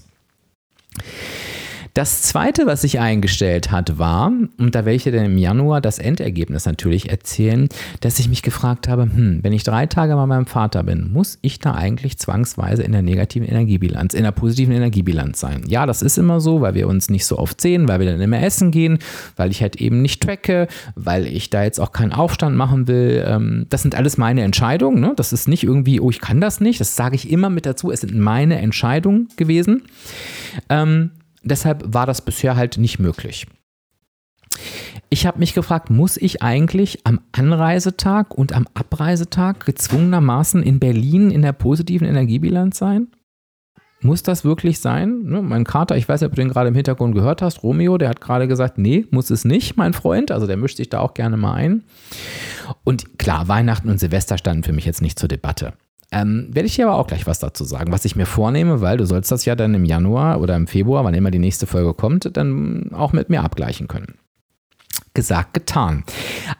Das 1.93 2.23
zweite, 2.23 2.65
was 2.65 2.81
sich 2.81 2.99
eingestellt 2.99 3.69
hat, 3.69 3.99
war, 3.99 4.31
und 4.57 4.73
da 4.73 4.79
werde 4.79 4.95
ich 4.95 5.03
dir 5.03 5.11
dann 5.11 5.25
im 5.25 5.37
Januar 5.37 5.79
das 5.79 5.99
Endergebnis 5.99 6.65
natürlich 6.65 7.11
erzählen, 7.11 7.69
dass 7.99 8.17
ich 8.17 8.29
mich 8.29 8.41
gefragt 8.41 8.87
habe, 8.87 9.03
hm, 9.03 9.41
wenn 9.43 9.53
ich 9.53 9.63
drei 9.63 9.85
Tage 9.85 10.15
bei 10.15 10.25
meinem 10.25 10.47
Vater 10.47 10.81
bin, 10.81 11.13
muss 11.13 11.37
ich 11.43 11.59
da 11.59 11.75
eigentlich 11.75 12.17
zwangsweise 12.17 12.81
in 12.81 12.93
der 12.93 13.03
negativen 13.03 13.47
Energiebilanz, 13.47 14.15
in 14.15 14.23
der 14.23 14.31
positiven 14.31 14.73
Energiebilanz 14.73 15.39
sein? 15.39 15.65
Ja, 15.67 15.85
das 15.85 16.01
ist 16.01 16.17
immer 16.17 16.41
so, 16.41 16.61
weil 16.61 16.73
wir 16.73 16.87
uns 16.87 17.11
nicht 17.11 17.27
so 17.27 17.37
oft 17.37 17.61
sehen, 17.61 17.87
weil 17.87 17.99
wir 17.99 18.07
dann 18.07 18.21
immer 18.21 18.41
essen 18.41 18.71
gehen, 18.71 18.97
weil 19.35 19.51
ich 19.51 19.61
halt 19.61 19.75
eben 19.75 20.01
nicht 20.01 20.23
tracke, 20.23 20.67
weil 20.95 21.27
ich 21.27 21.51
da 21.51 21.63
jetzt 21.63 21.79
auch 21.79 21.91
keinen 21.91 22.11
Aufstand 22.11 22.57
machen 22.57 22.87
will. 22.87 23.23
Ähm, 23.27 23.67
das 23.69 23.83
sind 23.83 23.93
alles 23.93 24.17
meine 24.17 24.41
Entscheidungen. 24.41 24.99
Ne? 24.99 25.13
Das 25.15 25.31
ist 25.31 25.47
nicht 25.47 25.63
irgendwie, 25.63 25.99
oh, 25.99 26.09
ich 26.09 26.21
kann 26.21 26.41
das 26.41 26.59
nicht. 26.59 26.79
Das 26.79 26.95
sage 26.95 27.15
ich 27.15 27.29
immer 27.29 27.51
mit 27.51 27.67
dazu. 27.67 27.91
Es 27.91 28.01
sind 28.01 28.17
meine 28.17 28.57
Entscheidungen 28.57 29.27
gewesen. 29.37 29.83
Ähm, 30.69 31.11
deshalb 31.43 31.93
war 31.93 32.05
das 32.05 32.21
bisher 32.21 32.55
halt 32.55 32.77
nicht 32.77 32.99
möglich. 32.99 33.47
Ich 35.09 35.25
habe 35.25 35.39
mich 35.39 35.53
gefragt, 35.53 35.89
muss 35.89 36.17
ich 36.17 36.41
eigentlich 36.41 37.05
am 37.05 37.21
Anreisetag 37.31 38.35
und 38.35 38.53
am 38.53 38.67
Abreisetag 38.73 39.65
gezwungenermaßen 39.65 40.63
in 40.63 40.79
Berlin 40.79 41.31
in 41.31 41.41
der 41.41 41.53
positiven 41.53 42.07
Energiebilanz 42.07 42.77
sein? 42.77 43.07
Muss 44.01 44.21
das 44.21 44.43
wirklich 44.43 44.79
sein? 44.79 45.21
Ne, 45.23 45.41
mein 45.41 45.63
Kater, 45.63 45.95
ich 45.95 46.09
weiß 46.09 46.21
nicht, 46.21 46.27
ob 46.27 46.35
du 46.35 46.41
den 46.41 46.49
gerade 46.49 46.67
im 46.67 46.75
Hintergrund 46.75 47.15
gehört 47.15 47.41
hast, 47.41 47.63
Romeo, 47.63 47.97
der 47.97 48.09
hat 48.09 48.19
gerade 48.19 48.47
gesagt, 48.47 48.77
nee, 48.77 49.05
muss 49.11 49.29
es 49.29 49.45
nicht, 49.45 49.77
mein 49.77 49.93
Freund. 49.93 50.29
Also 50.31 50.45
der 50.45 50.57
mischt 50.57 50.77
sich 50.77 50.89
da 50.89 50.99
auch 50.99 51.13
gerne 51.13 51.37
mal 51.37 51.53
ein. 51.53 51.83
Und 52.83 53.17
klar, 53.17 53.47
Weihnachten 53.47 53.89
und 53.89 53.99
Silvester 53.99 54.37
standen 54.37 54.63
für 54.63 54.73
mich 54.73 54.85
jetzt 54.85 55.01
nicht 55.01 55.17
zur 55.17 55.29
Debatte. 55.29 55.73
Ähm, 56.13 56.49
werde 56.51 56.67
ich 56.67 56.75
dir 56.75 56.87
aber 56.87 56.97
auch 56.97 57.07
gleich 57.07 57.25
was 57.25 57.39
dazu 57.39 57.63
sagen, 57.63 57.91
was 57.91 58.05
ich 58.05 58.15
mir 58.15 58.25
vornehme, 58.25 58.81
weil 58.81 58.97
du 58.97 59.05
sollst 59.05 59.31
das 59.31 59.45
ja 59.45 59.55
dann 59.55 59.73
im 59.73 59.83
Januar 59.83 60.39
oder 60.39 60.55
im 60.55 60.67
Februar, 60.67 61.03
wann 61.03 61.13
immer 61.13 61.31
die 61.31 61.39
nächste 61.39 61.65
Folge 61.65 61.93
kommt, 61.93 62.37
dann 62.37 62.91
auch 62.93 63.13
mit 63.13 63.29
mir 63.29 63.41
abgleichen 63.41 63.87
können 63.87 64.13
gesagt, 65.13 65.53
getan. 65.53 66.03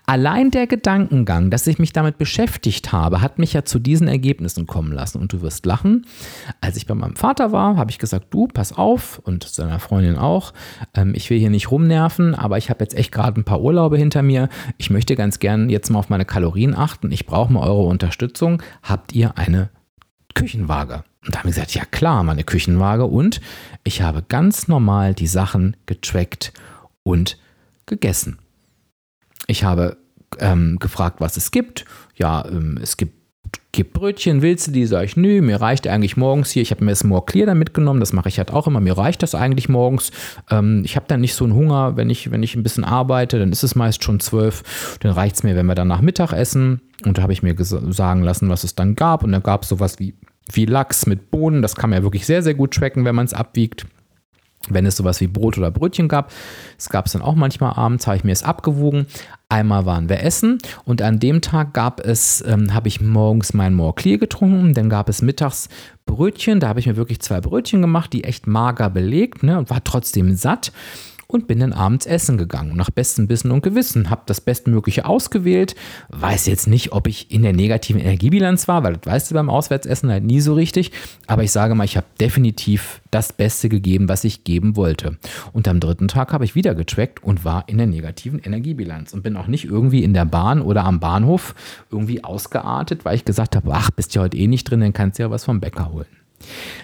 Allein 0.06 0.52
der 0.52 0.68
Gedankengang, 0.68 1.50
dass 1.50 1.66
ich 1.66 1.80
mich 1.80 1.92
damit 1.92 2.18
beschäftigt 2.18 2.92
habe, 2.92 3.22
hat 3.22 3.40
mich 3.40 3.54
ja 3.54 3.66
zu 3.66 3.80
diesen 3.80 4.08
Ergebnissen 4.08 4.68
kommen 4.68 4.92
lassen. 4.92 5.20
Und 5.20 5.34
du 5.34 5.42
wirst 5.42 5.66
lachen. 5.66 6.06
Als 6.62 6.78
ich 6.78 6.86
bei 6.86 6.94
meinem 6.94 7.16
Vater 7.16 7.52
war, 7.52 7.78
habe 7.78 7.90
ich 7.90 7.98
gesagt, 7.98 8.28
du, 8.30 8.48
pass 8.48 8.74
auf 8.74 9.20
und 9.24 9.44
seiner 9.44 9.80
Freundin 9.80 10.18
auch. 10.18 10.54
Ähm, 10.94 11.14
ich 11.16 11.30
will 11.30 11.40
hier 11.40 11.50
nicht 11.50 11.72
rumnerven, 11.72 12.36
aber 12.36 12.58
ich 12.58 12.70
habe 12.70 12.84
jetzt 12.84 12.96
echt 12.96 13.12
gerade 13.12 13.40
ein 13.40 13.44
paar 13.44 13.62
Urlaube 13.62 13.98
hinter 13.98 14.22
mir. 14.22 14.50
Ich 14.78 14.90
möchte 14.90 15.16
ganz 15.16 15.40
gern 15.40 15.70
jetzt 15.70 15.90
mal 15.90 16.00
auf 16.00 16.10
meine 16.10 16.26
Kalorien 16.26 16.76
achten. 16.76 17.12
Ich 17.12 17.26
brauche 17.26 17.52
mal 17.52 17.68
eure 17.68 17.86
Unterstützung. 17.86 18.62
Habt 18.84 19.14
ihr 19.14 19.38
eine 19.38 19.70
Küchenwaage? 20.36 21.04
Und 21.26 21.34
da 21.34 21.40
haben 21.40 21.46
wir 21.46 21.54
gesagt, 21.54 21.74
ja 21.74 21.86
klar, 21.86 22.24
meine 22.24 22.44
Küchenwaage. 22.44 23.06
Und 23.06 23.42
ich 23.84 24.02
habe 24.02 24.24
ganz 24.28 24.68
normal 24.68 25.16
die 25.16 25.28
Sachen 25.28 25.76
getrackt 25.86 26.54
und 27.04 27.38
gegessen. 27.86 28.38
Ich 29.48 29.64
habe 29.64 29.98
ähm, 30.40 30.78
gefragt, 30.80 31.20
was 31.20 31.38
es 31.38 31.52
gibt. 31.52 31.86
Ja, 32.16 32.46
ähm, 32.48 32.80
es 32.82 32.98
gibt, 32.98 33.14
gibt 33.72 33.94
Brötchen, 33.94 34.42
willst 34.42 34.68
du 34.68 34.72
die? 34.72 34.86
Sag 34.86 35.04
ich, 35.06 35.18
nö, 35.18 35.42
mir 35.42 35.62
reicht 35.62 35.88
eigentlich 35.88 36.18
morgens 36.18 36.52
hier. 36.52 36.62
Ich 36.62 36.72
habe 36.72 36.84
mir 36.84 36.92
das 36.92 37.04
More 37.04 37.24
Clear 37.26 37.48
da 37.48 37.56
mitgenommen, 37.56 38.00
das 38.00 38.14
mache 38.14 38.30
ich 38.30 38.38
halt 38.38 38.52
auch 38.52 38.68
immer. 38.68 38.80
Mir 38.80 38.98
reicht 38.98 39.24
das 39.24 39.36
eigentlich 39.36 39.70
morgens. 39.70 40.12
Ähm, 40.50 40.82
ich 40.86 40.96
habe 40.96 41.06
dann 41.08 41.22
nicht 41.22 41.36
so 41.36 41.44
einen 41.44 41.56
Hunger, 41.56 41.98
wenn 41.98 42.10
ich, 42.10 42.32
wenn 42.32 42.44
ich 42.44 42.56
ein 42.56 42.64
bisschen 42.64 42.84
arbeite, 42.84 43.40
dann 43.40 43.52
ist 43.52 43.64
es 43.64 43.76
meist 43.76 44.04
schon 44.04 44.20
zwölf. 44.20 44.98
Dann 45.02 45.12
reicht 45.12 45.36
es 45.36 45.44
mir, 45.44 45.56
wenn 45.56 45.66
wir 45.66 45.76
dann 45.76 45.88
nach 45.88 46.02
Mittag 46.02 46.34
essen. 46.34 46.82
Und 47.06 47.18
da 47.18 47.24
habe 47.24 47.34
ich 47.34 47.44
mir 47.44 47.56
sagen 47.58 48.24
lassen, 48.24 48.50
was 48.50 48.64
es 48.64 48.76
dann 48.76 48.96
gab. 48.96 49.24
Und 49.24 49.32
dann 49.32 49.44
gab 49.44 49.64
es 49.64 49.70
sowas 49.70 50.00
wie, 50.00 50.16
wie 50.52 50.66
Lachs 50.66 51.06
mit 51.06 51.32
Bohnen. 51.32 51.62
Das 51.62 51.76
kann 51.76 51.90
man 51.90 52.00
ja 52.00 52.04
wirklich 52.04 52.26
sehr, 52.26 52.44
sehr 52.44 52.54
gut 52.54 52.74
tracken, 52.74 53.06
wenn 53.06 53.16
man 53.16 53.26
es 53.26 53.34
abwiegt 53.34 53.86
wenn 54.70 54.86
es 54.86 54.96
sowas 54.96 55.20
wie 55.22 55.28
Brot 55.28 55.58
oder 55.58 55.72
Brötchen 55.72 56.08
gab. 56.08 56.32
Es 56.78 56.90
gab 56.90 57.06
es 57.06 57.14
dann 57.14 57.22
auch 57.22 57.36
manchmal 57.36 57.74
abends, 57.74 58.08
habe 58.08 58.18
ich 58.18 58.24
mir 58.24 58.32
es 58.32 58.44
abgewogen. 58.44 59.08
Einmal 59.50 59.86
waren 59.86 60.10
wir 60.10 60.24
essen 60.24 60.58
und 60.86 61.02
an 61.02 61.20
dem 61.20 61.42
Tag 61.42 61.74
gab 61.74 62.00
es, 62.00 62.44
ähm, 62.48 62.74
habe 62.74 62.88
ich 62.88 63.02
morgens 63.02 63.54
mein 63.54 63.76
More 63.76 63.94
Clear 63.94 64.18
getrunken, 64.18 64.74
dann 64.74 64.90
gab 64.90 65.10
es 65.10 65.22
mittags 65.22 65.70
Brötchen, 66.06 66.60
da 66.60 66.70
habe 66.70 66.80
ich 66.80 66.88
mir 66.88 66.96
wirklich 66.96 67.22
zwei 67.22 67.40
Brötchen 67.40 67.82
gemacht, 67.82 68.14
die 68.14 68.24
echt 68.24 68.48
mager 68.48 68.90
belegt 68.90 69.44
ne, 69.44 69.58
und 69.58 69.70
war 69.70 69.84
trotzdem 69.84 70.36
satt 70.36 70.72
und 71.34 71.48
bin 71.48 71.60
dann 71.60 71.74
abends 71.74 72.06
essen 72.06 72.38
gegangen. 72.38 72.76
Nach 72.76 72.92
bestem 72.92 73.28
Wissen 73.28 73.52
und 73.52 73.64
Gewissen. 73.64 74.10
Habe 74.10 74.22
das 74.28 74.40
Bestmögliche 74.40 75.06
ausgewählt. 75.06 75.76
Weiß 76.10 76.46
jetzt 76.46 76.68
nicht, 76.68 76.92
ob 76.92 77.08
ich 77.08 77.32
in 77.32 77.42
der 77.42 77.54
negativen 77.54 78.00
Energiebilanz 78.00 78.68
war, 78.68 78.84
weil 78.84 78.98
das 78.98 79.12
weißt 79.12 79.32
du 79.32 79.36
beim 79.36 79.50
Auswärtsessen 79.50 80.12
halt 80.12 80.24
nie 80.24 80.42
so 80.42 80.54
richtig. 80.54 80.92
Aber 81.26 81.44
ich 81.44 81.52
sage 81.52 81.74
mal, 81.74 81.86
ich 81.86 81.98
habe 81.98 82.06
definitiv 82.20 83.02
das 83.10 83.34
Beste 83.34 83.68
gegeben, 83.68 84.10
was 84.10 84.24
ich 84.24 84.44
geben 84.44 84.76
wollte. 84.76 85.18
Und 85.54 85.68
am 85.68 85.80
dritten 85.80 86.08
Tag 86.08 86.34
habe 86.34 86.46
ich 86.46 86.56
wieder 86.56 86.76
getrackt 86.76 87.24
und 87.24 87.44
war 87.44 87.68
in 87.68 87.78
der 87.78 87.88
negativen 87.88 88.40
Energiebilanz 88.40 89.14
und 89.14 89.24
bin 89.24 89.36
auch 89.36 89.48
nicht 89.48 89.66
irgendwie 89.66 90.04
in 90.04 90.14
der 90.14 90.26
Bahn 90.26 90.62
oder 90.62 90.84
am 90.86 91.00
Bahnhof 91.00 91.56
irgendwie 91.92 92.24
ausgeartet, 92.24 93.06
weil 93.06 93.16
ich 93.16 93.26
gesagt 93.26 93.56
habe, 93.56 93.72
ach, 93.74 93.90
bist 93.92 94.14
ja 94.14 94.22
heute 94.22 94.38
eh 94.38 94.48
nicht 94.48 94.70
drin, 94.70 94.82
dann 94.82 94.94
kannst 94.94 95.18
du 95.18 95.24
ja 95.24 95.32
was 95.32 95.46
vom 95.46 95.60
Bäcker 95.60 95.92
holen. 95.92 96.08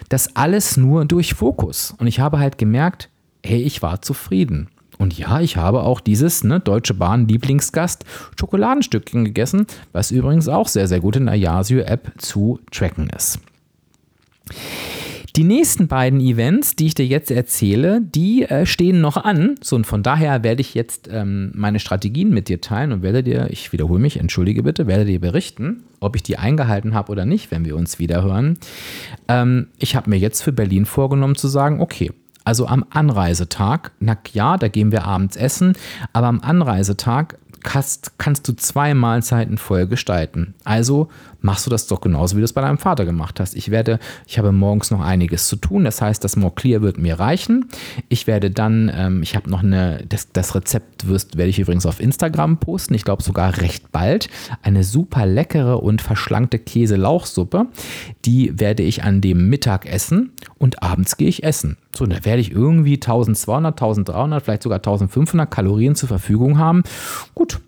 Das 0.07 0.35
alles 0.35 0.77
nur 0.77 1.05
durch 1.05 1.33
Fokus. 1.33 1.93
Und 1.97 2.07
ich 2.07 2.19
habe 2.19 2.39
halt 2.39 2.57
gemerkt, 2.57 3.09
hey, 3.45 3.61
ich 3.61 3.81
war 3.81 4.01
zufrieden. 4.01 4.69
Und 4.97 5.17
ja, 5.17 5.39
ich 5.39 5.55
habe 5.55 5.83
auch 5.83 6.01
dieses 6.01 6.43
ne, 6.43 6.59
Deutsche 6.59 6.93
Bahn 6.93 7.27
Lieblingsgast 7.27 8.03
Schokoladenstückchen 8.37 9.23
gegessen, 9.23 9.65
was 9.93 10.11
übrigens 10.11 10.49
auch 10.49 10.67
sehr, 10.67 10.87
sehr 10.87 10.99
gut 10.99 11.15
in 11.15 11.25
der 11.25 11.35
Yasio-App 11.35 12.11
zu 12.17 12.59
tracken 12.69 13.09
ist. 13.15 13.39
Die 15.35 15.43
nächsten 15.43 15.87
beiden 15.87 16.19
Events, 16.19 16.75
die 16.75 16.87
ich 16.87 16.95
dir 16.95 17.05
jetzt 17.05 17.31
erzähle, 17.31 18.01
die 18.01 18.43
äh, 18.43 18.65
stehen 18.65 18.99
noch 18.99 19.15
an. 19.15 19.55
So, 19.61 19.77
und 19.77 19.85
von 19.85 20.03
daher 20.03 20.43
werde 20.43 20.59
ich 20.59 20.73
jetzt 20.73 21.07
ähm, 21.09 21.51
meine 21.53 21.79
Strategien 21.79 22.31
mit 22.31 22.49
dir 22.49 22.59
teilen 22.59 22.91
und 22.91 23.03
werde 23.03 23.23
dir, 23.23 23.47
ich 23.49 23.71
wiederhole 23.71 24.01
mich, 24.01 24.17
entschuldige 24.17 24.63
bitte, 24.63 24.87
werde 24.87 25.05
dir 25.05 25.21
berichten, 25.21 25.83
ob 25.99 26.15
ich 26.15 26.23
die 26.23 26.37
eingehalten 26.37 26.93
habe 26.93 27.11
oder 27.11 27.25
nicht, 27.25 27.51
wenn 27.51 27.63
wir 27.63 27.77
uns 27.77 27.99
wieder 27.99 28.23
hören. 28.23 28.57
Ähm, 29.27 29.67
ich 29.77 29.95
habe 29.95 30.09
mir 30.09 30.17
jetzt 30.17 30.41
für 30.41 30.51
Berlin 30.51 30.85
vorgenommen 30.85 31.35
zu 31.35 31.47
sagen, 31.47 31.79
okay, 31.79 32.11
also 32.49 32.65
am 32.65 32.83
Anreisetag, 32.89 33.91
na 33.99 34.17
ja, 34.33 34.57
da 34.57 34.69
gehen 34.69 34.91
wir 34.91 35.05
abends 35.05 35.35
essen, 35.35 35.73
aber 36.13 36.25
am 36.25 36.41
Anreisetag 36.41 37.37
kannst, 37.61 38.17
kannst 38.17 38.47
du 38.47 38.55
zwei 38.55 38.95
Mahlzeiten 38.95 39.59
voll 39.59 39.85
gestalten. 39.85 40.55
Also 40.63 41.09
machst 41.41 41.65
du 41.65 41.69
das 41.69 41.87
doch 41.87 42.01
genauso, 42.01 42.35
wie 42.35 42.41
du 42.41 42.45
es 42.45 42.53
bei 42.53 42.61
deinem 42.61 42.77
Vater 42.77 43.05
gemacht 43.05 43.39
hast. 43.39 43.55
Ich 43.55 43.71
werde, 43.71 43.99
ich 44.27 44.37
habe 44.37 44.51
morgens 44.51 44.91
noch 44.91 45.01
einiges 45.01 45.47
zu 45.47 45.55
tun. 45.55 45.83
Das 45.83 46.01
heißt, 46.01 46.23
das 46.23 46.35
More 46.35 46.53
Clear 46.55 46.81
wird 46.81 46.97
mir 46.97 47.19
reichen. 47.19 47.69
Ich 48.09 48.27
werde 48.27 48.51
dann, 48.51 48.91
ähm, 48.93 49.23
ich 49.23 49.35
habe 49.35 49.49
noch 49.49 49.63
eine, 49.63 50.03
das, 50.07 50.31
das 50.31 50.55
Rezept 50.55 51.07
wirst, 51.07 51.37
werde 51.37 51.49
ich 51.49 51.59
übrigens 51.59 51.85
auf 51.85 51.99
Instagram 51.99 52.57
posten. 52.57 52.93
Ich 52.93 53.03
glaube 53.03 53.23
sogar 53.23 53.57
recht 53.57 53.91
bald. 53.91 54.29
Eine 54.61 54.83
super 54.83 55.25
leckere 55.25 55.81
und 55.81 56.01
verschlankte 56.01 56.59
Käse-Lauchsuppe. 56.59 57.67
Die 58.25 58.59
werde 58.59 58.83
ich 58.83 59.03
an 59.03 59.21
dem 59.21 59.49
Mittag 59.49 59.85
essen 59.85 60.31
und 60.57 60.83
abends 60.83 61.17
gehe 61.17 61.29
ich 61.29 61.43
essen. 61.43 61.77
So, 61.95 62.05
da 62.05 62.23
werde 62.23 62.41
ich 62.41 62.51
irgendwie 62.51 62.95
1200, 62.95 63.73
1300, 63.73 64.43
vielleicht 64.43 64.63
sogar 64.63 64.77
1500 64.79 65.49
Kalorien 65.49 65.95
zur 65.95 66.09
Verfügung 66.09 66.57
haben. 66.57 66.83
Gut, 67.33 67.59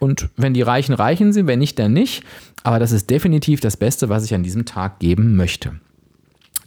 und 0.00 0.28
wenn 0.36 0.54
die 0.54 0.62
Reichen 0.62 0.94
reichen 0.94 1.32
sind, 1.32 1.46
wenn 1.46 1.58
nicht, 1.58 1.78
dann 1.78 1.92
nicht. 1.92 2.22
Aber 2.62 2.78
das 2.78 2.92
ist 2.92 3.10
definitiv 3.10 3.60
das 3.60 3.76
Beste, 3.76 4.08
was 4.08 4.24
ich 4.24 4.34
an 4.34 4.42
diesem 4.42 4.64
Tag 4.64 4.98
geben 4.98 5.36
möchte. 5.36 5.78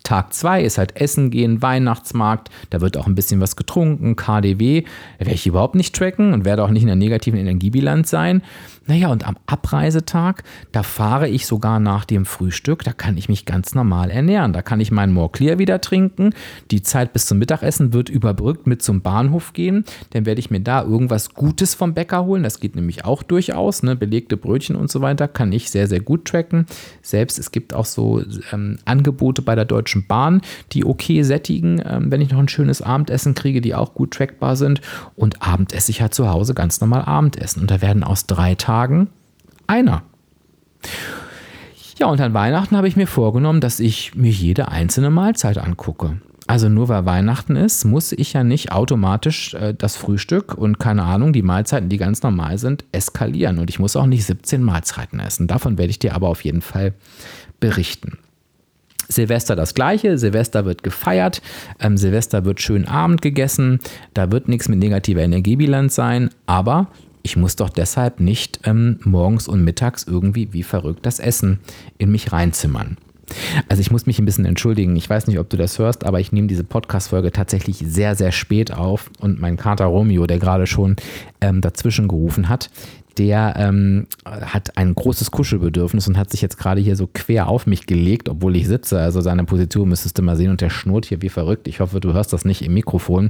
Tag 0.04 0.34
2 0.34 0.64
ist 0.64 0.80
halt 0.80 1.00
Essen 1.00 1.30
gehen, 1.30 1.62
Weihnachtsmarkt, 1.62 2.50
da 2.72 2.82
wird 2.82 2.98
auch 2.98 3.06
ein 3.06 3.14
bisschen 3.14 3.42
was 3.42 3.56
getrunken, 3.56 4.16
KDW, 4.16 4.86
werde 5.20 5.34
ich 5.34 5.46
überhaupt 5.46 5.76
nicht 5.76 5.96
tracken 5.96 6.34
und 6.34 6.46
werde 6.46 6.64
auch 6.64 6.72
nicht 6.72 6.82
in 6.82 6.88
der 6.88 6.96
negativen 6.96 7.40
Energiebilanz 7.40 8.10
sein. 8.10 8.42
Naja, 8.90 9.10
und 9.10 9.28
am 9.28 9.38
Abreisetag, 9.46 10.44
da 10.72 10.82
fahre 10.82 11.30
ich 11.30 11.46
sogar 11.46 11.80
nach 11.80 12.06
dem 12.06 12.26
Frühstück, 12.26 12.84
da 12.84 12.92
kann 12.92 13.18
ich 13.18 13.30
mich 13.30 13.46
ganz 13.46 13.76
normal 13.76 14.10
ernähren. 14.10 14.52
Da 14.52 14.64
kann 14.64 14.80
ich 14.80 14.90
meinen 14.90 15.14
More 15.14 15.30
Clear 15.30 15.60
wieder 15.60 15.80
trinken. 15.80 16.32
Die 16.72 16.82
Zeit 16.82 17.14
bis 17.14 17.28
zum 17.28 17.38
Mittagessen 17.38 17.94
wird 17.94 18.10
überbrückt 18.10 18.66
mit 18.66 18.82
zum 18.82 19.02
Bahnhof 19.02 19.54
gehen. 19.54 19.86
Dann 20.10 20.26
werde 20.26 20.40
ich 20.40 20.50
mir 20.50 20.60
da 20.60 20.82
irgendwas 20.82 21.36
Gutes 21.36 21.76
vom 21.76 21.94
Bäcker 21.94 22.26
holen. 22.26 22.42
Das 22.42 22.60
geht 22.60 22.76
nämlich 22.76 23.06
auch 23.06 23.22
durchaus. 23.22 23.84
Ne? 23.84 23.96
Belegte 23.96 24.38
Brötchen 24.38 24.76
und 24.76 24.90
so 24.90 25.02
weiter 25.02 25.28
kann 25.28 25.52
ich 25.52 25.70
sehr, 25.70 25.86
sehr 25.86 26.00
gut 26.00 26.26
tracken. 26.26 26.66
Selbst 27.04 27.38
es 27.38 27.52
gibt 27.52 27.76
auch 27.76 27.86
so 27.86 28.24
ähm, 28.52 28.80
Angebote 28.86 29.44
bei 29.44 29.54
der 29.54 29.66
Deutschen 29.66 30.08
Bahn, 30.08 30.42
die 30.72 30.84
okay 30.84 31.22
sättigen, 31.22 31.80
ähm, 31.86 32.12
wenn 32.12 32.22
ich 32.22 32.32
noch 32.32 32.40
ein 32.40 32.50
schönes 32.50 32.82
Abendessen 32.82 33.36
kriege, 33.36 33.62
die 33.62 33.76
auch 33.76 33.94
gut 33.94 34.16
trackbar 34.16 34.56
sind. 34.56 34.82
Und 35.16 35.44
Abend 35.44 35.74
esse 35.74 35.92
ich 35.92 36.02
halt 36.02 36.16
zu 36.16 36.28
Hause 36.28 36.56
ganz 36.56 36.82
normal 36.82 37.04
Abendessen. 37.04 37.62
Und 37.62 37.70
da 37.70 37.84
werden 37.84 38.04
aus 38.04 38.26
drei 38.26 38.56
Tagen 38.56 38.79
Tagen 38.80 39.10
einer. 39.68 40.04
Ja, 41.98 42.08
und 42.08 42.22
an 42.22 42.34
Weihnachten 42.34 42.78
habe 42.78 42.88
ich 42.88 42.96
mir 42.96 43.08
vorgenommen, 43.08 43.60
dass 43.60 43.82
ich 43.82 44.16
mir 44.16 44.32
jede 44.32 44.70
einzelne 44.70 45.10
Mahlzeit 45.10 45.58
angucke. 45.58 46.22
Also 46.48 46.70
nur 46.70 46.88
weil 46.88 47.06
Weihnachten 47.06 47.58
ist, 47.58 47.84
muss 47.84 48.14
ich 48.14 48.32
ja 48.32 48.46
nicht 48.46 48.72
automatisch 48.72 49.54
äh, 49.54 49.76
das 49.78 49.98
Frühstück 49.98 50.56
und 50.56 50.80
keine 50.80 51.04
Ahnung, 51.04 51.34
die 51.34 51.42
Mahlzeiten, 51.42 51.90
die 51.90 51.98
ganz 51.98 52.24
normal 52.24 52.58
sind, 52.58 52.86
eskalieren. 52.94 53.60
Und 53.60 53.70
ich 53.70 53.80
muss 53.80 53.98
auch 53.98 54.06
nicht 54.06 54.26
17 54.26 54.64
Mahlzeiten 54.64 55.20
essen. 55.20 55.48
Davon 55.48 55.78
werde 55.78 55.92
ich 55.92 56.00
dir 56.00 56.16
aber 56.16 56.30
auf 56.30 56.46
jeden 56.46 56.62
Fall 56.62 56.94
berichten. 57.60 58.18
Silvester 59.10 59.58
das 59.58 59.74
gleiche, 59.74 60.18
Silvester 60.18 60.64
wird 60.64 60.84
gefeiert, 60.84 61.42
ähm, 61.82 61.98
Silvester 61.98 62.46
wird 62.46 62.62
schön 62.62 62.88
Abend 62.88 63.22
gegessen, 63.22 63.80
da 64.14 64.32
wird 64.32 64.48
nichts 64.48 64.70
mit 64.70 64.80
negativer 64.80 65.22
Energiebilanz 65.22 65.96
sein, 65.96 66.30
aber 66.46 66.88
ich 67.30 67.36
muss 67.36 67.56
doch 67.56 67.70
deshalb 67.70 68.20
nicht 68.20 68.62
ähm, 68.64 68.98
morgens 69.04 69.48
und 69.48 69.64
mittags 69.64 70.04
irgendwie 70.04 70.52
wie 70.52 70.64
verrückt 70.64 71.06
das 71.06 71.20
Essen 71.20 71.60
in 72.00 72.12
mich 72.12 72.32
reinzimmern. 72.32 72.98
Also 73.68 73.82
ich 73.82 73.92
muss 73.92 74.08
mich 74.08 74.18
ein 74.18 74.26
bisschen 74.26 74.46
entschuldigen. 74.46 74.96
Ich 74.96 75.08
weiß 75.08 75.28
nicht, 75.28 75.38
ob 75.38 75.48
du 75.48 75.56
das 75.56 75.78
hörst, 75.78 76.08
aber 76.08 76.20
ich 76.20 76.32
nehme 76.32 76.48
diese 76.48 76.64
Podcast-Folge 76.64 77.32
tatsächlich 77.32 77.78
sehr, 77.86 78.16
sehr 78.16 78.32
spät 78.32 78.74
auf 78.74 79.12
und 79.20 79.40
mein 79.40 79.58
Kater 79.58 79.86
Romeo, 79.86 80.26
der 80.26 80.40
gerade 80.40 80.66
schon 80.66 80.96
ähm, 81.40 81.62
dazwischen 81.62 82.08
gerufen 82.08 82.50
hat, 82.50 82.72
der 83.18 83.56
ähm, 83.58 84.08
hat 84.26 84.78
ein 84.78 84.96
großes 84.96 85.32
Kuschelbedürfnis 85.32 86.08
und 86.08 86.18
hat 86.18 86.32
sich 86.32 86.42
jetzt 86.42 86.58
gerade 86.58 86.82
hier 86.82 86.96
so 86.96 87.10
quer 87.12 87.48
auf 87.48 87.68
mich 87.68 87.86
gelegt, 87.86 88.30
obwohl 88.30 88.56
ich 88.56 88.68
sitze. 88.68 89.00
Also 89.00 89.22
seine 89.22 89.44
Position 89.44 89.90
müsstest 89.90 90.18
du 90.18 90.22
mal 90.22 90.36
sehen 90.36 90.52
und 90.52 90.62
der 90.62 90.70
schnurrt 90.70 91.06
hier 91.06 91.22
wie 91.22 91.30
verrückt. 91.30 91.68
Ich 91.68 91.80
hoffe, 91.80 92.00
du 92.00 92.14
hörst 92.14 92.34
das 92.34 92.46
nicht 92.46 92.62
im 92.62 92.74
Mikrofon. 92.74 93.30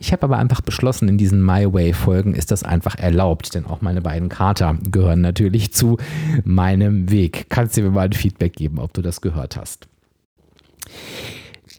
Ich 0.00 0.12
habe 0.12 0.22
aber 0.22 0.38
einfach 0.38 0.60
beschlossen, 0.60 1.08
in 1.08 1.18
diesen 1.18 1.44
My 1.44 1.72
Way-Folgen 1.72 2.34
ist 2.34 2.50
das 2.50 2.62
einfach 2.62 2.96
erlaubt, 2.96 3.54
denn 3.54 3.66
auch 3.66 3.80
meine 3.80 4.02
beiden 4.02 4.28
Kater 4.28 4.76
gehören 4.90 5.20
natürlich 5.20 5.72
zu 5.72 5.98
meinem 6.44 7.10
Weg. 7.10 7.46
Kannst 7.48 7.76
du 7.76 7.82
mir 7.82 7.90
mal 7.90 8.06
ein 8.06 8.12
Feedback 8.12 8.54
geben, 8.54 8.78
ob 8.78 8.92
du 8.92 9.02
das 9.02 9.20
gehört 9.20 9.56
hast? 9.56 9.88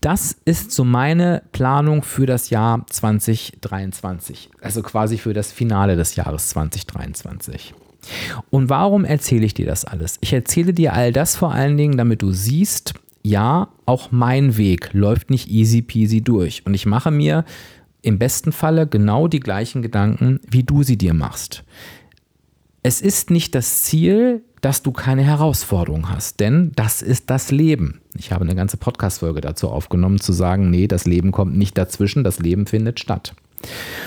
Das 0.01 0.35
ist 0.45 0.71
so 0.71 0.83
meine 0.83 1.43
Planung 1.53 2.03
für 2.03 2.25
das 2.25 2.49
Jahr 2.49 2.85
2023, 2.89 4.49
also 4.61 4.81
quasi 4.81 5.17
für 5.17 5.33
das 5.33 5.51
Finale 5.51 5.95
des 5.95 6.15
Jahres 6.15 6.49
2023. 6.49 7.73
Und 8.49 8.69
warum 8.69 9.05
erzähle 9.05 9.45
ich 9.45 9.53
dir 9.53 9.65
das 9.65 9.85
alles? 9.85 10.17
Ich 10.21 10.33
erzähle 10.33 10.73
dir 10.73 10.93
all 10.93 11.11
das 11.11 11.35
vor 11.35 11.53
allen 11.53 11.77
Dingen, 11.77 11.97
damit 11.97 12.21
du 12.21 12.31
siehst, 12.31 12.93
ja, 13.23 13.69
auch 13.85 14.11
mein 14.11 14.57
Weg 14.57 14.91
läuft 14.93 15.29
nicht 15.29 15.49
easy 15.49 15.81
peasy 15.81 16.21
durch. 16.21 16.65
Und 16.65 16.73
ich 16.73 16.85
mache 16.85 17.11
mir 17.11 17.43
im 18.01 18.19
besten 18.19 18.51
Falle 18.51 18.87
genau 18.87 19.27
die 19.27 19.39
gleichen 19.39 19.81
Gedanken, 19.81 20.39
wie 20.47 20.63
du 20.63 20.83
sie 20.83 20.97
dir 20.97 21.13
machst. 21.13 21.63
Es 22.83 23.01
ist 23.01 23.31
nicht 23.31 23.53
das 23.55 23.83
Ziel, 23.83 24.43
dass 24.61 24.81
du 24.83 24.91
keine 24.91 25.23
Herausforderung 25.23 26.09
hast, 26.09 26.39
denn 26.39 26.71
das 26.75 27.01
ist 27.01 27.29
das 27.29 27.51
Leben. 27.51 28.01
Ich 28.17 28.31
habe 28.31 28.43
eine 28.43 28.55
ganze 28.55 28.77
Podcast-Folge 28.77 29.41
dazu 29.41 29.69
aufgenommen, 29.69 30.19
zu 30.19 30.33
sagen, 30.33 30.69
nee, 30.69 30.87
das 30.87 31.05
Leben 31.05 31.31
kommt 31.31 31.57
nicht 31.57 31.77
dazwischen, 31.77 32.23
das 32.23 32.39
Leben 32.39 32.65
findet 32.65 32.99
statt. 32.99 33.33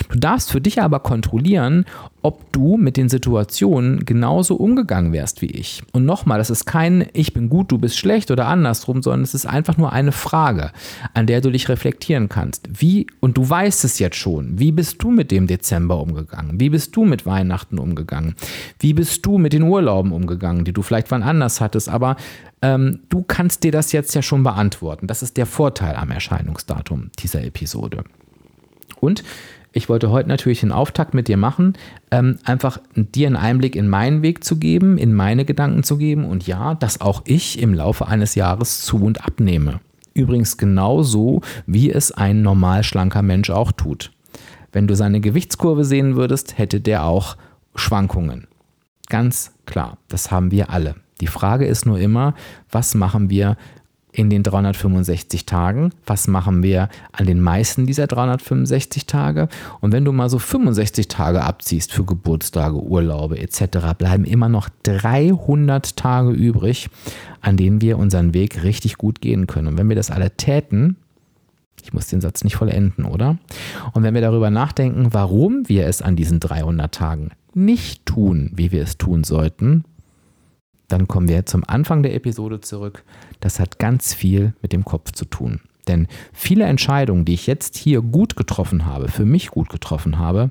Du 0.09 0.19
darfst 0.19 0.51
für 0.51 0.61
dich 0.61 0.81
aber 0.81 1.01
kontrollieren, 1.01 1.85
ob 2.23 2.53
du 2.53 2.77
mit 2.77 2.97
den 2.97 3.09
Situationen 3.09 4.05
genauso 4.05 4.57
umgegangen 4.57 5.13
wärst 5.13 5.41
wie 5.43 5.47
ich. 5.47 5.83
Und 5.93 6.05
nochmal, 6.05 6.39
das 6.39 6.51
ist 6.51 6.67
kein 6.67 7.07
Ich 7.13 7.33
bin 7.33 7.49
gut, 7.49 7.71
du 7.73 7.79
bist 7.79 7.97
schlecht 7.97 8.31
oder 8.31 8.47
andersrum, 8.47 9.03
sondern 9.03 9.23
es 9.23 9.35
ist 9.35 9.47
einfach 9.47 9.77
nur 9.77 9.93
eine 9.93 10.13
Frage, 10.13 10.73
an 11.15 11.27
der 11.27 11.41
du 11.41 11.51
dich 11.51 11.69
reflektieren 11.69 12.29
kannst. 12.29 12.69
Wie, 12.81 13.07
und 13.21 13.37
du 13.37 13.49
weißt 13.49 13.85
es 13.85 13.99
jetzt 13.99 14.17
schon, 14.17 14.59
wie 14.59 14.73
bist 14.73 15.03
du 15.03 15.11
mit 15.11 15.31
dem 15.31 15.47
Dezember 15.47 16.01
umgegangen? 16.01 16.61
Wie 16.61 16.71
bist 16.71 16.95
du 16.97 17.05
mit 17.05 17.25
Weihnachten 17.25 17.79
umgegangen? 17.79 18.35
Wie 18.79 18.95
bist 18.95 19.25
du 19.25 19.39
mit 19.39 19.53
den 19.53 19.63
Urlauben 19.63 20.13
umgegangen, 20.13 20.65
die 20.65 20.73
du 20.73 20.83
vielleicht 20.83 21.11
wann 21.11 21.23
anders 21.23 21.61
hattest? 21.61 21.89
Aber 21.89 22.17
ähm, 22.63 23.01
du 23.09 23.23
kannst 23.23 23.65
dir 23.65 23.73
das 23.73 23.93
jetzt 23.93 24.15
ja 24.15 24.23
schon 24.23 24.43
beantworten. 24.43 25.07
Das 25.07 25.23
ist 25.23 25.37
der 25.37 25.47
Vorteil 25.47 25.97
am 25.97 26.11
Erscheinungsdatum 26.11 27.11
dieser 27.19 27.43
Episode. 27.43 28.05
Und 29.01 29.25
ich 29.73 29.89
wollte 29.89 30.11
heute 30.11 30.29
natürlich 30.29 30.61
den 30.61 30.73
Auftakt 30.73 31.15
mit 31.15 31.29
dir 31.29 31.37
machen, 31.37 31.75
ähm, 32.11 32.39
einfach 32.45 32.79
dir 32.95 33.29
einen 33.29 33.37
Einblick 33.37 33.77
in 33.77 33.89
meinen 33.89 34.23
Weg 34.23 34.43
zu 34.43 34.57
geben, 34.57 34.99
in 34.99 35.15
meine 35.15 35.45
Gedanken 35.45 35.85
zu 35.85 35.97
geben 35.97 36.25
und 36.25 36.47
ja, 36.47 36.75
dass 36.75 37.01
auch 37.01 37.23
ich 37.25 37.61
im 37.61 37.75
Laufe 37.75 38.09
eines 38.09 38.35
Jahres 38.35 38.83
zu 38.83 38.97
und 38.97 39.25
abnehme. 39.25 39.81
Übrigens 40.13 40.57
genauso, 40.57 41.43
wie 41.67 41.91
es 41.91 42.11
ein 42.11 42.43
normal 42.43 42.83
schlanker 42.83 43.23
Mensch 43.23 43.51
auch 43.51 43.71
tut. 43.71 44.11
Wenn 44.73 44.89
du 44.89 44.97
seine 44.97 45.21
Gewichtskurve 45.21 45.85
sehen 45.85 46.17
würdest, 46.17 46.59
hätte 46.59 46.81
der 46.81 47.05
auch 47.05 47.37
Schwankungen. 47.77 48.49
Ganz 49.09 49.53
klar, 49.67 49.99
das 50.09 50.31
haben 50.31 50.51
wir 50.51 50.71
alle. 50.71 50.97
Die 51.21 51.27
Frage 51.27 51.67
ist 51.67 51.87
nur 51.87 51.99
immer, 51.99 52.35
was 52.71 52.95
machen 52.95 53.31
wir 53.31 53.57
in 54.13 54.31
den 54.31 54.43
365 54.43 55.47
Tagen. 55.47 55.91
Was 56.07 56.27
machen 56.29 56.63
wir 56.63 56.89
an 57.13 57.27
den 57.27 57.41
meisten 57.41 57.87
dieser 57.87 58.07
365 58.07 59.07
Tage? 59.07 59.49
Und 59.81 59.93
wenn 59.93 60.05
du 60.05 60.13
mal 60.13 60.29
so 60.29 60.39
65 60.39 61.09
Tage 61.09 61.43
abziehst 61.43 61.93
für 61.93 62.05
Geburtstage, 62.05 62.83
Urlaube 62.83 63.39
etc., 63.39 63.95
bleiben 63.97 64.25
immer 64.25 64.49
noch 64.49 64.69
300 64.83 65.97
Tage 65.97 66.31
übrig, 66.31 66.89
an 67.41 67.57
denen 67.57 67.81
wir 67.81 67.99
unseren 67.99 68.35
Weg 68.35 68.63
richtig 68.63 68.97
gut 68.97 69.21
gehen 69.21 69.47
können. 69.47 69.69
Und 69.69 69.79
wenn 69.79 69.89
wir 69.89 69.97
das 69.97 70.11
alle 70.11 70.37
täten, 70.37 70.97
ich 71.83 71.93
muss 71.93 72.09
den 72.09 72.21
Satz 72.21 72.45
nicht 72.45 72.57
vollenden, 72.57 73.05
oder? 73.05 73.39
Und 73.93 74.03
wenn 74.03 74.15
wir 74.15 74.21
darüber 74.21 74.51
nachdenken, 74.51 75.09
warum 75.13 75.69
wir 75.69 75.87
es 75.87 76.03
an 76.03 76.17
diesen 76.17 76.41
300 76.41 76.95
Tagen 76.95 77.31
nicht 77.55 78.07
tun, 78.07 78.51
wie 78.55 78.71
wir 78.71 78.83
es 78.83 78.99
tun 78.99 79.25
sollten, 79.25 79.85
dann 80.93 81.09
kommen 81.09 81.29
wir 81.29 81.47
zum 81.47 81.65
Anfang 81.67 82.03
der 82.03 82.15
Episode 82.15 82.61
zurück. 82.61 83.05
Das 83.41 83.61
hat 83.61 83.79
ganz 83.79 84.13
viel 84.13 84.55
mit 84.63 84.73
dem 84.73 84.85
Kopf 84.85 85.13
zu 85.13 85.25
tun. 85.25 85.61
Denn 85.89 86.07
viele 86.33 86.65
Entscheidungen, 86.65 87.25
die 87.25 87.35
ich 87.35 87.47
jetzt 87.47 87.77
hier 87.77 88.03
gut 88.03 88.37
getroffen 88.37 88.87
habe, 88.87 89.09
für 89.09 89.25
mich 89.25 89.49
gut 89.49 89.69
getroffen 89.71 90.19
habe, 90.19 90.51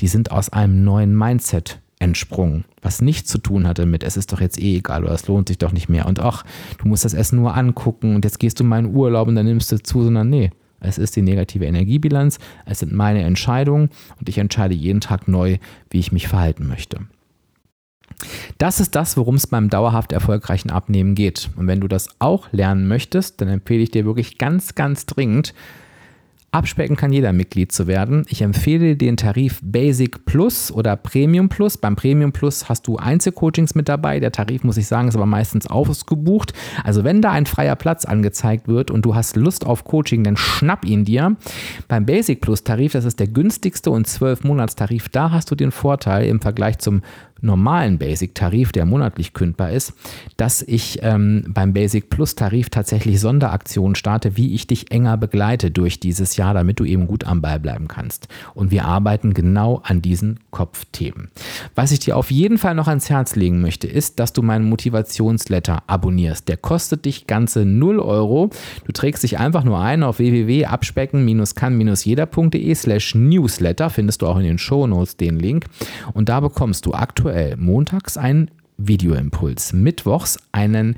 die 0.00 0.08
sind 0.08 0.30
aus 0.30 0.50
einem 0.50 0.84
neuen 0.84 1.16
Mindset 1.16 1.80
entsprungen, 1.98 2.64
was 2.82 3.00
nichts 3.00 3.30
zu 3.30 3.38
tun 3.38 3.66
hatte 3.66 3.86
mit, 3.86 4.02
es 4.02 4.16
ist 4.16 4.32
doch 4.32 4.40
jetzt 4.40 4.60
eh 4.60 4.76
egal 4.76 5.04
oder 5.04 5.14
es 5.14 5.26
lohnt 5.26 5.48
sich 5.48 5.58
doch 5.58 5.72
nicht 5.72 5.88
mehr 5.88 6.06
und 6.06 6.20
ach, 6.20 6.44
du 6.78 6.88
musst 6.88 7.04
das 7.04 7.14
Essen 7.14 7.38
nur 7.38 7.56
angucken 7.56 8.14
und 8.14 8.24
jetzt 8.24 8.38
gehst 8.38 8.60
du 8.60 8.64
meinen 8.64 8.94
Urlaub 8.94 9.28
und 9.28 9.36
dann 9.36 9.46
nimmst 9.46 9.72
du 9.72 9.82
zu, 9.82 10.02
sondern 10.02 10.28
nee, 10.28 10.50
es 10.80 10.98
ist 10.98 11.16
die 11.16 11.22
negative 11.22 11.64
Energiebilanz, 11.64 12.38
es 12.66 12.80
sind 12.80 12.92
meine 12.92 13.22
Entscheidungen 13.22 13.88
und 14.18 14.28
ich 14.28 14.38
entscheide 14.38 14.74
jeden 14.74 15.00
Tag 15.00 15.28
neu, 15.28 15.56
wie 15.90 15.98
ich 15.98 16.12
mich 16.12 16.28
verhalten 16.28 16.66
möchte. 16.66 17.00
Das 18.58 18.80
ist 18.80 18.94
das, 18.94 19.16
worum 19.16 19.36
es 19.36 19.46
beim 19.46 19.70
dauerhaft 19.70 20.12
erfolgreichen 20.12 20.70
Abnehmen 20.70 21.14
geht. 21.14 21.50
Und 21.56 21.66
wenn 21.66 21.80
du 21.80 21.88
das 21.88 22.08
auch 22.18 22.48
lernen 22.52 22.88
möchtest, 22.88 23.40
dann 23.40 23.48
empfehle 23.48 23.82
ich 23.82 23.90
dir 23.90 24.04
wirklich 24.04 24.38
ganz, 24.38 24.74
ganz 24.74 25.06
dringend, 25.06 25.54
Abspecken 26.54 26.96
kann 26.96 27.12
jeder 27.12 27.32
Mitglied 27.32 27.72
zu 27.72 27.88
werden. 27.88 28.24
Ich 28.28 28.40
empfehle 28.40 28.96
den 28.96 29.16
Tarif 29.16 29.58
Basic 29.60 30.24
Plus 30.24 30.70
oder 30.70 30.94
Premium 30.94 31.48
Plus. 31.48 31.76
Beim 31.76 31.96
Premium 31.96 32.30
Plus 32.30 32.68
hast 32.68 32.86
du 32.86 32.96
Einzelcoachings 32.96 33.74
mit 33.74 33.88
dabei. 33.88 34.20
Der 34.20 34.30
Tarif, 34.30 34.62
muss 34.62 34.76
ich 34.76 34.86
sagen, 34.86 35.08
ist 35.08 35.16
aber 35.16 35.26
meistens 35.26 35.66
ausgebucht. 35.66 36.52
Also 36.84 37.02
wenn 37.02 37.20
da 37.20 37.32
ein 37.32 37.46
freier 37.46 37.74
Platz 37.74 38.04
angezeigt 38.04 38.68
wird 38.68 38.92
und 38.92 39.04
du 39.04 39.16
hast 39.16 39.34
Lust 39.34 39.66
auf 39.66 39.82
Coaching, 39.82 40.22
dann 40.22 40.36
schnapp 40.36 40.84
ihn 40.84 41.04
dir. 41.04 41.34
Beim 41.88 42.06
Basic 42.06 42.40
Plus 42.40 42.62
Tarif, 42.62 42.92
das 42.92 43.04
ist 43.04 43.18
der 43.18 43.26
günstigste 43.26 43.90
und 43.90 44.06
12 44.06 44.44
Monatstarif, 44.44 45.08
da 45.08 45.32
hast 45.32 45.50
du 45.50 45.56
den 45.56 45.72
Vorteil 45.72 46.28
im 46.28 46.40
Vergleich 46.40 46.78
zum 46.78 47.02
normalen 47.40 47.98
Basic-Tarif, 47.98 48.72
der 48.72 48.86
monatlich 48.86 49.34
kündbar 49.34 49.70
ist, 49.70 49.92
dass 50.36 50.62
ich 50.62 50.98
ähm, 51.02 51.44
beim 51.48 51.72
Basic 51.72 52.10
Plus-Tarif 52.10 52.70
tatsächlich 52.70 53.20
Sonderaktionen 53.20 53.94
starte, 53.94 54.36
wie 54.36 54.52
ich 54.54 54.66
dich 54.66 54.90
enger 54.90 55.16
begleite 55.16 55.70
durch 55.70 56.00
dieses 56.00 56.36
Jahr, 56.36 56.52
damit 56.54 56.80
du 56.80 56.84
eben 56.84 57.06
gut 57.06 57.22
am 57.24 57.42
Ball 57.42 57.60
bleiben 57.60 57.86
kannst. 57.86 58.26
Und 58.54 58.70
wir 58.70 58.86
arbeiten 58.86 59.34
genau 59.34 59.82
an 59.84 60.00
diesen 60.00 60.40
Kopfthemen. 60.50 61.28
Was 61.74 61.92
ich 61.92 61.98
dir 62.00 62.16
auf 62.16 62.30
jeden 62.30 62.56
Fall 62.58 62.74
noch 62.74 62.88
ans 62.88 63.10
Herz 63.10 63.36
legen 63.36 63.60
möchte, 63.60 63.86
ist, 63.86 64.18
dass 64.18 64.32
du 64.32 64.40
meinen 64.42 64.66
Motivationsletter 64.68 65.82
abonnierst. 65.86 66.48
Der 66.48 66.56
kostet 66.56 67.04
dich 67.04 67.26
ganze 67.26 67.66
0 67.66 67.98
Euro. 67.98 68.48
Du 68.86 68.92
trägst 68.92 69.22
dich 69.22 69.38
einfach 69.38 69.64
nur 69.64 69.80
ein 69.80 70.02
auf 70.02 70.18
www.abspecken-kann-jeder.de 70.18 72.74
slash 72.74 73.14
newsletter. 73.14 73.90
Findest 73.90 74.22
du 74.22 74.26
auch 74.26 74.38
in 74.38 74.44
den 74.44 74.56
Shownotes 74.58 75.16
den 75.16 75.38
Link. 75.38 75.66
Und 76.14 76.30
da 76.30 76.40
bekommst 76.40 76.86
du 76.86 76.94
aktuell 76.94 77.23
aktuell 77.24 77.56
montags 77.56 78.18
einen 78.18 78.50
Videoimpuls, 78.76 79.72
mittwochs 79.72 80.38
einen 80.52 80.96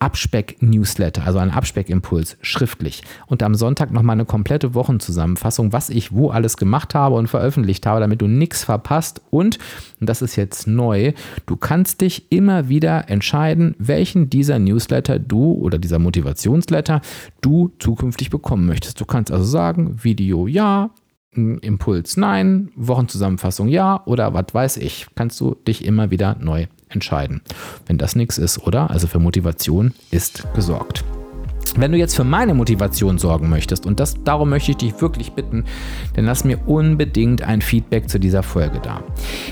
Abspeck-Newsletter, 0.00 1.24
also 1.24 1.38
einen 1.38 1.52
Abspeck-Impuls 1.52 2.36
schriftlich 2.40 3.04
und 3.26 3.44
am 3.44 3.54
Sonntag 3.54 3.92
nochmal 3.92 4.14
eine 4.14 4.24
komplette 4.24 4.74
Wochenzusammenfassung, 4.74 5.72
was 5.72 5.88
ich 5.88 6.12
wo 6.12 6.30
alles 6.30 6.56
gemacht 6.56 6.96
habe 6.96 7.14
und 7.14 7.28
veröffentlicht 7.28 7.86
habe, 7.86 8.00
damit 8.00 8.20
du 8.20 8.26
nichts 8.26 8.64
verpasst 8.64 9.22
und, 9.30 9.58
und 10.00 10.08
das 10.08 10.20
ist 10.20 10.34
jetzt 10.34 10.66
neu, 10.66 11.12
du 11.46 11.56
kannst 11.56 12.00
dich 12.00 12.32
immer 12.32 12.68
wieder 12.68 13.08
entscheiden, 13.08 13.76
welchen 13.78 14.30
dieser 14.30 14.58
Newsletter 14.58 15.20
du 15.20 15.52
oder 15.52 15.78
dieser 15.78 16.00
Motivationsletter 16.00 17.02
du 17.40 17.70
zukünftig 17.78 18.30
bekommen 18.30 18.66
möchtest. 18.66 19.00
Du 19.00 19.04
kannst 19.04 19.30
also 19.30 19.44
sagen, 19.44 20.02
Video 20.02 20.48
ja, 20.48 20.90
Impuls 21.32 22.16
nein, 22.16 22.70
Wochenzusammenfassung 22.74 23.68
ja 23.68 24.02
oder 24.06 24.34
was 24.34 24.46
weiß 24.52 24.76
ich. 24.78 25.06
Kannst 25.14 25.40
du 25.40 25.54
dich 25.54 25.84
immer 25.84 26.10
wieder 26.10 26.36
neu 26.40 26.66
entscheiden. 26.88 27.42
Wenn 27.86 27.98
das 27.98 28.16
nichts 28.16 28.38
ist, 28.38 28.58
oder? 28.58 28.90
Also 28.90 29.06
für 29.06 29.18
Motivation 29.18 29.92
ist 30.10 30.44
gesorgt. 30.54 31.04
Wenn 31.76 31.92
du 31.92 31.98
jetzt 31.98 32.16
für 32.16 32.24
meine 32.24 32.54
Motivation 32.54 33.18
sorgen 33.18 33.48
möchtest, 33.48 33.86
und 33.86 34.00
das, 34.00 34.16
darum 34.24 34.50
möchte 34.50 34.70
ich 34.70 34.76
dich 34.76 35.00
wirklich 35.00 35.32
bitten, 35.32 35.64
dann 36.14 36.24
lass 36.24 36.44
mir 36.44 36.58
unbedingt 36.66 37.42
ein 37.42 37.60
Feedback 37.60 38.08
zu 38.08 38.18
dieser 38.18 38.42
Folge 38.42 38.80
da. 38.82 39.02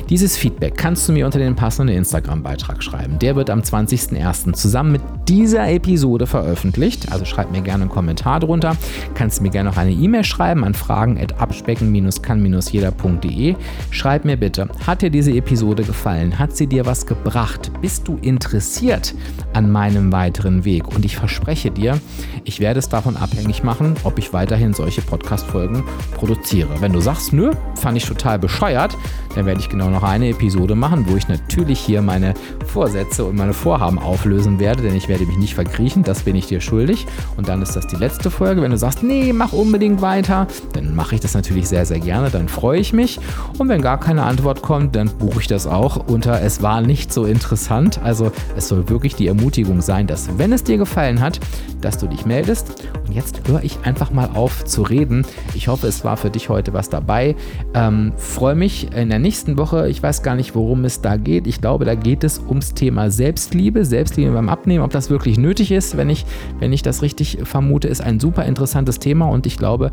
Dieses 0.08 0.36
Feedback 0.36 0.76
kannst 0.76 1.08
du 1.08 1.12
mir 1.12 1.26
unter 1.26 1.38
den 1.38 1.56
passenden 1.56 1.96
Instagram-Beitrag 1.96 2.82
schreiben. 2.82 3.18
Der 3.18 3.36
wird 3.36 3.50
am 3.50 3.60
20.01. 3.60 4.54
zusammen 4.54 4.92
mit 4.92 5.02
dieser 5.28 5.68
Episode 5.68 6.26
veröffentlicht. 6.26 7.12
Also 7.12 7.24
schreib 7.24 7.50
mir 7.50 7.62
gerne 7.62 7.82
einen 7.82 7.90
Kommentar 7.90 8.40
drunter. 8.40 8.76
Kannst 9.14 9.42
mir 9.42 9.50
gerne 9.50 9.70
noch 9.70 9.76
eine 9.76 9.92
E-Mail 9.92 10.24
schreiben 10.24 10.64
an 10.64 10.74
fragen.abspecken-kann-jeder.de. 10.74 13.54
Schreib 13.90 14.24
mir 14.24 14.36
bitte, 14.36 14.68
hat 14.86 15.02
dir 15.02 15.10
diese 15.10 15.32
Episode 15.32 15.82
gefallen? 15.82 16.38
Hat 16.38 16.56
sie 16.56 16.66
dir 16.66 16.86
was 16.86 17.06
gebracht? 17.06 17.70
Bist 17.80 18.08
du 18.08 18.18
interessiert 18.22 19.14
an 19.52 19.70
meinem 19.70 20.10
weiteren 20.12 20.64
Weg? 20.64 20.88
Und 20.88 21.04
ich 21.04 21.16
verspreche 21.16 21.70
dir, 21.70 22.00
ich 22.44 22.60
werde 22.60 22.78
es 22.78 22.88
davon 22.88 23.16
abhängig 23.16 23.62
machen, 23.62 23.94
ob 24.04 24.18
ich 24.18 24.32
weiterhin 24.32 24.74
solche 24.74 25.02
Podcast-Folgen 25.02 25.84
produziere. 26.14 26.80
Wenn 26.80 26.92
du 26.92 27.00
sagst, 27.00 27.32
nö, 27.32 27.52
fand 27.74 27.96
ich 27.96 28.04
total 28.04 28.38
bescheuert, 28.38 28.96
dann 29.36 29.44
werde 29.44 29.60
ich 29.60 29.68
genau 29.68 29.90
noch 29.90 30.02
eine 30.02 30.30
Episode 30.30 30.74
machen, 30.74 31.04
wo 31.08 31.16
ich 31.16 31.28
natürlich 31.28 31.78
hier 31.78 32.00
meine 32.00 32.32
Vorsätze 32.66 33.24
und 33.24 33.36
meine 33.36 33.52
Vorhaben 33.52 33.98
auflösen 33.98 34.58
werde, 34.58 34.82
denn 34.82 34.96
ich 34.96 35.08
werde 35.08 35.26
mich 35.26 35.36
nicht 35.36 35.54
verkriechen, 35.54 36.02
das 36.02 36.22
bin 36.22 36.34
ich 36.36 36.46
dir 36.46 36.60
schuldig. 36.60 37.06
Und 37.36 37.48
dann 37.48 37.60
ist 37.60 37.76
das 37.76 37.86
die 37.86 37.96
letzte 37.96 38.30
Folge. 38.30 38.62
Wenn 38.62 38.70
du 38.70 38.78
sagst, 38.78 39.02
nee, 39.02 39.32
mach 39.34 39.52
unbedingt 39.52 40.00
weiter, 40.00 40.46
dann 40.72 40.94
mache 40.94 41.14
ich 41.14 41.20
das 41.20 41.34
natürlich 41.34 41.68
sehr, 41.68 41.84
sehr 41.84 42.00
gerne, 42.00 42.30
dann 42.30 42.48
freue 42.48 42.80
ich 42.80 42.94
mich. 42.94 43.20
Und 43.58 43.68
wenn 43.68 43.82
gar 43.82 44.00
keine 44.00 44.22
Antwort 44.22 44.62
kommt, 44.62 44.96
dann 44.96 45.10
buche 45.10 45.40
ich 45.40 45.46
das 45.46 45.66
auch 45.66 46.08
unter 46.08 46.40
Es 46.42 46.62
war 46.62 46.80
nicht 46.80 47.12
so 47.12 47.26
interessant. 47.26 48.00
Also 48.02 48.32
es 48.56 48.68
soll 48.68 48.88
wirklich 48.88 49.16
die 49.16 49.26
Ermutigung 49.26 49.82
sein, 49.82 50.06
dass 50.06 50.38
wenn 50.38 50.52
es 50.52 50.64
dir 50.64 50.78
gefallen 50.78 51.20
hat, 51.20 51.40
dass 51.82 51.98
du 51.98 52.06
dich 52.06 52.24
meldest. 52.24 52.86
Und 53.06 53.14
jetzt 53.14 53.46
höre 53.46 53.62
ich 53.62 53.78
einfach 53.84 54.10
mal 54.10 54.30
auf 54.32 54.64
zu 54.64 54.82
reden. 54.82 55.26
Ich 55.54 55.68
hoffe, 55.68 55.86
es 55.86 56.04
war 56.04 56.16
für 56.16 56.30
dich 56.30 56.48
heute 56.48 56.72
was 56.72 56.88
dabei. 56.88 57.36
Ähm, 57.74 58.12
freue 58.16 58.54
mich 58.54 58.92
in 58.92 59.10
der 59.10 59.18
nächsten 59.26 59.58
Woche. 59.58 59.88
Ich 59.88 60.00
weiß 60.00 60.22
gar 60.22 60.36
nicht, 60.36 60.54
worum 60.54 60.84
es 60.84 61.00
da 61.00 61.16
geht. 61.16 61.48
Ich 61.48 61.60
glaube, 61.60 61.84
da 61.84 61.96
geht 61.96 62.22
es 62.22 62.38
ums 62.38 62.74
Thema 62.74 63.10
Selbstliebe, 63.10 63.84
Selbstliebe 63.84 64.30
beim 64.30 64.48
Abnehmen. 64.48 64.84
Ob 64.84 64.92
das 64.92 65.10
wirklich 65.10 65.36
nötig 65.36 65.72
ist, 65.72 65.96
wenn 65.96 66.08
ich, 66.08 66.24
wenn 66.60 66.72
ich 66.72 66.82
das 66.82 67.02
richtig 67.02 67.38
vermute, 67.42 67.88
ist 67.88 68.00
ein 68.00 68.20
super 68.20 68.44
interessantes 68.44 69.00
Thema 69.00 69.28
und 69.28 69.44
ich 69.44 69.56
glaube, 69.56 69.90